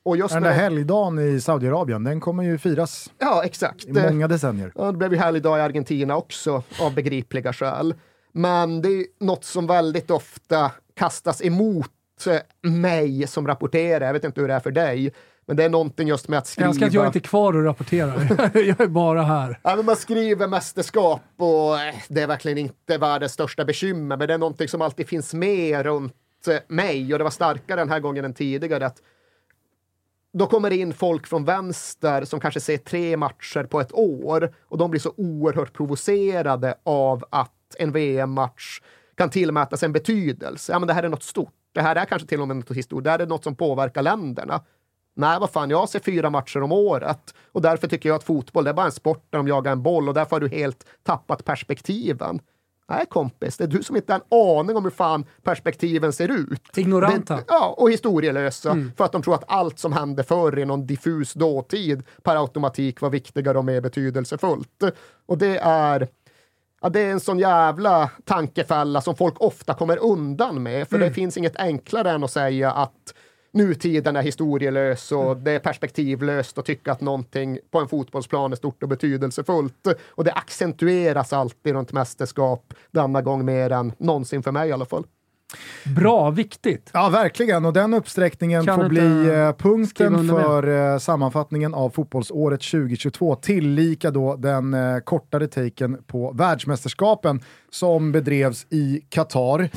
[0.02, 3.84] Och just den där helgdagen i Saudiarabien, den kommer ju firas ja, exakt.
[3.84, 4.72] i många decennier.
[4.74, 7.94] Ja, det blev ju helgdag i Argentina också, av begripliga skäl.
[8.32, 11.90] Men det är något som väldigt ofta kastas emot
[12.62, 14.06] mig som rapporterar.
[14.06, 15.12] Jag vet inte hur det är för dig.
[15.50, 16.66] Men det är någonting just med att skriva...
[16.66, 18.50] Jag älskar att jag inte är kvar och rapporterar.
[18.54, 19.60] jag är bara här.
[19.62, 24.28] Ja, men man skriver mästerskap och eh, det är verkligen inte världens största bekymmer, men
[24.28, 26.14] det är någonting som alltid finns med runt
[26.48, 28.86] eh, mig och det var starkare den här gången än tidigare.
[28.86, 28.96] Att
[30.32, 34.54] då kommer det in folk från vänster som kanske ser tre matcher på ett år
[34.62, 38.80] och de blir så oerhört provocerade av att en VM-match
[39.16, 40.72] kan tillmätas en betydelse.
[40.72, 41.54] Ja, men det här är något stort.
[41.72, 43.04] Det här är kanske till och med något historiskt.
[43.04, 44.62] Det här är något som påverkar länderna.
[45.20, 48.64] Nej, vad fan, jag ser fyra matcher om året och därför tycker jag att fotboll,
[48.64, 50.86] det är bara en sport där de jagar en boll och därför har du helt
[51.02, 52.40] tappat perspektiven.
[52.88, 56.28] Nej kompis, det är du som inte har en aning om hur fan perspektiven ser
[56.28, 56.78] ut.
[56.78, 57.36] Ignoranta.
[57.36, 58.70] Det, ja, och historielösa.
[58.70, 58.92] Mm.
[58.96, 63.00] För att de tror att allt som hände förr i någon diffus dåtid per automatik
[63.00, 64.82] var viktigare och mer betydelsefullt.
[65.26, 66.08] Och det är
[66.82, 71.08] Ja, det är en sån jävla tankefälla som folk ofta kommer undan med, för mm.
[71.08, 73.14] det finns inget enklare än att säga att
[73.52, 75.44] nutiden är historielös och mm.
[75.44, 79.86] det är perspektivlöst att tycka att någonting på en fotbollsplan är stort och betydelsefullt.
[80.08, 84.84] Och det accentueras alltid runt mästerskap, denna gång mer än någonsin för mig i alla
[84.84, 85.04] fall.
[85.96, 86.90] Bra, viktigt.
[86.92, 87.64] Ja, verkligen.
[87.64, 93.34] Och den uppsträckningen kan får bli eh, punkten för eh, sammanfattningen av fotbollsåret 2022.
[93.34, 97.40] Tillika då den eh, kortare taken på världsmästerskapen
[97.70, 99.70] som bedrevs i Qatar.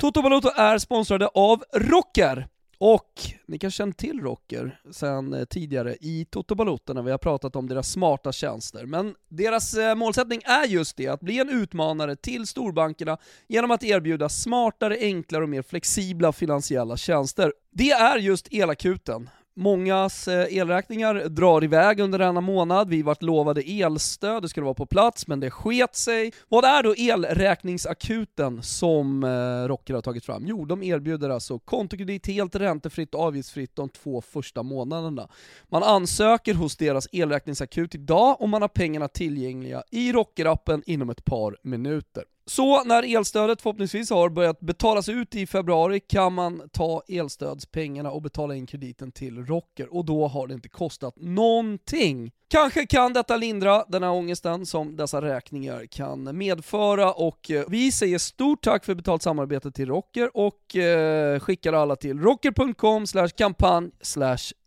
[0.00, 2.48] Toto Balotto är sponsrade av Rocker.
[2.78, 3.12] Och
[3.46, 7.56] ni kanske känner till Rocker sen eh, tidigare i Toto Balotto när vi har pratat
[7.56, 8.86] om deras smarta tjänster.
[8.86, 13.18] Men deras eh, målsättning är just det, att bli en utmanare till storbankerna
[13.48, 17.52] genom att erbjuda smartare, enklare och mer flexibla finansiella tjänster.
[17.72, 19.30] Det är just Elakuten.
[19.58, 24.74] Mångas eh, elräkningar drar iväg under denna månad, vi vart lovade elstöd, det skulle vara
[24.74, 26.32] på plats, men det sket sig.
[26.48, 30.46] Vad är då elräkningsakuten som eh, Rocker har tagit fram?
[30.46, 35.28] Jo, de erbjuder alltså kontokredit helt räntefritt och avgiftsfritt de två första månaderna.
[35.68, 41.24] Man ansöker hos deras elräkningsakut idag och man har pengarna tillgängliga i Rockerappen inom ett
[41.24, 42.24] par minuter.
[42.48, 48.22] Så när elstödet förhoppningsvis har börjat betalas ut i februari kan man ta elstödspengarna och
[48.22, 52.32] betala in krediten till Rocker och då har det inte kostat någonting.
[52.48, 57.92] Kanske kan detta lindra den här ångesten som dessa räkningar kan medföra och eh, vi
[57.92, 63.04] säger stort tack för betalt samarbete till Rocker och eh, skickar alla till rocker.com
[63.36, 63.90] kampanj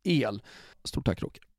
[0.03, 0.41] el.
[0.83, 1.50] Stort tack Rocker.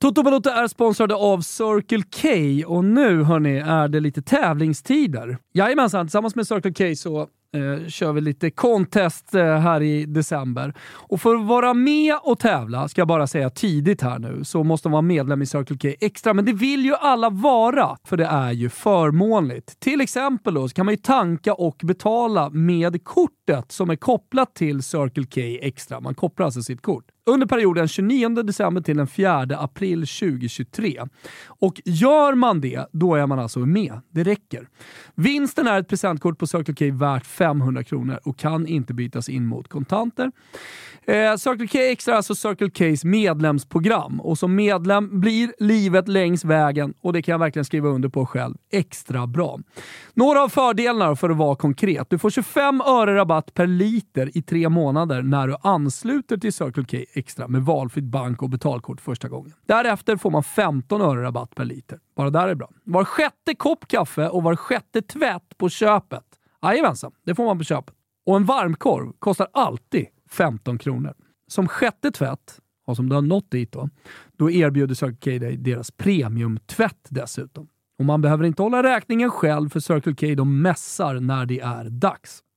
[0.00, 2.28] Toto Balotto är sponsrade av Circle K
[2.74, 5.38] och nu hörni är det lite tävlingstider.
[5.54, 10.74] Jajamensan, tillsammans med Circle K så eh, kör vi lite contest eh, här i december.
[10.92, 14.64] Och för att vara med och tävla, ska jag bara säga tidigt här nu, så
[14.64, 16.34] måste man vara medlem i Circle K Extra.
[16.34, 19.80] Men det vill ju alla vara, för det är ju förmånligt.
[19.80, 23.96] Till exempel då, så kan man ju tanka och betala med kort kortet som är
[23.96, 26.00] kopplat till Circle K Extra.
[26.00, 31.02] Man kopplar alltså sitt kort under perioden 29 december till den 4 april 2023.
[31.46, 34.00] Och gör man det, då är man alltså med.
[34.10, 34.68] Det räcker.
[35.14, 39.46] Vinsten är ett presentkort på Circle K värt 500 kronor och kan inte bytas in
[39.46, 40.32] mot kontanter.
[41.04, 46.44] Eh, Circle K Extra är alltså Circle Ks medlemsprogram och som medlem blir livet längs
[46.44, 49.58] vägen, och det kan jag verkligen skriva under på själv, extra bra.
[50.14, 52.10] Några av fördelarna för att vara konkret.
[52.10, 56.84] Du får 25 öre rabatt per liter i tre månader när du ansluter till Circle
[56.84, 59.52] K Extra med valfritt bank och betalkort första gången.
[59.66, 61.98] Därefter får man 15 öre rabatt per liter.
[62.16, 62.70] Bara där är bra.
[62.84, 66.24] Var sjätte kopp kaffe och var sjätte tvätt på köpet.
[66.62, 67.94] Jajamensan, det får man på köpet.
[68.26, 71.14] Och en varmkorv kostar alltid 15 kronor.
[71.48, 73.88] Som sjätte tvätt, och som du har nått dit då,
[74.36, 77.68] då erbjuder Circle K dig deras premiumtvätt dessutom.
[77.98, 81.84] Och man behöver inte hålla räkningen själv för Circle K de mässar när det är
[81.84, 82.42] dags.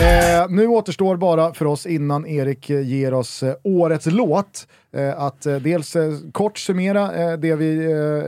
[0.00, 5.18] Eh, nu återstår bara för oss innan Erik eh, ger oss eh, årets låt eh,
[5.22, 7.66] att eh, dels eh, kort summera det vi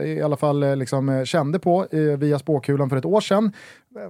[0.05, 1.87] i alla fall liksom, kände på
[2.17, 3.51] via spåkulan för ett år sedan.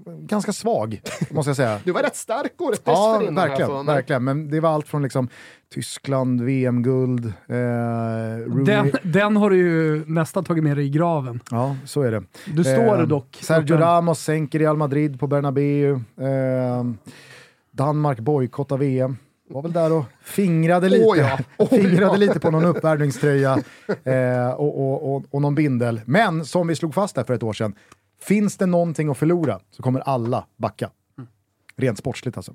[0.06, 1.80] Ganska svag, måste jag säga.
[1.84, 4.23] Du var rätt stark året Ja, verkligen, verkligen.
[4.23, 5.27] Men det var allt från liksom,
[5.73, 7.34] Tyskland, VM-guld.
[8.65, 11.40] den, den har du ju nästan tagit med dig i graven.
[11.52, 12.23] Ja, så är det.
[12.45, 13.38] Du står dock.
[13.41, 16.02] Sergio Ramos sänker Real Madrid på Bernabéu.
[17.76, 19.18] Danmark bojkottar VM.
[19.49, 21.39] Var väl där och fingrade lite, oh ja.
[21.57, 22.15] oh fingrade ja.
[22.15, 23.64] lite på någon uppvärmningströja
[24.03, 26.02] eh, och, och, och, och någon bindel.
[26.06, 27.76] Men som vi slog fast där för ett år sedan,
[28.22, 30.89] finns det någonting att förlora så kommer alla backa.
[31.77, 32.52] Rent sportsligt alltså.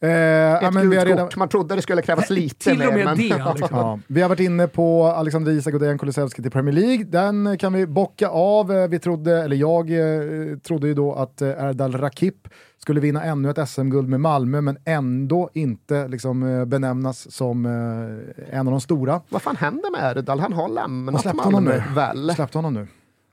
[0.00, 1.30] Eh, Ett men vi har redan...
[1.36, 3.16] Man trodde det skulle krävas lite Till och med men...
[3.16, 3.22] det.
[3.22, 3.68] Liksom.
[3.70, 7.04] ja, vi har varit inne på Alexander Isak och Dejan Kulusevski till Premier League.
[7.04, 8.72] Den kan vi bocka av.
[8.72, 12.48] Eh, vi trodde, eller jag eh, trodde ju då att eh, Erdal Rakip
[12.78, 17.66] skulle vinna ännu ett SM-guld med Malmö men ändå inte liksom, benämnas som
[18.50, 19.20] en av de stora.
[19.28, 20.40] Vad fan händer med Erdal?
[20.40, 21.82] Han har lämnat Malmö honom nu.
[21.94, 22.34] väl?
[22.34, 22.86] Släppte honom nu.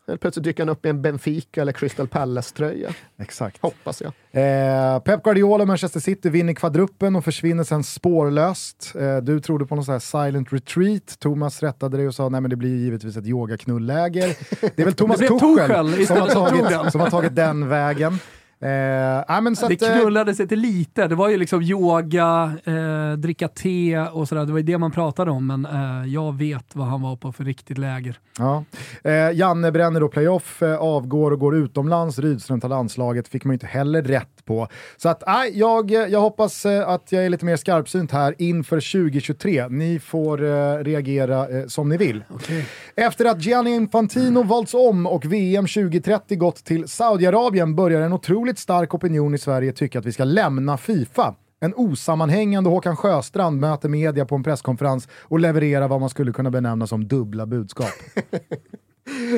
[0.07, 2.89] Eller plötsligt dyker han upp i en Benfica eller Crystal Palace-tröja.
[3.17, 3.61] Exakt.
[3.61, 4.13] Hoppas jag.
[4.31, 8.93] Eh, Pep Guardiola och Manchester City vinner kvadruppen och försvinner sen spårlöst.
[8.99, 11.19] Eh, du trodde på någon sån här silent retreat.
[11.19, 14.37] Thomas rättade dig och sa att det blir givetvis ett yogaknulläger.
[14.75, 18.19] Det är väl Thomas Tuchel, Tuchel som, har tagit, som har tagit den vägen.
[18.63, 21.07] Eh, men så det att, eh, knullade sig till lite.
[21.07, 24.45] Det var ju liksom yoga, eh, dricka te och sådär.
[24.45, 27.31] Det var ju det man pratade om, men eh, jag vet vad han var på
[27.31, 28.19] för riktigt läger.
[28.37, 28.63] Ja.
[29.03, 32.19] Eh, Janne bränner då playoff, eh, avgår och går utomlands.
[32.19, 34.67] Rydström tar landslaget, fick man ju inte heller rätt på.
[34.97, 39.67] Så att, äh, jag, jag hoppas att jag är lite mer skarpsynt här inför 2023.
[39.67, 40.37] Ni får
[40.83, 42.23] reagera som ni vill.
[42.29, 42.63] Okay.
[42.95, 48.52] Efter att Gianni Infantino valts om och VM 2030 gått till Saudiarabien börjar en otroligt
[48.59, 51.35] stark opinion i Sverige tycka att vi ska lämna Fifa.
[51.59, 56.51] En osammanhängande Håkan Sjöstrand möter media på en presskonferens och levererar vad man skulle kunna
[56.51, 57.87] benämna som dubbla budskap.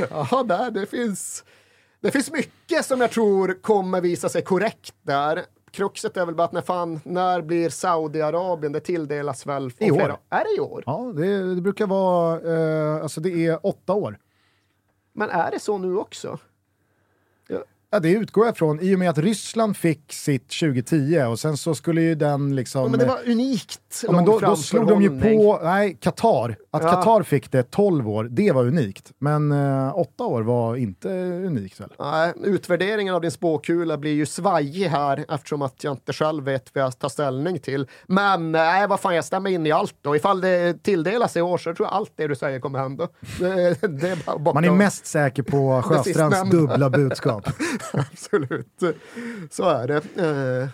[0.10, 1.44] Ja, där, det, finns,
[2.02, 5.42] det finns mycket som jag tror kommer visa sig korrekt där.
[5.72, 8.72] Kruxet är väl bara att när fan, när blir Saudiarabien?
[8.72, 9.72] Det tilldelas väl...
[9.78, 9.96] I år.
[9.96, 10.84] flera- Är det i år?
[10.86, 12.42] Ja, det, det brukar vara,
[12.98, 14.18] eh, alltså det är åtta år.
[15.14, 16.38] Men är det så nu också?
[17.96, 21.58] Ja, det utgår jag från i och med att Ryssland fick sitt 2010 och sen
[21.58, 22.82] så skulle ju den liksom...
[22.82, 26.56] Ja, men det var unikt Ja, men då, då slog de ju på, nej, Qatar.
[26.72, 26.90] Att Ja.
[26.92, 29.12] Qatar fick det 12 år, det var unikt.
[29.20, 31.10] Men eh, åtta år var inte
[31.46, 31.94] unikt väl?
[32.00, 36.72] Nej, utvärderingen av din spåkula blir ju svajig här eftersom att jag inte själv vet
[36.74, 37.88] vad jag tar ställning till.
[38.08, 40.16] Men nej, vad fan, jag stämmer in i allt då.
[40.16, 43.08] Ifall det tilldelas i år så tror jag allt det du säger kommer hända.
[43.40, 47.50] Det, det är Man är mest säker på Sjöstrands dubbla budskap.
[48.12, 48.84] Absolut,
[49.52, 49.96] så är det.
[49.96, 50.70] Eh,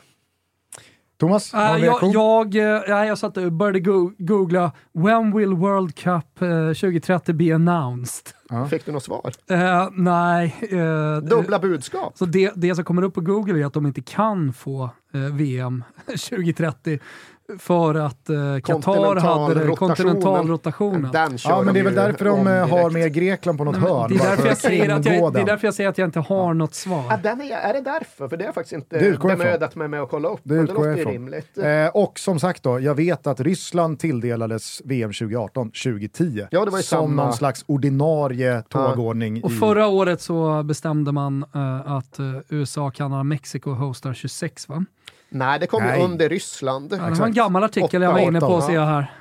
[1.19, 5.53] Thomas, någon Äh, jag, jag, eh, nej, jag satt och började go googla “When will
[5.53, 8.33] World Cup eh, 2030 be announced?”
[8.69, 9.31] Fick du något svar?
[9.49, 10.55] Eh, Nej.
[10.61, 12.17] eh, Dubbla budskap?
[12.17, 15.21] Så det, det som kommer upp på Google är att de inte kan få eh,
[15.21, 16.99] VM 2030
[17.59, 21.11] för att eh, Qatar hade det, kontinentalrotationen.
[21.43, 24.09] Ja, men det är väl därför de eh, har med Grekland på något Nej, hörn.
[24.09, 26.07] det, är därför för jag säger att jag, det är därför jag säger att jag
[26.07, 27.19] inte har något Ja, svar.
[27.23, 28.27] den är, är det därför?
[28.27, 30.39] För det har jag faktiskt inte bemödat mig med att kolla upp.
[30.43, 31.57] Det men det låter ju rimligt.
[31.57, 36.47] Eh, och som sagt då, jag vet att Ryssland tilldelades VM 2018, 2010.
[36.51, 39.43] Ja, det var ju som samma- någon slags ordinarie tågordning.
[39.43, 42.17] Och i, förra året så bestämde man eh, att
[42.49, 44.85] USA, Kanada, Mexiko hostar 26 va?
[45.31, 46.03] Nej, det kom ju Nej.
[46.03, 46.93] under Ryssland.
[46.99, 49.13] Ja, det var en gammal artikel jag var inne på åtta, att se här.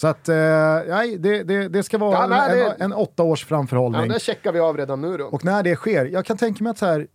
[0.00, 0.36] Så att, eh,
[0.88, 3.48] nej, det, det, det ska vara Ja, nej, en, det- en, en åtta års Ja,
[3.48, 4.08] framförhållning.
[4.08, 5.24] det checkar vi av redan nu då.
[5.24, 7.06] Och när det sker, jag kan tänka mig att så här,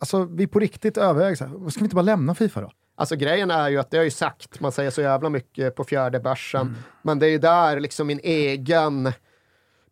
[0.00, 2.70] alltså, vi på riktigt överväger, så här, ska vi inte bara lämna Fifa då?
[2.96, 5.84] Alltså grejen är ju att det har ju sagt, man säger så jävla mycket på
[5.84, 6.74] fjärde bärsen, Mm.
[7.02, 9.12] men det är ju där liksom min egen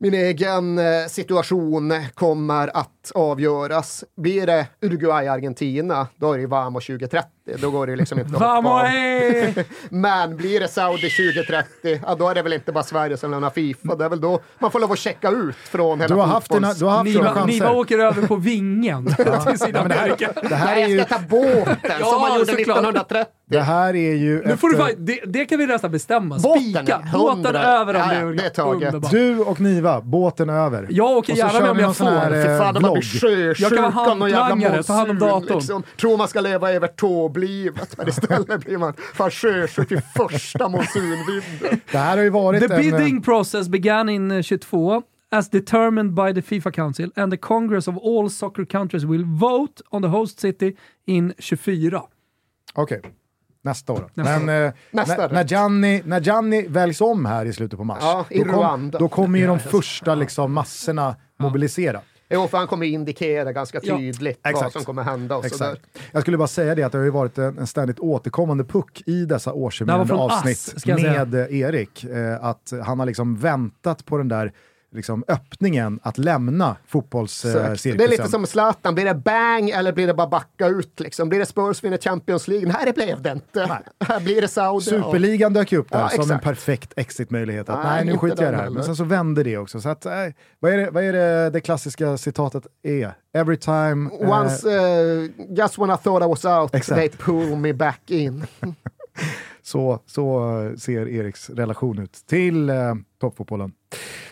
[0.01, 4.05] min egen eh, situation kommer att avgöras.
[4.17, 7.29] Blir det Uruguay-Argentina, då är det Vamo 2030.
[7.59, 9.65] Då går det ju liksom inte eh!
[9.91, 13.51] Men blir det Saudi 2030, ja, då är det väl inte bara Sverige som lämnar
[13.51, 13.95] Fifa.
[13.95, 16.53] Det är väl då man får lov att checka ut från hela Du har haft
[16.53, 17.47] dina, du har haft Niva, chanser.
[17.47, 20.31] Niva åker över på vingen till Ja, men det, Sydamerika.
[20.37, 22.79] här, det, här är Nej, ju, jag ska ta båten Ja, som man gjorde såklart.
[22.79, 23.33] 1930.
[23.51, 24.43] det här är ju...
[24.47, 26.39] Nu får du, ett, fan- det, det kan vi nästan bestämma.
[26.39, 27.03] Båten, Spika!
[27.13, 29.11] ja, Båten över om Ja, ja, det är taget.
[29.11, 30.87] du och Niva, båten över.
[30.91, 32.37] Jag åker Och så gärna med om jag här, får.
[32.37, 32.98] eh, Fy fan, de vlogg.
[33.03, 35.59] Sjösjuka Jag kan vara hantlangare, ta hand om datorn.
[35.59, 35.83] Liksom.
[36.01, 41.81] Tror man ska leva över tåblivet, men istället blir man fan sjösjuk i första monsunvinden.
[41.93, 42.81] Det här har ju varit The en...
[42.81, 47.89] bidding process began in eh, 22 as determined by the FIFA Council and the Congress
[47.89, 50.77] of all soccer countries will vote on the host city
[51.07, 52.03] in 24.
[52.75, 53.03] Okej,
[53.62, 54.11] nästa år.
[54.15, 57.99] Nästa Men eh, Nästa när, Gianni, när Gianni väljs om här i slutet på mars,
[58.03, 58.99] Ja, i då, kom, Rwanda.
[58.99, 62.01] då kommer ju de första liksom, massorna mobilisera.
[62.31, 64.73] Jo, för han kommer indikera ganska Ja, tydligt vad exakt.
[64.73, 65.45] som kommer hända och.
[65.45, 65.83] Exakt.
[66.13, 69.25] Jag skulle bara säga det att det har ju varit en, ständigt återkommande puck i
[69.25, 69.53] dessa
[70.09, 72.05] från avsnitt Ass, med Erik.
[72.05, 74.53] Eh, att han har liksom väntat på den där
[74.94, 77.73] liksom, öppningen att lämna fotbollscirkusen.
[77.73, 77.98] Exakt.
[77.98, 81.01] Det är lite som Zlatan, blir det bang eller blir det bara backa ut?
[81.01, 81.28] Liksom?
[81.28, 82.69] Blir det Spurs vinner Champions League?
[82.73, 83.60] Nej, det blev det inte.
[84.01, 84.85] Här blir det Saudi.
[84.85, 86.44] Superligan dök ju upp där Ja, som en exakt.
[86.44, 87.69] perfekt exit-möjlighet.
[87.69, 88.65] Att, Nej, nej, nu skiter jag i det här.
[88.65, 88.74] heller.
[88.74, 89.81] Men sen så vände det också.
[89.81, 90.12] Så att, eh,
[90.60, 93.12] vad, är det, vad är det det klassiska citatet är?
[93.35, 94.10] Every time...
[94.23, 97.01] eh, Once, uh, just when I thought I was out, Exakt.
[97.01, 98.47] they pulled me back in.
[99.69, 103.73] Så, så ser Eriks relation ut till eh, toppfotbollen.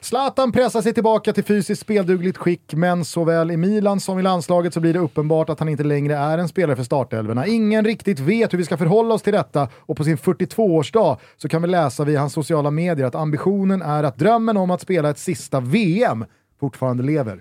[0.01, 4.75] Zlatan pressar sig tillbaka till fysiskt speldugligt skick, men såväl i Milan som i landslaget
[4.75, 7.47] så blir det uppenbart att han inte längre är en spelare för startelverna.
[7.47, 11.49] Ingen riktigt vet hur vi ska förhålla oss till detta och på sin 42-årsdag så
[11.49, 15.11] kan vi läsa via hans sociala medier att ambitionen är att drömmen om att spela
[15.11, 16.25] ett sista VM
[16.61, 17.41] fortfarande lever.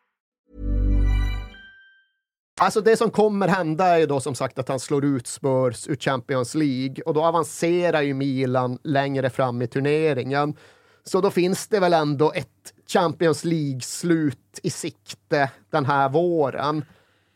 [2.61, 5.87] Alltså det som kommer hända är ju då som sagt att han slår ut Spurs
[5.87, 10.55] ur Champions League och då avancerar ju Milan längre fram i turneringen.
[11.03, 16.85] Så då finns det väl ändå ett Champions League-slut i sikte den här våren.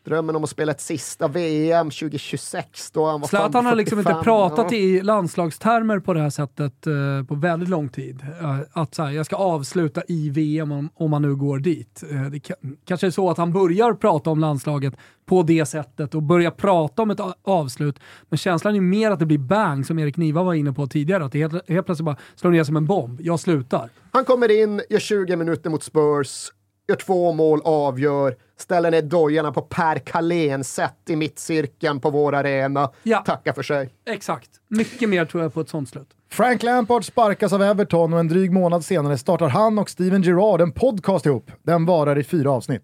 [0.05, 4.09] Drömmen om att spela ett sista VM 2026 då han var Zlatan har liksom inte
[4.11, 4.77] 45, pratat ja.
[4.77, 6.93] i landslagstermer på det här sättet eh,
[7.27, 8.21] på väldigt lång tid.
[8.41, 12.03] Eh, att så här, jag ska avsluta i VM om, om man nu går dit.
[12.11, 14.93] Eh, det ka- kanske är så att han börjar prata om landslaget
[15.25, 17.99] på det sättet och börjar prata om ett avslut.
[18.29, 21.25] Men känslan är mer att det blir bang, som Erik Niva var inne på tidigare.
[21.25, 23.21] Att det helt, helt plötsligt bara slår ner som en bomb.
[23.21, 23.89] Jag slutar.
[24.11, 26.51] Han kommer in, gör 20 minuter mot Spurs,
[26.87, 32.91] gör två mål, avgör, ställer ner dojorna på Per Carlén-sätt i mittcirkeln på vår arena.
[33.03, 33.17] Ja.
[33.17, 33.89] Tackar för sig.
[34.05, 34.49] Exakt.
[34.67, 36.09] Mycket mer tror jag på ett sånt slut.
[36.35, 40.61] Frank Lampard sparkas av Everton och en dryg månad senare startar han och Steven Gerrard
[40.61, 41.51] en podcast ihop.
[41.63, 42.83] Den varar i fyra avsnitt.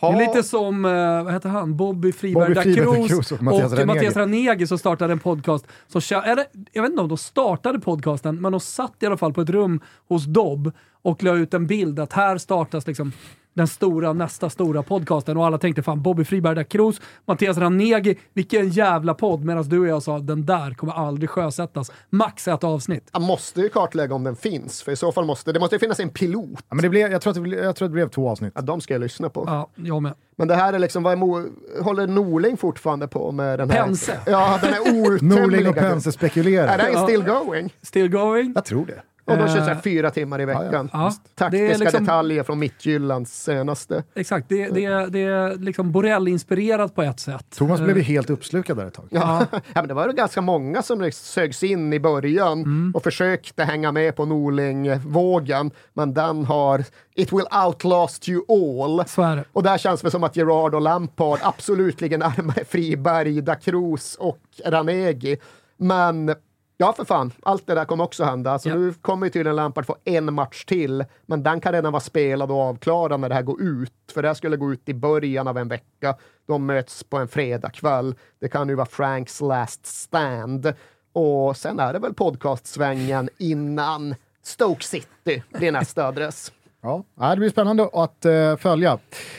[0.00, 4.16] Det är lite som, eh, vad heter han, Bobby Friberg da Cruz och Mattias Mattias,
[4.16, 4.46] Ranegi.
[4.46, 5.66] Ranegi som startade en podcast.
[5.86, 9.32] Som, eller, jag vet inte om de startade podcasten, men de satt i alla fall
[9.32, 10.72] på ett rum hos Dobb
[11.02, 13.12] och la ut en bild att här startas liksom
[13.54, 18.18] den stora, nästa stora podcasten och alla tänkte fan Bobby Friberg da Cruz, Mattias Ranegi,
[18.34, 19.44] vilken jävla podd.
[19.44, 21.92] Medan du och jag sa den där kommer aldrig sjösättas.
[22.10, 23.08] Max ett avsnitt.
[23.12, 25.80] Han måste ju kartlägga om den finns, för i så fall måste det måste ju
[25.80, 26.48] finnas en pilot.
[26.68, 28.28] Ja, men det blev, jag, tror att det, blev- jag tror att det blev två
[28.28, 28.52] avsnitt.
[28.56, 29.44] Ja, de ska jag lyssna på.
[29.46, 30.14] Ja, jag med.
[30.36, 31.44] Men det här är liksom, vad är Mo,
[31.82, 33.84] håller Norling fortfarande på med den här?
[33.84, 34.12] Pense.
[34.26, 35.40] Ja, den här outtömliga...
[35.40, 36.78] Norling och Pense Är spekulerar.
[36.78, 37.74] den still going?
[37.82, 38.52] Still going.
[38.54, 39.02] Jag tror det.
[39.30, 40.90] Och de kör så här Eh, fyra timmar i veckan.
[40.92, 41.12] ja.
[41.24, 44.02] Det Taktiska är liksom- detaljer från Mittjyllands senaste.
[44.14, 47.46] Exakt, det, det, det är liksom Borrell-inspirerat på ett sätt.
[47.56, 49.06] Thomas Eh, blev ju helt uppslukad där ett tag.
[49.10, 49.46] Ja.
[49.52, 52.92] ja, men det var ju ganska många som liksom sögs in i början Mm.
[52.94, 56.84] och försökte hänga med på Norling-vågen, men den har
[57.14, 59.04] It will outlast you all.
[59.08, 59.44] Så är det.
[59.52, 64.16] Och där känns det som att Gerard och Lampard absolut ligger närmare Friberg, Da Cruz
[64.20, 65.36] och Ranegi.
[65.76, 66.34] Men
[66.80, 68.58] ja, för fan, allt det där kommer också hända.
[68.58, 68.74] Så Ja.
[68.74, 72.50] nu kommer ju tydligen Lampard få en match till, men den kan redan vara spelad
[72.50, 73.92] och avklarad när det här går ut.
[74.14, 76.14] För det här skulle gå ut i början av en vecka.
[76.46, 78.14] De möts på en fredagkväll.
[78.40, 80.72] Det kan ju vara Franks last stand.
[81.12, 86.52] Och sen är det väl podcastsvängen innan Stoke City blir nästa adress.
[86.82, 88.98] Ja, det blir spännande att eh, följa.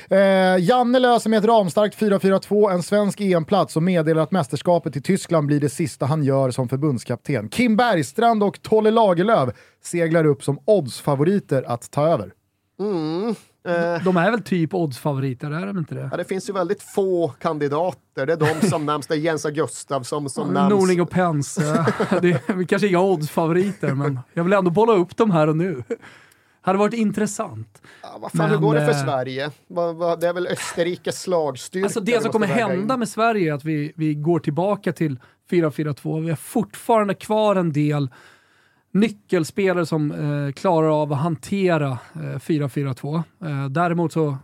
[0.10, 5.02] Eh, Janne löser med ett ramstarkt 4-4-2 en svensk EM-plats och meddelar att mästerskapet i
[5.02, 7.50] Tyskland blir det sista han gör som förbundskapten.
[7.50, 9.50] Kim Bergstrand och Tolle Lagerlöf
[9.84, 12.32] seglar upp som oddsfavoriter att ta över.
[14.04, 16.08] De är väl typ oddsfavoriter, är de inte det?
[16.12, 18.26] Ja, det finns ju väldigt få kandidater.
[18.26, 19.08] Det är de som nämns.
[19.08, 20.70] Det är Jens Gustafsson som nämns.
[20.70, 21.62] Norling och Pence.
[21.64, 21.86] eh,
[22.22, 25.84] det är kanske inga oddsfavoriter, men jag vill ändå bolla upp dem här och nu.
[26.62, 27.82] Hade varit intressant.
[28.02, 29.52] Ja, vad fan, hur Men, går det för eh, Sverige?
[30.20, 31.86] Det är väl Österrikes slagstyrka?
[31.86, 33.00] Alltså det som kommer hända in.
[33.00, 35.20] med Sverige är att vi, vi går tillbaka till
[35.52, 36.24] 4-4-2.
[36.24, 38.10] Vi har fortfarande kvar en del
[38.94, 43.24] nyckelspelare som eh, klarar av att hantera eh, 4-4-2.
[43.44, 44.38] Eh, däremot så eh,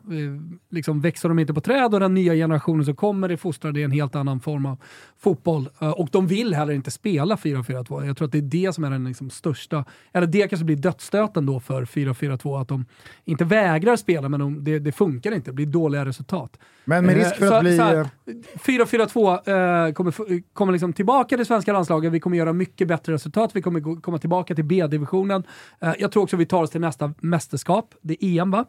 [0.69, 3.83] liksom växer de inte på träd och den nya generationen som kommer är fostrad i
[3.83, 4.77] en helt annan form av
[5.19, 5.69] fotboll.
[5.79, 8.05] Eh, och de vill heller inte spela 4-4-2.
[8.05, 10.75] Jag tror att det är det som är den liksom största, eller det kanske blir
[10.75, 12.85] dödsstöten då för 4-4-2, att de
[13.25, 16.57] inte vägrar spela men de, det, det funkar inte, det blir dåliga resultat.
[16.85, 17.77] Men med Eh, risk för så- att bli...
[17.77, 18.05] så här, eh,
[18.59, 23.51] 4-4-2 eh, kommer, kommer liksom tillbaka till svenska landslaget, vi kommer göra mycket bättre resultat,
[23.53, 25.43] vi kommer gå, komma tillbaka till B-divisionen.
[25.79, 28.65] Eh, jag tror också vi tar oss till nästa mästerskap, det är EM va?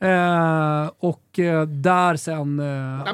[0.00, 2.64] Eh, och eh, där sen, eh,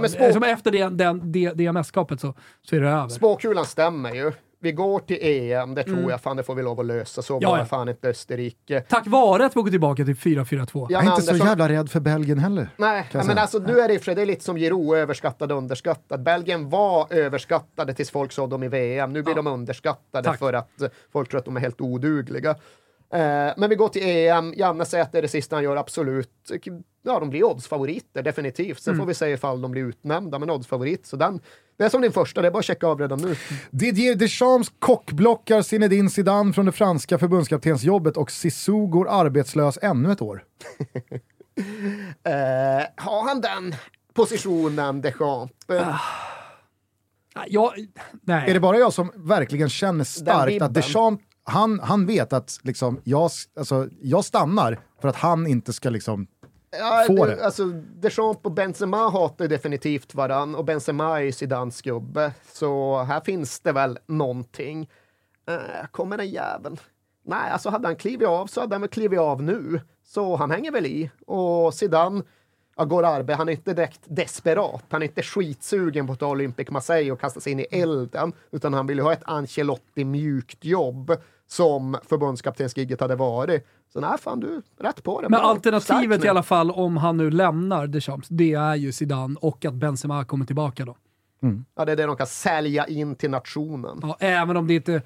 [0.01, 3.09] men spår- som efter det, den, det, det mästerskapet så, så är det över.
[3.09, 4.33] Spåkulan stämmer ju.
[4.63, 7.23] Vi går till EM, det tror jag fan det får vi lov att lösa.
[7.23, 7.43] Så Mm.
[7.43, 7.65] Ja, bara ja.
[7.65, 8.81] fan inte Österrike.
[8.81, 10.81] Tack vare att vi går tillbaka till 4-4-2.
[10.81, 12.69] Jan jag är inte så Andersson- jävla rädd för Belgien heller.
[12.77, 13.41] Nej, men säga.
[13.41, 16.23] alltså nu är det för det är lite som Giro, överskattad och underskattad.
[16.23, 19.13] Belgien var överskattade tills folk såg dem i VM.
[19.13, 20.39] Nu blir de underskattade Tack.
[20.39, 20.71] för att
[21.13, 22.55] folk tror att de är helt odugliga.
[23.13, 24.55] Eh, men vi går till EM.
[24.57, 26.31] Janne säger att det är det sista han gör, absolut.
[27.03, 28.83] Ja, de blir oddsfavoriter, definitivt.
[28.83, 31.07] Sen får vi se ifall de blir utnämnda, men oddsfavorit.
[31.07, 31.41] Så den,
[31.77, 33.37] det är som din första, det är bara att checka av redan nu.
[33.71, 40.23] Didier Deschamps kockblockar Zinedine Zidane från det franska förbundskaptensjobbet och Sissou går arbetslös ännu ett
[40.23, 40.45] år.
[42.25, 43.75] Eh, har han den
[44.15, 45.55] positionen, Deschamps?
[45.69, 45.97] Eh,
[47.47, 47.75] Ja,
[48.23, 48.51] nej.
[48.51, 53.01] Är det bara jag som verkligen känner starkt att Deschamps han, han vet att liksom,
[53.05, 56.27] jag, alltså, jag stannar för att han inte ska liksom...
[56.79, 57.45] Ja, Får det, det.
[57.45, 57.65] Alltså,
[57.95, 62.33] Deschamps och Benzema hatar definitivt varann och Benzema är ju Zidans gubbe.
[62.53, 64.89] Så här finns det väl någonting.
[65.49, 66.77] Eh, kommer den jäveln?
[67.25, 69.81] Nej, alltså hade han klivit av så hade han väl klivit av nu.
[70.05, 71.11] Så han hänger väl i.
[71.27, 72.23] Och Zidane,
[72.77, 74.85] ja, går Arbe, han är inte direkt desperat.
[74.91, 78.33] Han är inte skitsugen på att ta Olympic Marseille och kasta sig in i elden.
[78.51, 81.17] Utan han vill ju ha ett Ancelotti mjukt jobb
[81.53, 83.67] som förbundskaptensgigget hade varit.
[83.93, 85.29] Så nej, fan du, rätt på det.
[85.29, 85.49] Men Bra.
[85.49, 89.75] alternativet i alla fall om han nu lämnar Deschamps, det är ju Zidane och att
[89.75, 90.97] Benzema kommer tillbaka då.
[91.77, 94.01] Ja, det är det de kan sälja in till nationen.
[94.03, 95.03] Ja, även om det inte...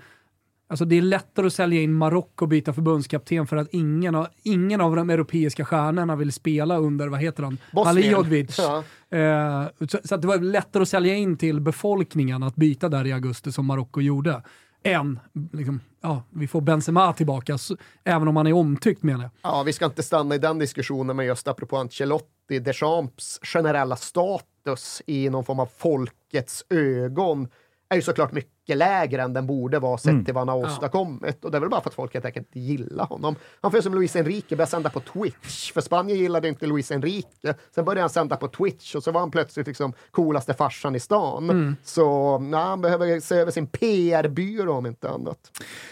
[0.69, 4.27] Alltså det är lättare att sälja in Marocko och byta förbundskapten för att ingen av,
[4.43, 7.59] ingen av de europeiska stjärnorna vill spela under, vad heter han?
[7.73, 7.97] Bosnien.
[7.97, 8.59] Alihodzic.
[8.59, 8.85] Ja.
[9.19, 13.13] Eh, så, så det var lättare att sälja in till befolkningen att byta där i
[13.13, 14.43] augusti som Marocko gjorde.
[14.83, 15.21] Än,
[15.53, 19.31] liksom, ja, vi får Benzema tillbaka, så, även om han är omtyckt menar jag.
[19.43, 25.03] Ja, vi ska inte stanna i den diskussionen, men just apropå Ancelotti, Deschamps generella status
[25.07, 27.49] i någon form av folkets ögon
[27.89, 31.45] är ju såklart mycket lägre än den borde vara sett till vad han har åstadkommit.
[31.45, 33.37] Och det är väl bara för att folk helt enkelt gillar honom.
[33.61, 37.55] Han får som Luis Enrique börja sända på Twitch, för Spanien gillade inte Luis Enrique.
[37.75, 41.01] Sen började han sända på Twitch och så var han plötsligt liksom coolaste farsan i
[41.01, 41.77] stan.
[41.85, 45.39] Så nej, han behöver se över sin PR-byrå om inte annat.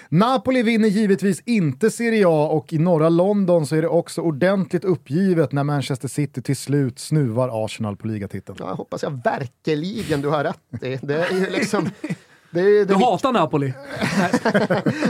[0.09, 4.85] Napoli vinner givetvis inte Serie A och i norra London så är det också ordentligt
[4.85, 8.59] uppgivet när Manchester City till slut snuvar Arsenal på ligatiteln.
[8.61, 10.99] Ja, hoppas jag verkligen du har rätt i.
[11.03, 11.91] Det är ju liksom...
[12.53, 13.75] Det det Du hatar Napoli?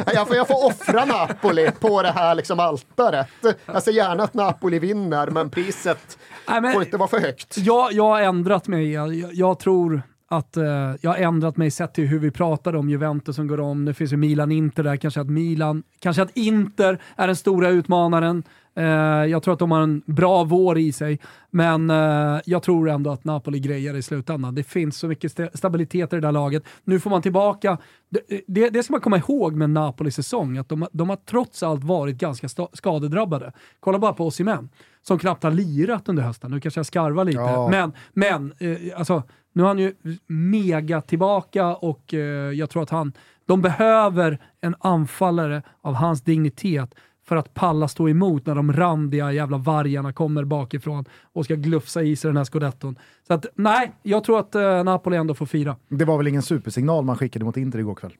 [0.14, 3.26] jag, får, jag får offra Napoli på det här liksom altaret.
[3.66, 7.58] Jag ser gärna att Napoli vinner, men priset Nej, men- får inte vara för högt.
[7.58, 8.92] Jag, jag har ändrat mig.
[8.92, 10.64] Jag, jag, tror att eh,
[11.00, 13.84] jag har ändrat mig sett till hur vi pratade om Juventus som går om.
[13.84, 14.96] Det finns ju Milan-Inter där.
[14.96, 18.42] Kanske att Milan, kanske att Inter är den stora utmanaren.
[18.74, 18.84] Eh,
[19.30, 21.18] jag tror att de har en bra vår i sig,
[21.50, 24.54] men eh, jag tror ändå att Napoli grejer i slutändan.
[24.54, 26.62] Det finns så mycket sta- stabilitet i det där laget.
[26.84, 27.78] Nu får man tillbaka,
[28.10, 31.16] det, det, det ska man komma ihåg med Napolis säsong, att de, har- de har
[31.16, 33.52] trots allt varit ganska skadedrabbade.
[33.80, 34.68] Kolla bara på Osimhen
[35.02, 36.50] som knappt har lirat under hösten.
[36.50, 37.68] Nu kanske jag skarvar lite, Ja.
[37.70, 39.22] men, men eh, alltså,
[39.52, 39.94] nu är han ju
[40.26, 42.20] mega tillbaka och eh,
[42.52, 43.12] jag tror att han,
[43.46, 46.94] de behöver en anfallare av hans dignitet
[47.24, 52.02] för att palla stå emot när de randiga jävla vargarna kommer bakifrån och ska glufsa
[52.02, 52.98] i sig den här scudetton.
[53.26, 55.76] Så att nej, jag tror att eh, Napoli ändå får fira.
[55.88, 58.12] Det var väl ingen supersignal man skickade mot Inter igår kväll?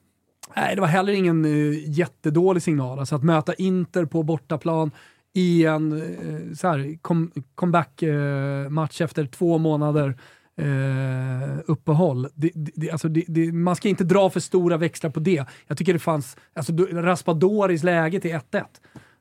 [0.55, 2.99] Nej, det var heller ingen eh, jättedålig signal.
[2.99, 4.91] Alltså att möta Inter på bortaplan
[5.33, 10.17] i en eh, så här, com comeback-match efter två månader
[10.59, 12.27] eh, uppehåll.
[12.33, 15.45] Det, det, alltså det, det, man ska inte dra för stora växlar på det.
[15.67, 18.63] Jag tycker det fanns, alltså då- Raspadoris läge till 1-1.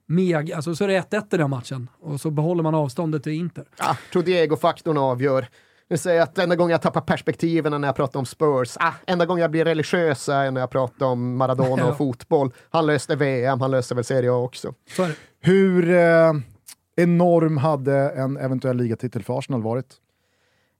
[0.06, 3.32] Meg, alltså så är det 1-1 i den matchen och så behåller man avståndet till
[3.32, 3.64] Inter.
[3.78, 5.46] Ah, tror Diego-faktorn avgör.
[5.88, 8.76] Jag säger att enda gången jag tappar perspektiven är när jag pratar om Spurs.
[8.80, 12.52] Ah, enda gången jag blir religiös är när jag pratar om Maradona och fotboll.
[12.70, 14.74] Han löste VM, han löste väl Serie A också.
[15.40, 16.32] Hur eh,
[16.96, 19.94] enorm hade en eventuell ligatitel för Arsenal varit?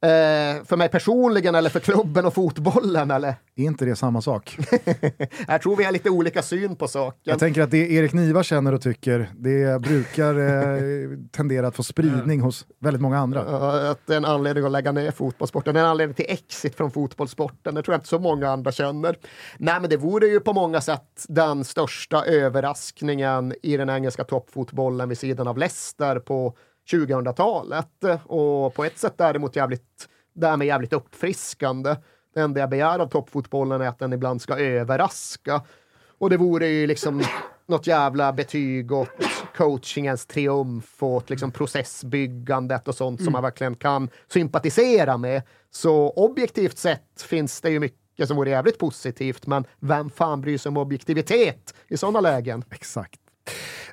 [0.04, 3.34] Eh, för mig personligen eller för klubben och fotbollen eller?
[3.56, 4.58] Är inte det samma sak?
[5.48, 7.20] Jag tror vi har lite olika syn på saken.
[7.22, 11.82] Jag tänker att det Erik Niva känner och tycker, det brukar eh, tendera att få
[11.82, 13.40] spridning hos väldigt många andra.
[13.90, 16.76] Att det är en anledning att lägga ner fotbollssporten, det är en anledning till exit
[16.76, 17.74] från fotbollssporten.
[17.74, 19.16] Det tror jag inte så många andra känner.
[19.58, 25.08] Nej, men det vore ju på många sätt den största överraskningen i den engelska toppfotbollen
[25.08, 26.56] vid sidan av Leicester på
[26.90, 28.04] 2000-talet.
[28.24, 31.96] Och på ett sätt däremot jävligt, därmed jävligt uppfriskande.
[32.34, 35.62] Det enda jag begär av toppfotbollen är att den ibland ska överraska.
[36.18, 37.22] Och det vore ju liksom
[37.66, 39.08] något jävla betyg åt
[39.56, 45.42] coachingens triumf och åt liksom processbyggandet och sånt som man verkligen kan sympatisera med.
[45.70, 50.58] Så objektivt sett finns det ju mycket som vore jävligt positivt, men vem fan bryr
[50.58, 52.64] sig om objektivitet i sådana lägen?
[52.70, 53.20] Exakt.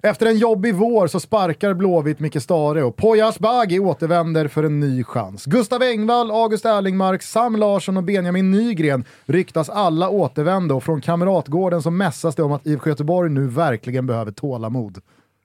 [0.01, 4.79] Efter en jobbig vår så sparkar Blåvitt Micke Stare och Poya Asbaghi återvänder för en
[4.79, 5.45] ny chans.
[5.45, 11.81] Gustav Engvall, August Erlingmark, Sam Larsson och Benjamin Nygren ryktas alla återvända och från Kamratgården
[11.81, 14.97] så mässas det om att IFK Göteborg nu verkligen behöver tålamod.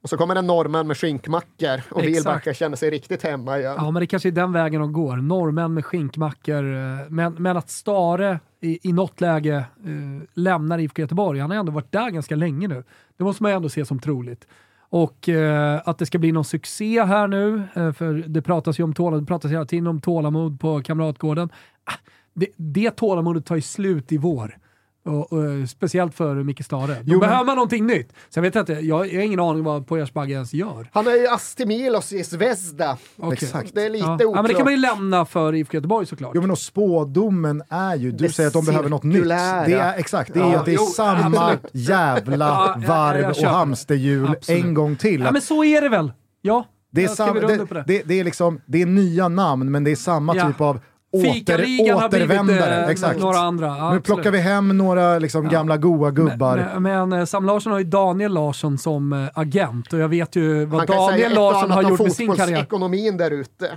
[0.03, 2.03] Och så kommer en norrmän med skinkmackor och.
[2.03, 3.75] Wilbacher känner sig riktigt hemma igen.
[3.79, 5.17] Ja, men det kanske är den vägen de går.
[5.17, 6.75] Norrmän med skinkmackor.
[6.75, 11.59] eh, Men, men att Stare i, i något läge eh, lämnar IFK Göteborg, han har
[11.59, 12.85] ändå varit där ganska länge nu.
[13.17, 14.47] Det måste man ju ändå se som troligt.
[14.79, 18.83] Och eh, att det ska bli någon succé här nu, eh, för det pratas ju
[18.83, 21.51] om tålamod, det pratas hela tiden om tålamod på Kamratgården.
[21.85, 21.99] Ah,
[22.35, 24.59] det, det tålamodet tar ju slut i vår.
[25.07, 26.87] Och, och, eh, speciellt för Micke Stare.
[26.87, 28.13] Då Jo, men- behöver man någonting nytt.
[28.31, 30.89] Så jag vet inte, jag, jag har ingen aning vad Poyas Bagge ens gör.
[30.93, 32.97] Han är ju Astemilos i Zvezda.
[33.19, 33.33] Okej.
[33.43, 33.75] Exakt.
[33.75, 34.15] Det är lite Ja.
[34.15, 34.31] oklart.
[34.37, 36.33] ja, men det kan man ju lämna för IFK Göteborg såklart.
[36.35, 39.25] Jo men och spådomen är ju, du Det säger att de behöver något nytt.
[39.29, 41.89] Det är, exakt, det är Ja, att det är jo, samma absolut.
[41.89, 44.65] jävla varv jag och hamsterhjul Absolut.
[44.65, 45.21] en gång till.
[45.21, 46.13] ja, men så är det väl?
[46.43, 47.85] Ja, det, är jag sam, det, på det.
[47.87, 50.47] det, det, är liksom, det är nya namn men det är samma Ja.
[50.47, 50.81] typ av
[51.21, 52.83] åter, Fikaligan har blivit återvändare.
[52.85, 53.21] eh, Exakt.
[53.21, 53.67] några andra.
[53.67, 54.05] Ja, Nu absolut.
[54.05, 56.57] plockar vi hem några liksom, gamla goa gubbar.
[56.57, 60.09] Men, men, men eh, Sam Larsson har ju Daniel Larsson som eh, agent och jag
[60.09, 62.45] vet ju vad Daniel Larsson har gjort med sin karriär.
[62.47, 63.71] fotbollsekonomin där ute.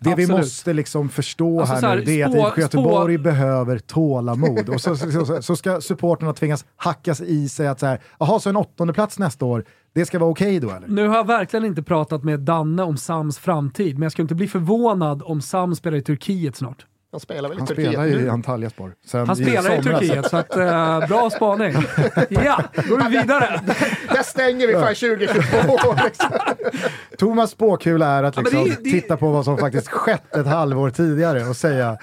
[0.00, 3.16] Det vi måste liksom förstå Alltså här, här, nu, det är att spå- IFK Göteborg
[3.16, 4.68] spå- behöver tålamod.
[4.68, 8.40] Och så, så, så, så ska supporterna tvingas hackas i sig att så här, jaha,
[8.40, 9.64] så en åttonde plats nästa år,
[9.98, 10.88] det ska vara okej då eller?
[10.88, 14.34] Nu har jag verkligen inte pratat med Danne om Sams framtid, men jag skulle inte
[14.34, 16.86] bli förvånad om Sam spelar i Turkiet snart.
[17.10, 18.30] Han spelar väl i Han Turkiet spelar ju i nu?
[18.30, 18.94] Antalyaspor.
[19.12, 19.82] Han spelar i.
[19.82, 21.72] Turkiet, så att, eh, bra spaning.
[22.28, 23.60] Ja, går vi vidare.
[24.08, 25.94] Där stänger vi för 2022.
[26.04, 26.30] liksom.
[27.18, 30.46] Thomas spåkula är att Ja, liksom det- det- titta på vad som faktiskt skett ett
[30.46, 31.96] halvår tidigare och säga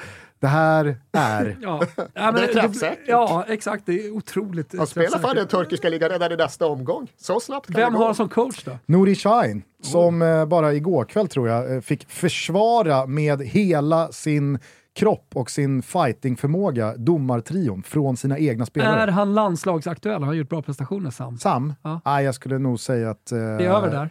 [0.46, 1.58] det här är...
[1.62, 3.00] Ja, ja, men Det är träffsäkert.
[3.08, 3.86] Ja, exakt.
[3.86, 5.38] Det är otroligt Han spelar för träffsäkert.
[5.38, 7.08] den turkiska ligan redan i nästa omgång.
[7.18, 8.06] Så snabbt kan Vem det har gå.
[8.06, 8.78] han som coach då?
[8.86, 14.60] Nouri Sahin, som eh, bara igår kväll tror jag eh, fick försvara med hela sin
[14.96, 19.02] kropp och sin fightingförmåga domartrion från sina egna spelare.
[19.02, 20.20] Är han landslagsaktuell?
[20.20, 21.38] Har han gjort bra prestationer, Sam?
[21.38, 21.74] Sam?
[21.82, 22.02] Ja.
[22.04, 23.32] Ah, jag skulle nog säga att...
[23.32, 24.10] eh, Det är över där.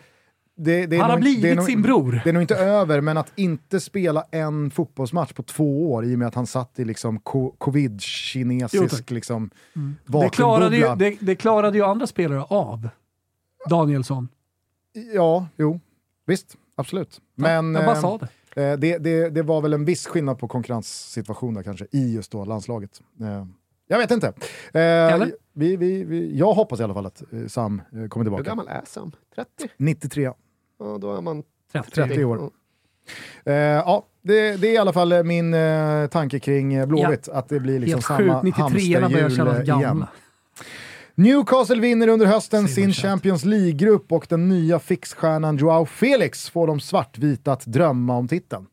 [0.56, 2.20] Det- det Han har blivit det är nog- sin bror.
[2.24, 6.14] Det är nog inte över, men att inte spela en fotbollsmatch på två år i
[6.14, 9.50] och med att han satt i liksom co- covid-kinesisk liksom,
[10.06, 12.88] Det klarade, ju, det, det klarade ju andra spelare av.
[13.70, 14.28] Danielsson.
[15.14, 15.80] Ja, jo,
[16.26, 17.20] visst, absolut.
[17.34, 18.18] Men jag bara eh, sa
[18.54, 18.62] det.
[18.62, 22.44] eh, det, det, det var väl en viss skillnad på konkurrenssituationer kanske i just då
[22.44, 23.00] landslaget.
[23.20, 23.46] Eh,
[23.88, 24.26] jag vet inte.
[24.26, 24.32] Eh,
[25.12, 25.32] Eller?
[25.52, 28.42] vi, vi, vi, jag hoppas i alla fall att eh, Sam eh, kommer Hur tillbaka.
[28.42, 29.12] gammal är Sam?
[29.34, 29.48] 30?
[29.76, 30.32] 93.
[30.78, 31.42] Ja, då är man
[31.94, 32.50] 30 år.
[33.44, 37.28] Eh, ja, det, det är i alla fall eh, min eh, tanke kring eh, Blåvitt,
[37.28, 38.58] att det blir liksom samma sjukt.
[38.58, 40.04] 93 börjar hamsterhjul eh, igen.
[41.14, 42.92] Newcastle vinner under hösten sin.
[42.92, 48.66] Champions League-grupp och den nya fixstjärnan Joao Felix får de svartvita att drömma om titeln.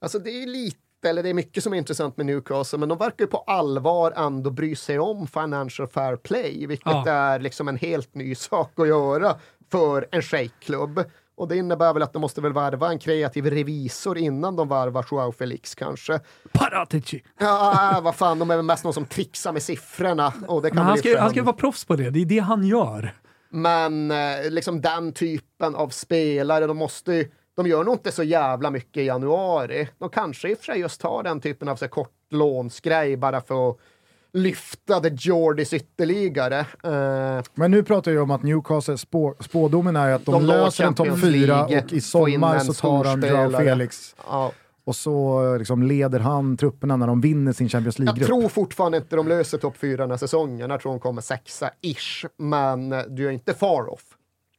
[0.00, 0.78] Alltså det är lite,
[1.08, 4.12] eller det är mycket som är intressant med Newcastle, men de verkar ju på allvar
[4.16, 7.08] ändå bry sig om financial fair play, vilket Ja.
[7.10, 9.36] är liksom en helt ny sak att göra
[9.70, 11.04] för en shejkklubb.
[11.40, 15.06] Och det innebär väl att de måste väl värva en kreativ revisor innan de värvar
[15.10, 16.20] Joao Felix kanske.
[16.52, 17.22] Paratici.
[17.38, 20.32] Ja, vad fan, de är väl mest någon som trixar med siffrorna.
[20.48, 22.10] Och det kan Men han ska, han ska vara proffs på det.
[22.10, 23.14] Det är det han gör.
[23.50, 28.22] Men eh, liksom den typen av spelare, de måste ju, de gör nog inte så
[28.22, 29.88] jävla mycket i januari.
[29.98, 33.40] De kanske i och för sig just tar den typen av så kort lånsgrej bara
[33.40, 33.76] för att
[34.32, 36.58] lyfta the Jordis ytterligare.
[36.58, 40.84] Eh, Men nu pratar jag om att Newcastle, spå, spådomen är att de, De löser
[40.84, 43.50] en topp fyra och i sommar så tar han Joao.
[43.58, 44.52] Felix ja.
[44.84, 48.26] och så liksom leder han trupperna när de vinner sin Champions Jag League-grupp.
[48.28, 50.70] tror fortfarande inte de löser topp fyra den här säsongen.
[50.70, 54.02] Jag tror de kommer sexa-ish, men du är inte far off.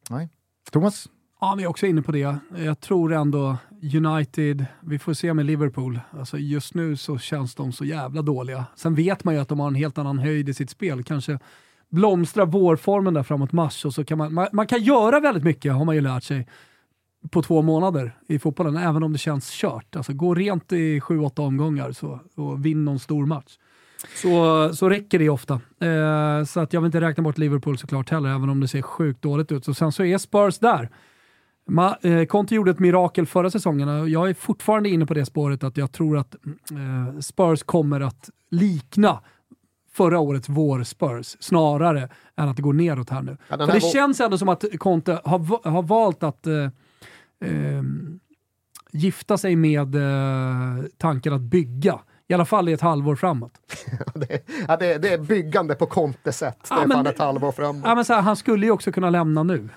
[0.10, 0.30] Nej.
[0.72, 1.08] Thomas?
[1.44, 2.38] Ja, vi är också inne på det.
[2.58, 3.58] Jag tror ändå
[3.96, 6.00] United, vi får se med Liverpool.
[6.20, 8.66] Alltså just nu så känns de så jävla dåliga.
[8.76, 11.04] Sen vet man ju att de har en helt annan höjd i sitt spel.
[11.04, 11.40] Kanske
[11.90, 15.74] blomstrar vårformen där framåt mars och så kan man, man, man kan göra väldigt mycket
[15.74, 16.48] har man ju lärt sig
[17.30, 19.96] på två månader i fotbollen, även om det känns kört.
[19.96, 23.58] Alltså gå rent i sju, åtta omgångar så, och vinn någon stor match.
[24.22, 25.54] Så, så räcker det ofta.
[25.80, 28.82] Eh, så att jag vill inte räkna bort Liverpool såklart heller, även om det ser
[28.82, 29.66] sjukt dåligt ut.
[29.66, 30.90] Så sen så är Spurs där.
[31.72, 35.26] Ma, eh, Conte gjorde ett mirakel förra säsongen och jag är fortfarande inne på det
[35.26, 36.36] spåret att jag tror att
[36.72, 39.20] eh, Spurs kommer att likna
[39.94, 43.38] förra årets vår-Spurs snarare än att det går neråt här nu.
[43.48, 46.64] Ja, För det känns ändå som att Conte har, har valt att eh,
[47.46, 47.84] eh,
[48.92, 52.00] gifta sig med eh, tanken att bygga.
[52.28, 53.52] I alla fall i ett halvår framåt.
[54.14, 56.58] det, ja, det, det är byggande på Conte-sätt.
[56.62, 57.84] Det Ja, är men fan ett halvår framåt.
[57.86, 59.70] Ja, men så här, han skulle ju också kunna lämna nu.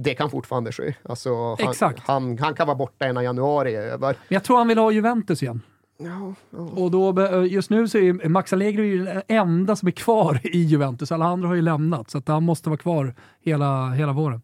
[0.00, 0.94] Det kan fortfarande ske.
[1.02, 2.02] Alltså, han, Exakt.
[2.06, 4.06] Han, han kan vara borta innan januari är över.
[4.06, 5.62] Men jag tror han vill ha Juventus igen.
[5.98, 6.58] Ja, ja.
[6.58, 10.58] Och då, just nu så är Max Allegri ju den enda som är kvar i
[10.58, 11.12] Juventus.
[11.12, 14.42] Alla andra har ju lämnat, så att han måste vara kvar hela, hela våren.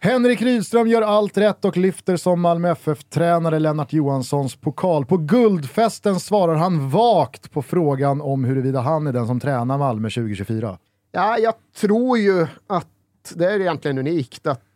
[0.00, 5.06] Henrik Rydström gör allt rätt och lyfter som Malmö FF-tränare Lennart Johanssons pokal.
[5.06, 10.10] På guldfesten svarar han vagt på frågan om huruvida han är den som tränar Malmö
[10.10, 10.78] 2024.
[11.12, 12.86] ja, jag tror ju att
[13.34, 14.67] det är egentligen unikt att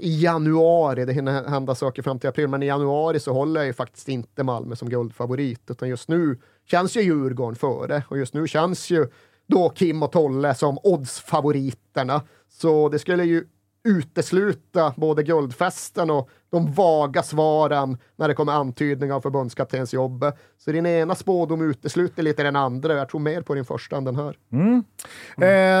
[0.00, 3.66] i januari, det hinner hända saker fram till april, men i januari så håller jag
[3.66, 8.34] ju faktiskt inte Malmö som guldfavorit, utan just nu känns ju Djurgården före och just
[8.34, 9.06] nu känns ju
[9.46, 12.22] då Kim och Tolle som oddsfavoriterna.
[12.48, 13.44] Så det skulle ju
[13.84, 20.34] utesluta både guldfesten och de vaga svaren när det kommer antydningar av förbundskaptensjobbet.
[20.58, 22.94] Så din ena spådom utesluter lite den andra.
[22.94, 24.36] Jag tror mer på din första än den här.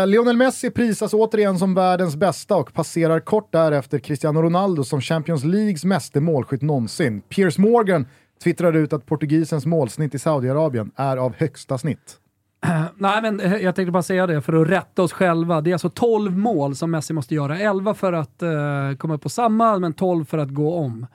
[0.02, 5.00] Eh, Lionel Messi prisas återigen som världens bästa och passerar kort därefter Cristiano Ronaldo som
[5.00, 7.20] Champions Leagues meste målskytt någonsin.
[7.20, 8.06] Piers Morgan
[8.44, 12.19] twittrar ut att portugisens målsnitt i Saudiarabien är av högsta snitt.
[12.96, 15.60] Nej, men eh, jag tänkte bara säga det för att rätta oss själva.
[15.60, 17.58] Det är alltså 12 mål som Messi måste göra.
[17.58, 18.50] 11 för att eh,
[18.98, 21.06] komma upp på samma, men 12 för att gå om.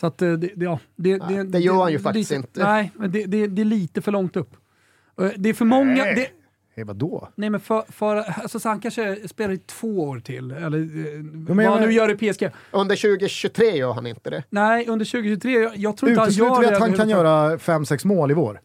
[0.00, 2.64] Så att, eh, det, det, ja, det, Nej, det gör han ju faktiskt lite, inte.
[2.64, 4.56] Nej, men det, det, det är lite för långt upp.
[5.20, 6.04] Eh, Det är för många...
[6.04, 6.26] Det,
[6.76, 7.28] Hey, vadå?
[7.34, 10.78] nej, men för, för, alltså, så han kanske spelar i två år till, eller
[11.46, 12.48] men vad han nu gör i PSG.
[12.70, 14.42] Under 2023 gör han inte det.
[14.50, 16.72] Nej, under 2023, jag, jag tror inte han Utesluter gör vi det.
[16.74, 18.60] att han kan göra 5-6 mål i vår?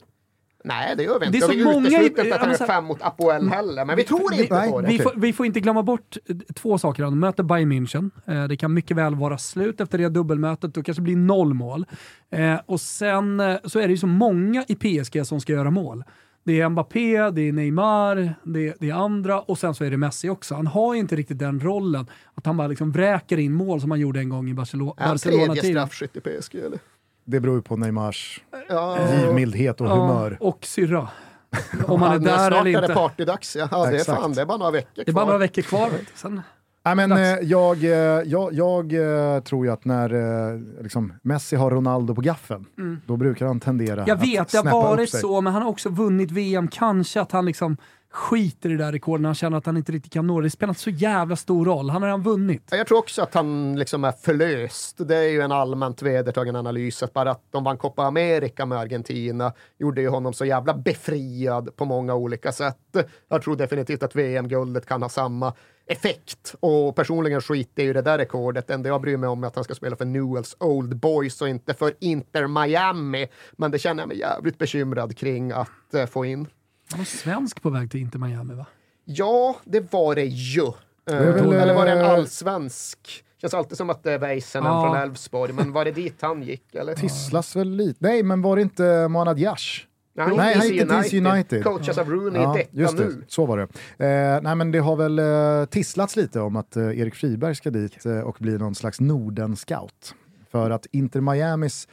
[0.67, 1.37] Nej, det gör vi Det inte.
[1.37, 3.95] är Och så vi många utesluter inte att han är fem mot Apoel heller, men
[3.97, 4.87] vi tror vi- inte nej, på det.
[4.87, 7.03] Vi, får, vi får inte glömma bort eh, två saker.
[7.03, 8.11] De möter Bayern München.
[8.27, 10.73] Eh, det kan mycket väl vara slut efter det dubbelmötet.
[10.73, 11.85] Då kanske det blir noll mål.
[12.31, 16.03] Eh, och sen så är det ju så många i PSG som ska göra mål.
[16.43, 19.97] Det är Mbappé, det är Neymar, det, det är andra och sen så är det
[19.97, 20.55] Messi också.
[20.55, 23.91] Han har ju inte riktigt den rollen att han bara liksom vräker in mål som
[23.91, 26.79] han gjorde en gång i Barcelo- Är han tredje straffskytt i PSG eller?
[27.25, 30.37] Det beror ju på Neymars Ja, givmildhet och humör.
[30.39, 31.07] Ja, och syrra.
[31.87, 32.93] Om han är Ja, där snart eller är det inte.
[32.93, 33.55] partydags.
[33.55, 35.25] Ja, ja det, är fan, det är bara några veckor Det är bara kvar.
[35.25, 35.89] några veckor kvar.
[35.89, 36.01] vet.
[36.15, 36.41] Sen,
[36.85, 37.21] Nej, men, Dags.
[37.21, 37.89] eh, jag, eh,
[38.25, 38.93] jag, jag
[39.35, 40.13] eh, tror ju att när
[40.53, 42.65] eh, liksom, Messi har Ronaldo på gaffeln,
[43.05, 44.05] då brukar han tendera Mm.
[44.07, 45.21] Jag att vet, det har snäppa upp varit sig.
[45.21, 46.67] så, men han har också vunnit VM.
[46.67, 47.77] Kanske att han liksom
[48.15, 50.45] skiter i det där rekordet när han känner att han inte riktigt kan nå det.
[50.45, 51.89] Det spelar inte så jävla stor roll.
[51.89, 52.67] Han har redan vunnit.
[52.71, 55.07] Jag tror också att han liksom är förlöst.
[55.07, 58.77] Det är ju en allmänt vedertagen analys att bara att de vann Copa America med
[58.77, 62.97] Argentina gjorde ju honom så jävla befriad på många olika sätt.
[63.29, 65.53] Jag tror definitivt att VM-guldet kan ha samma
[65.87, 68.67] effekt och personligen skiter jag i det där rekordet.
[68.67, 71.41] Det enda jag bryr mig om är att han ska spela för Newells Old Boys
[71.41, 73.27] och inte för Inter Miami.
[73.51, 76.47] Men det känner jag mig jävligt bekymrad kring att eh, få in.
[76.89, 78.65] Han var svensk på väg till Inter Miami va?
[79.05, 80.61] Ja, det var det ju.
[80.61, 80.73] väl,
[81.09, 83.23] Eh, Eller var det en eh, allsvensk?
[83.41, 84.83] Känns alltid som att det är Väisänen Ja.
[84.93, 86.75] från Elfsborg, men var det dit han gick?
[86.75, 86.95] Eller?
[86.95, 87.97] Tisslas väl lite?
[88.01, 89.85] Nej, men var det inte Mohanad Yash?
[90.17, 91.63] Nej, Nej, han gick till DC United.
[91.63, 93.03] Coachas av Rooney Ja, i detta just det.
[93.05, 93.23] nu.
[93.27, 93.63] Så var det.
[94.05, 97.69] Eh, nej, men det har väl eh, tisslats lite om att eh, Erik Friberg ska
[97.71, 100.15] dit eh, och bli någon slags Norden-scout.
[100.51, 101.87] För att Inter Miamis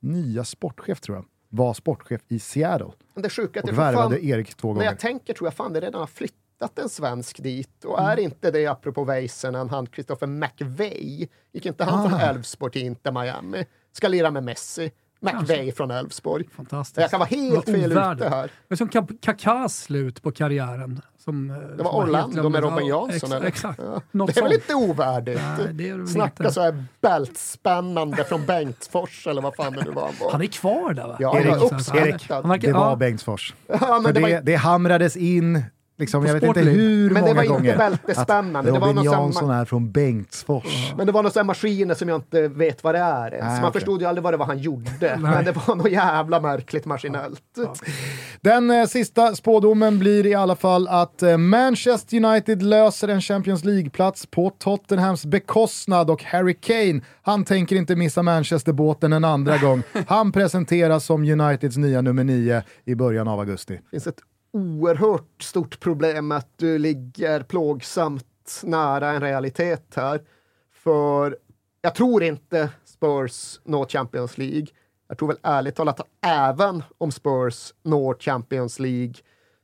[0.00, 4.54] nya sportchef, tror jag, var sportchef i Seattle Men det sjuka och värvade fan, Erik
[4.54, 4.86] två när gånger.
[4.86, 7.84] jag tänker tror jag fan det redan har flyttat en svensk dit.
[7.84, 8.10] Och Mm.
[8.10, 12.08] är inte det, apropå Väisänen, han Christopher McVeigh, gick inte han Ah.
[12.10, 13.66] från Elfsborg till Inter Miami?
[13.92, 14.92] Ska lira med Messi.
[15.20, 16.48] McVeigh från Elfsborg.
[16.56, 16.98] Fantastiskt.
[17.00, 18.50] Jag kan vara helt fel ute här.
[18.68, 21.00] Är som Ka- Kakas slut på karriären.
[21.28, 23.46] Som, eh, Det var Orlando med Robin Ja, Jansson, ex-?
[23.46, 23.80] Exakt.
[23.84, 24.00] Ja.
[24.10, 25.40] Något Det är väl inte ovärdigt?
[25.58, 26.54] Nej, det är det Snacka inte.
[26.54, 30.32] så här bältspännande från Bengtsfors eller vad fan det nu var han var.
[30.32, 31.16] Han är kvar där va?
[31.18, 32.20] Ja, Erik, han var uppskattad.
[32.42, 32.96] Han verkar- Det var ja.
[32.96, 33.54] Bengtsfors.
[33.66, 35.62] Ja, men det, det, var, det hamrades in,
[35.98, 38.58] liksom, jag vet inte hur Men det många var inte gånger, bältespännande.
[38.58, 40.92] att Det var Robin någon sån- Jansson är från Bengtsfors.
[40.96, 43.44] men det var några maskiner som jag inte vet vad det är ens.
[43.52, 43.80] Nej, Man okej.
[43.80, 45.16] förstod ju aldrig vad det var han gjorde.
[45.20, 47.42] Men det var något jävla märkligt maskinellt.
[48.40, 53.64] Den eh, sista spådomen blir i alla fall att eh, Manchester United löser en Champions
[53.64, 59.82] League-plats på Tottenhams bekostnad och Harry Kane, han tänker inte missa Manchester-båten en andra gång.
[60.06, 63.74] Han presenteras som Uniteds nya nummer nio i början av augusti.
[63.74, 64.20] Det finns ett
[64.52, 68.24] oerhört stort problem att du ligger plågsamt
[68.62, 70.20] nära en realitet här.
[70.84, 71.36] För
[71.82, 74.66] jag tror inte Spurs når Champions League.
[75.08, 79.14] Jag tror väl ärligt talat att även om Spurs når Champions League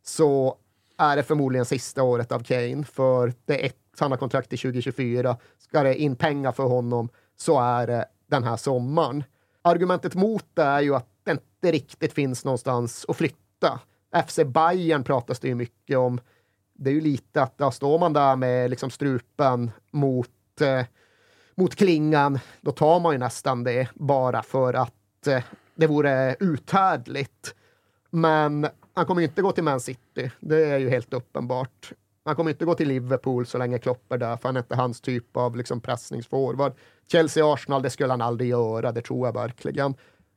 [0.02, 0.56] så
[0.98, 2.84] är det förmodligen sista året av Kane.
[2.84, 5.36] För det är ett, han har kontrakt till 2024.
[5.58, 9.24] Ska det in pengar för honom så är det den här sommaren.
[9.62, 13.80] Argumentet mot det är ju att det inte riktigt finns någonstans att flytta.
[14.26, 16.20] FC Bayern pratas det ju mycket om.
[16.72, 20.86] Det är ju lite att då står man där med liksom strupen mot, eh,
[21.54, 24.94] mot klingan, då tar man ju nästan det bara för att
[25.26, 25.42] Eh,
[25.74, 27.54] det vore uthärdligt.
[28.10, 31.92] Men han kommer inte gå till Man City, det är ju helt uppenbart.
[32.24, 34.76] Han kommer inte gå till Liverpool så länge Klopp är där, för han är inte
[34.76, 36.72] hans typ av liksom pressningsforward.
[37.12, 39.94] Chelsea-Arsenal, det skulle han aldrig göra, det tror jag verkligen.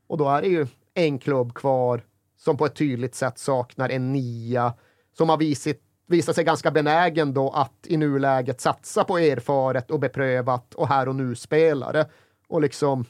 [0.08, 2.02] Och då är det ju en klubb kvar
[2.38, 4.74] som på ett tydligt sätt saknar en nia,
[5.18, 5.76] som har visat,
[6.08, 11.08] visat sig ganska benägen då att i nuläget satsa på erfaret och beprövat och här
[11.08, 12.06] och nu-spelare.
[12.48, 13.06] Och liksom,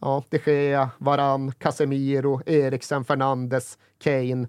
[0.00, 4.48] ja, De Gea, Varan, Casemiro, Eriksen, Fernandes, Kane.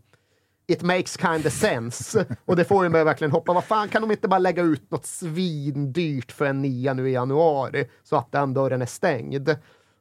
[0.68, 2.26] it makes kind of sense.
[2.46, 4.92] Och det får ju mig verkligen hoppa, vad fan kan de inte bara lägga ut
[4.92, 9.50] något svindyrt för en nia nu i januari så att den dörren är stängd.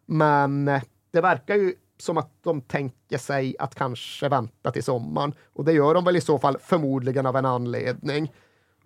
[0.07, 5.35] Men eh, det verkar ju som att de tänker sig att kanske vänta till sommaren.
[5.53, 8.33] Och det gör de väl i så fall förmodligen av en anledning.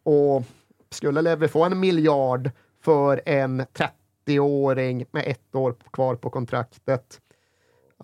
[0.02, 0.42] Och
[0.90, 2.50] skulle Levi få en miljard
[2.84, 3.66] för en
[4.26, 7.20] 30-åring med ett år kvar på kontraktet.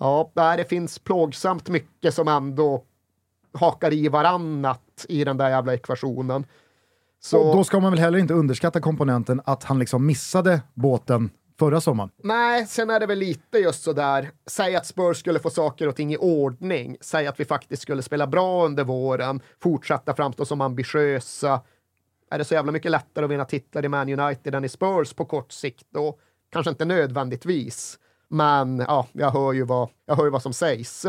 [0.01, 2.85] Ja, det finns plågsamt mycket som ändå
[3.53, 6.47] hakar i varannat i den där jävla ekvationen.
[7.20, 11.31] Så, Och då ska man väl heller inte underskatta komponenten att han liksom missade båten
[11.59, 12.11] förra sommaren.
[12.23, 15.97] Nej, sen är det väl lite just sådär, säg att Spurs skulle få saker och
[15.97, 20.61] ting i ordning, säg att vi faktiskt skulle spela bra under våren, fortsätta framstå som
[20.61, 21.61] ambitiösa.
[22.30, 25.12] Är det så jävla mycket lättare att vinna titlar i Man United än i Spurs
[25.12, 26.18] på kort sikt då?
[26.50, 27.98] Kanske inte nödvändigtvis,
[28.28, 31.06] men ja, jag hör ju vad, jag hör ju vad som sägs.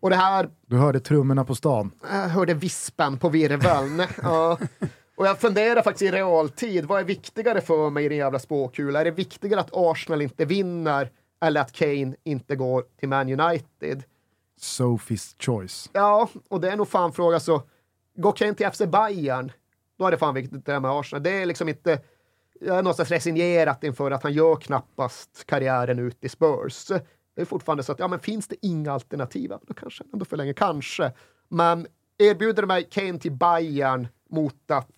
[0.00, 1.90] Och det här Du hörde trummorna på stan.
[2.10, 4.02] jag hörde vispen på virveln.
[4.22, 4.58] ja.
[5.16, 9.00] Och jag funderar faktiskt i realtid, vad är viktigare för mig i den jävla spåkulan?
[9.00, 11.10] Är det viktigare att Arsenal inte vinner
[11.42, 14.02] eller att Kane inte går till Man United?
[14.60, 15.90] Sophie's choice.
[15.92, 17.62] Ja, och det är nog fan fråga så,
[18.16, 19.52] går Kane till FC Bayern,
[20.00, 21.22] då är det fan viktigt det här med Arsenal.
[21.22, 22.00] Det är liksom inte,
[22.60, 26.86] jag är någonstans resignerat inför att han gör knappast karriären ut i Spurs.
[27.34, 30.52] Det är fortfarande så att, ja men finns det inga alternativ, då kanske ändå förlänger,
[30.52, 31.12] kanske.
[31.48, 31.86] Men
[32.18, 34.88] erbjuder mig Kane till Bayern mot att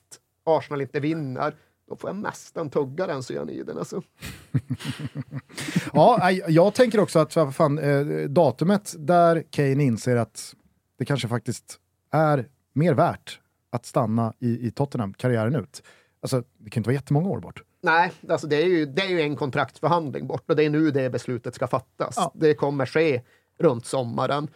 [0.45, 1.55] Arsenal inte vinner,
[1.89, 4.03] då får jag nästan tugga den cyaniden alltså.
[5.93, 10.55] Ja, jag tänker också att fan, eh, datumet där Kane inser att
[10.99, 11.79] det kanske faktiskt
[12.11, 13.41] är mer värt
[13.73, 15.82] att stanna i, i Tottenham karriären ut.
[16.20, 17.62] Alltså, det kan inte vara jättemånga år bort.
[17.82, 20.90] Nej, alltså det är, ju, det är ju en kontraktsförhandling bort och det är nu
[20.90, 22.15] det beslutet ska fattas.
[22.16, 22.32] Ja.
[22.35, 23.23] Det kommer ske
[23.59, 24.49] runt sommaren.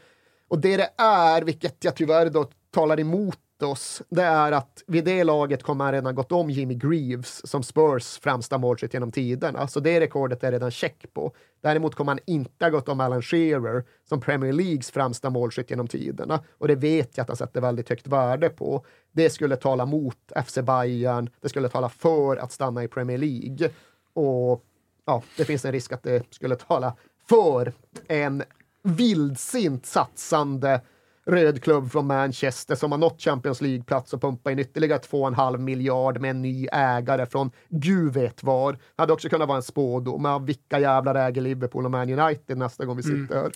[0.49, 5.05] Och det det är, vilket jag tyvärr då talar emot oss, det är att vid
[5.05, 9.69] det laget kommer han redan gått om Jimmy Greaves som Spurs främsta målskytt genom tiderna.
[9.69, 11.33] Så det rekordet är redan check på.
[11.61, 15.89] Däremot kommer han inte ha gått om Alan Shearer som Premier Leagues främsta målskytt genom
[15.89, 16.41] tiderna.
[16.59, 18.85] Och det vet jag att han sätter väldigt högt värde på.
[19.13, 23.71] Det skulle tala mot FC Bayern, det skulle tala för att stanna i Premier League.
[24.13, 24.65] Och
[25.07, 26.97] ja, det finns en risk att det skulle tala
[27.29, 27.73] för
[28.09, 28.43] en
[28.83, 30.81] vildsint satsande
[31.27, 36.21] röd klubb från Manchester som har nått Champions League-plats och pumpar in ytterligare 2,5 miljard
[36.21, 38.79] med en ny ägare från gud vet var.
[38.97, 40.23] Hade också kunnat vara en spådom.
[40.23, 43.51] Men vilka jävlar äger Liverpool och Man United nästa gång vi sitter här?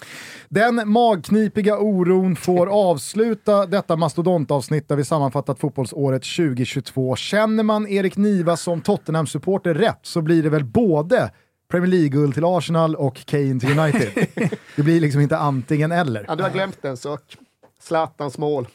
[0.48, 7.16] Den magknipiga oron får avsluta detta mastodontavsnitt där vi sammanfattat fotbollsåret 2022.
[7.16, 11.30] Känner man Erik Niva som Tottenham-supporter rätt så blir det väl både
[11.70, 14.26] Premier League-guld till Arsenal och Kane till United.
[14.76, 16.24] det blir liksom inte antingen eller.
[16.28, 17.36] Ja, du har glömt en sak.
[17.82, 18.66] Zlatans mål.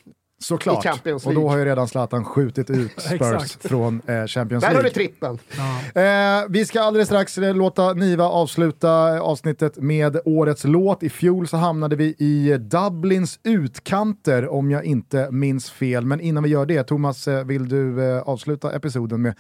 [0.48, 0.86] Såklart.
[0.86, 1.52] i Champions Och då League.
[1.52, 4.94] har ju redan Zlatan skjutit ut Spurs från eh, Champions Där har du League.
[4.94, 5.40] trippen.
[5.96, 11.04] Eh, vi ska alldeles strax eh, låta Niva avsluta avsnittet med årets låt.
[11.04, 16.06] I fjol så hamnade vi i Dublins utkanter om jag inte minns fel.
[16.06, 19.34] Men innan vi gör det, Thomas, eh, vill du eh, avsluta episoden med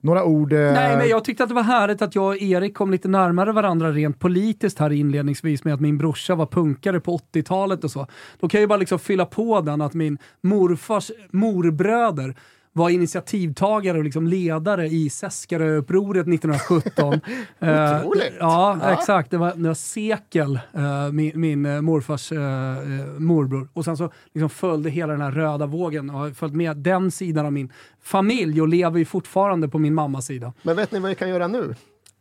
[0.00, 0.52] några ord?
[0.52, 3.08] Eh, Nej, men jag tyckte att det var härligt att jag och Erik kom lite
[3.08, 7.90] närmare varandra rent politiskt här inledningsvis med att min brorsa var punkare på 80-talet och
[7.90, 8.06] så.
[8.40, 10.18] Då kan jag ju bara liksom fylla på den att min
[10.50, 12.34] morfars morbröder
[12.72, 17.20] var initiativtagare och liksom ledare i Seskaröupproret 1917.
[17.62, 18.32] Eh, Otroligt.
[18.40, 18.92] ja, Ja.
[18.92, 19.30] exakt.
[19.30, 23.68] Det var, var Sekel, eh, min, min eh, morfars eh, eh, morbror.
[23.72, 27.10] Och sen så liksom följde hela den här röda vågen och har följt med den
[27.10, 27.72] sidan av min
[28.02, 30.52] familj och lever ju fortfarande på min mammas sida.
[30.62, 31.74] Men vet ni vad vi kan göra nu?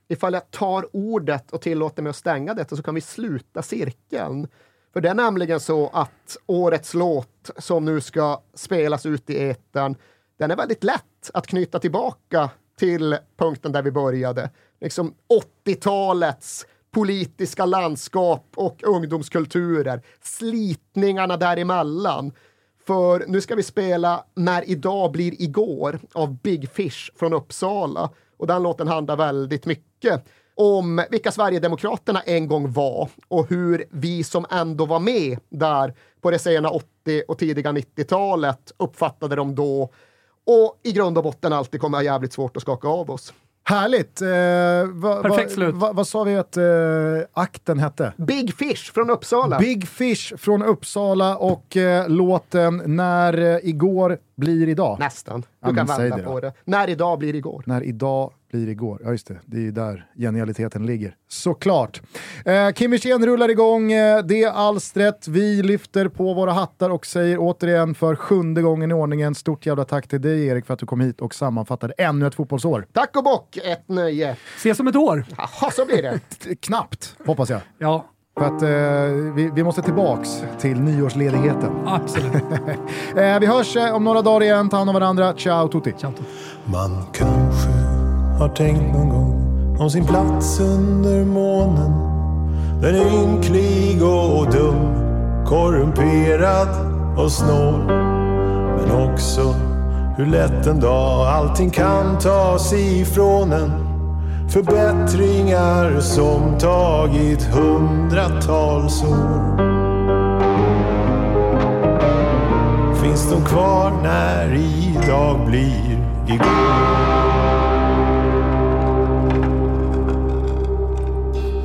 [0.07, 4.47] Ifall jag tar ordet och tillåter mig att stänga detta så kan vi sluta cirkeln.
[4.93, 9.95] För det är nämligen så att årets låt som nu ska spelas ut i etern,
[10.39, 12.49] den är väldigt lätt att knyta tillbaka
[12.79, 14.49] till punkten där vi började.
[14.81, 15.13] Liksom
[15.65, 22.31] 80-talets politiska landskap och ungdomskulturer, slitningarna däremellan.
[22.87, 28.09] För nu ska vi spela När idag blir igår av Big Fish från Uppsala.
[28.37, 30.25] Och den låten handlar väldigt mycket
[30.59, 36.31] om vilka Sverigedemokraterna en gång var och hur vi som ändå var med där på
[36.31, 39.89] det sena 80 och tidiga 90-talet uppfattade dem då
[40.45, 43.33] och i grund och botten alltid kommer ha jävligt svårt att skaka av oss.
[43.63, 44.21] Härligt!
[44.21, 44.27] Eh,
[44.93, 45.75] va, Perfekt va, slut.
[45.75, 46.63] va, vad sa vi att eh,
[47.33, 48.13] akten hette?
[48.17, 49.59] Big Fish från Uppsala.
[49.59, 54.99] Big Fish från Uppsala och eh, låten När eh, igår blir idag?
[54.99, 55.45] Nästan.
[55.61, 56.53] Ja, Du kan men säg vända det på det.
[56.65, 57.63] När idag blir igår.
[57.65, 59.01] När idag blir igår.
[59.03, 61.15] Ja just det, det är ju där genialiteten ligger.
[61.27, 62.01] Såklart.
[62.45, 65.27] Eh, Kim Wirsén rullar igång eh, det alstret.
[65.27, 69.85] Vi lyfter på våra hattar och säger återigen för sjunde gången i ordningen stort jävla
[69.85, 72.85] tack till dig Erik för att du kom hit och sammanfattade ännu ett fotbollsår.
[72.93, 74.35] Tack och bock, ett nöje.
[74.57, 75.25] Ses om ett år.
[75.37, 76.19] Jaha, så blir det.
[76.61, 77.61] Knappt, hoppas jag.
[77.77, 78.05] Ja,
[78.37, 81.71] För att eh, vi, vi måste tillbaks till nyårsledigheten.
[81.85, 82.33] absolut.
[83.17, 85.33] Eh, vi hörs eh, om några dagar igen, ta hand om varandra.
[85.37, 85.93] Ciao tutti!
[85.97, 86.23] Ciao, Toto.
[86.65, 87.69] Man kanske
[88.39, 91.91] har tänkt någon gång om sin plats under månen.
[92.81, 94.95] Den är ynklig och dum,
[95.47, 96.67] korrumperad
[97.17, 97.83] och snål.
[98.77, 99.55] Men också
[100.17, 103.88] hur lätt en dag allting kan tas ifrån en.
[104.49, 109.57] Förbättringar som tagit hundratals år.
[113.03, 115.97] Finns de kvar när idag blir
[116.27, 116.79] igår?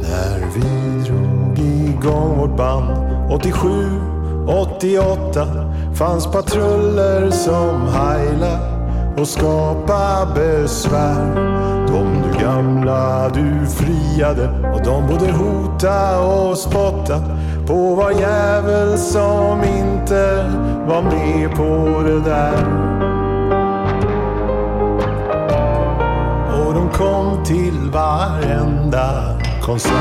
[0.02, 3.68] När vi drog igång vårt band 87,
[4.48, 5.46] 88
[5.94, 8.58] fanns patruller som heila
[9.16, 11.73] och skapa besvär.
[12.44, 17.20] Gamla du friade och de både hota och spotta
[17.66, 20.50] på var jävel som inte
[20.86, 22.64] var med på det där.
[26.66, 29.92] Och de kom till varenda konsert.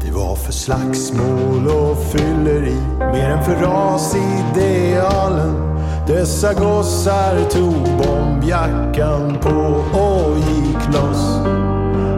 [0.00, 4.32] Det var för slagsmål och fylleri mer än för rasidealen.
[6.06, 11.38] Dessa gossar tog bombjackan på och gick loss.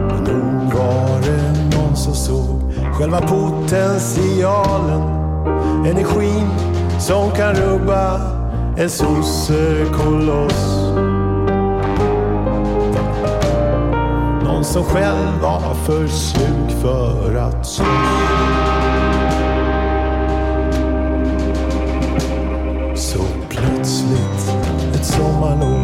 [0.07, 5.01] Men nog var det någon som såg själva potentialen.
[5.85, 6.49] Energin
[6.99, 8.21] som kan rubba
[8.77, 10.91] en sossekoloss.
[14.43, 18.34] Någon som själv var för slug för att slåss.
[25.45, 25.79] Ett sommarlov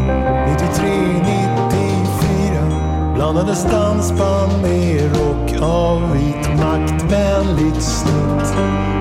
[0.47, 8.55] 93-94 blandades dansband med rock av vitt maktvänligt snitt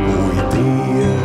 [0.07, 1.19] och idéer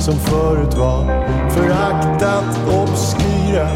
[0.00, 1.04] som förut var
[1.50, 3.68] föraktat obskyra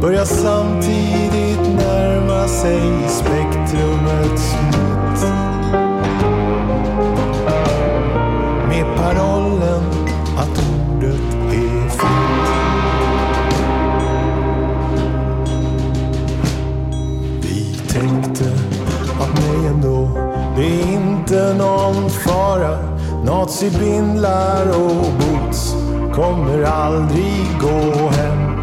[0.00, 5.26] börjar samtidigt närma sig spektrumets mitt.
[8.68, 9.82] Med parollen
[10.38, 10.65] att
[23.62, 25.74] i bindlar och boots
[26.14, 28.54] kommer aldrig gå hem.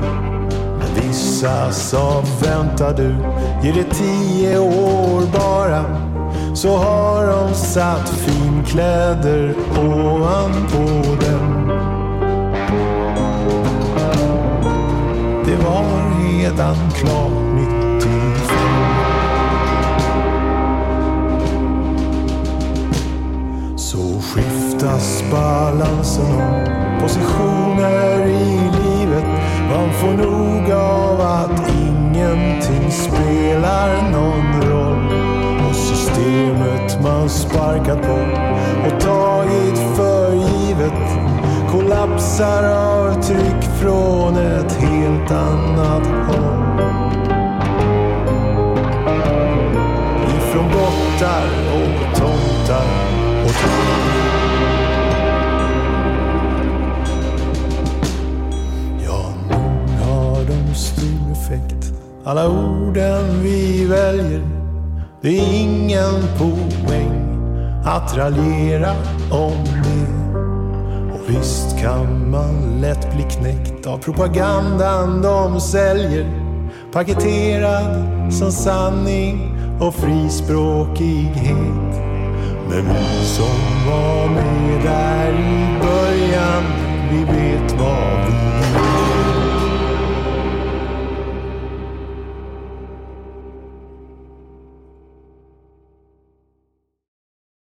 [0.79, 3.15] Men vissa sa vänta du,
[3.63, 5.85] ge det tio år bara.
[6.55, 11.71] Så har de satt finkläder ovanpå dem.
[15.45, 15.83] Det var
[16.21, 17.32] redan klart
[24.83, 29.25] hittas balansen och positioner i livet.
[29.69, 35.07] Man får nog av att ingenting spelar någon roll.
[35.69, 38.19] Och systemet man sparkat på
[38.87, 40.93] och tagit för givet
[41.71, 46.79] kollapsar av tryck från ett helt annat håll.
[50.37, 51.62] Ifrån bottar
[62.25, 64.41] Alla orden vi väljer.
[65.21, 67.23] Det är ingen poäng
[67.85, 68.91] att raljera
[69.31, 70.33] om det.
[71.13, 76.25] Och visst kan man lätt bli knäckt av propagandan de säljer.
[76.93, 81.93] Paketerad som sanning och frispråkighet.
[82.69, 86.63] Men vi som var med där i början,
[87.11, 87.62] vi vet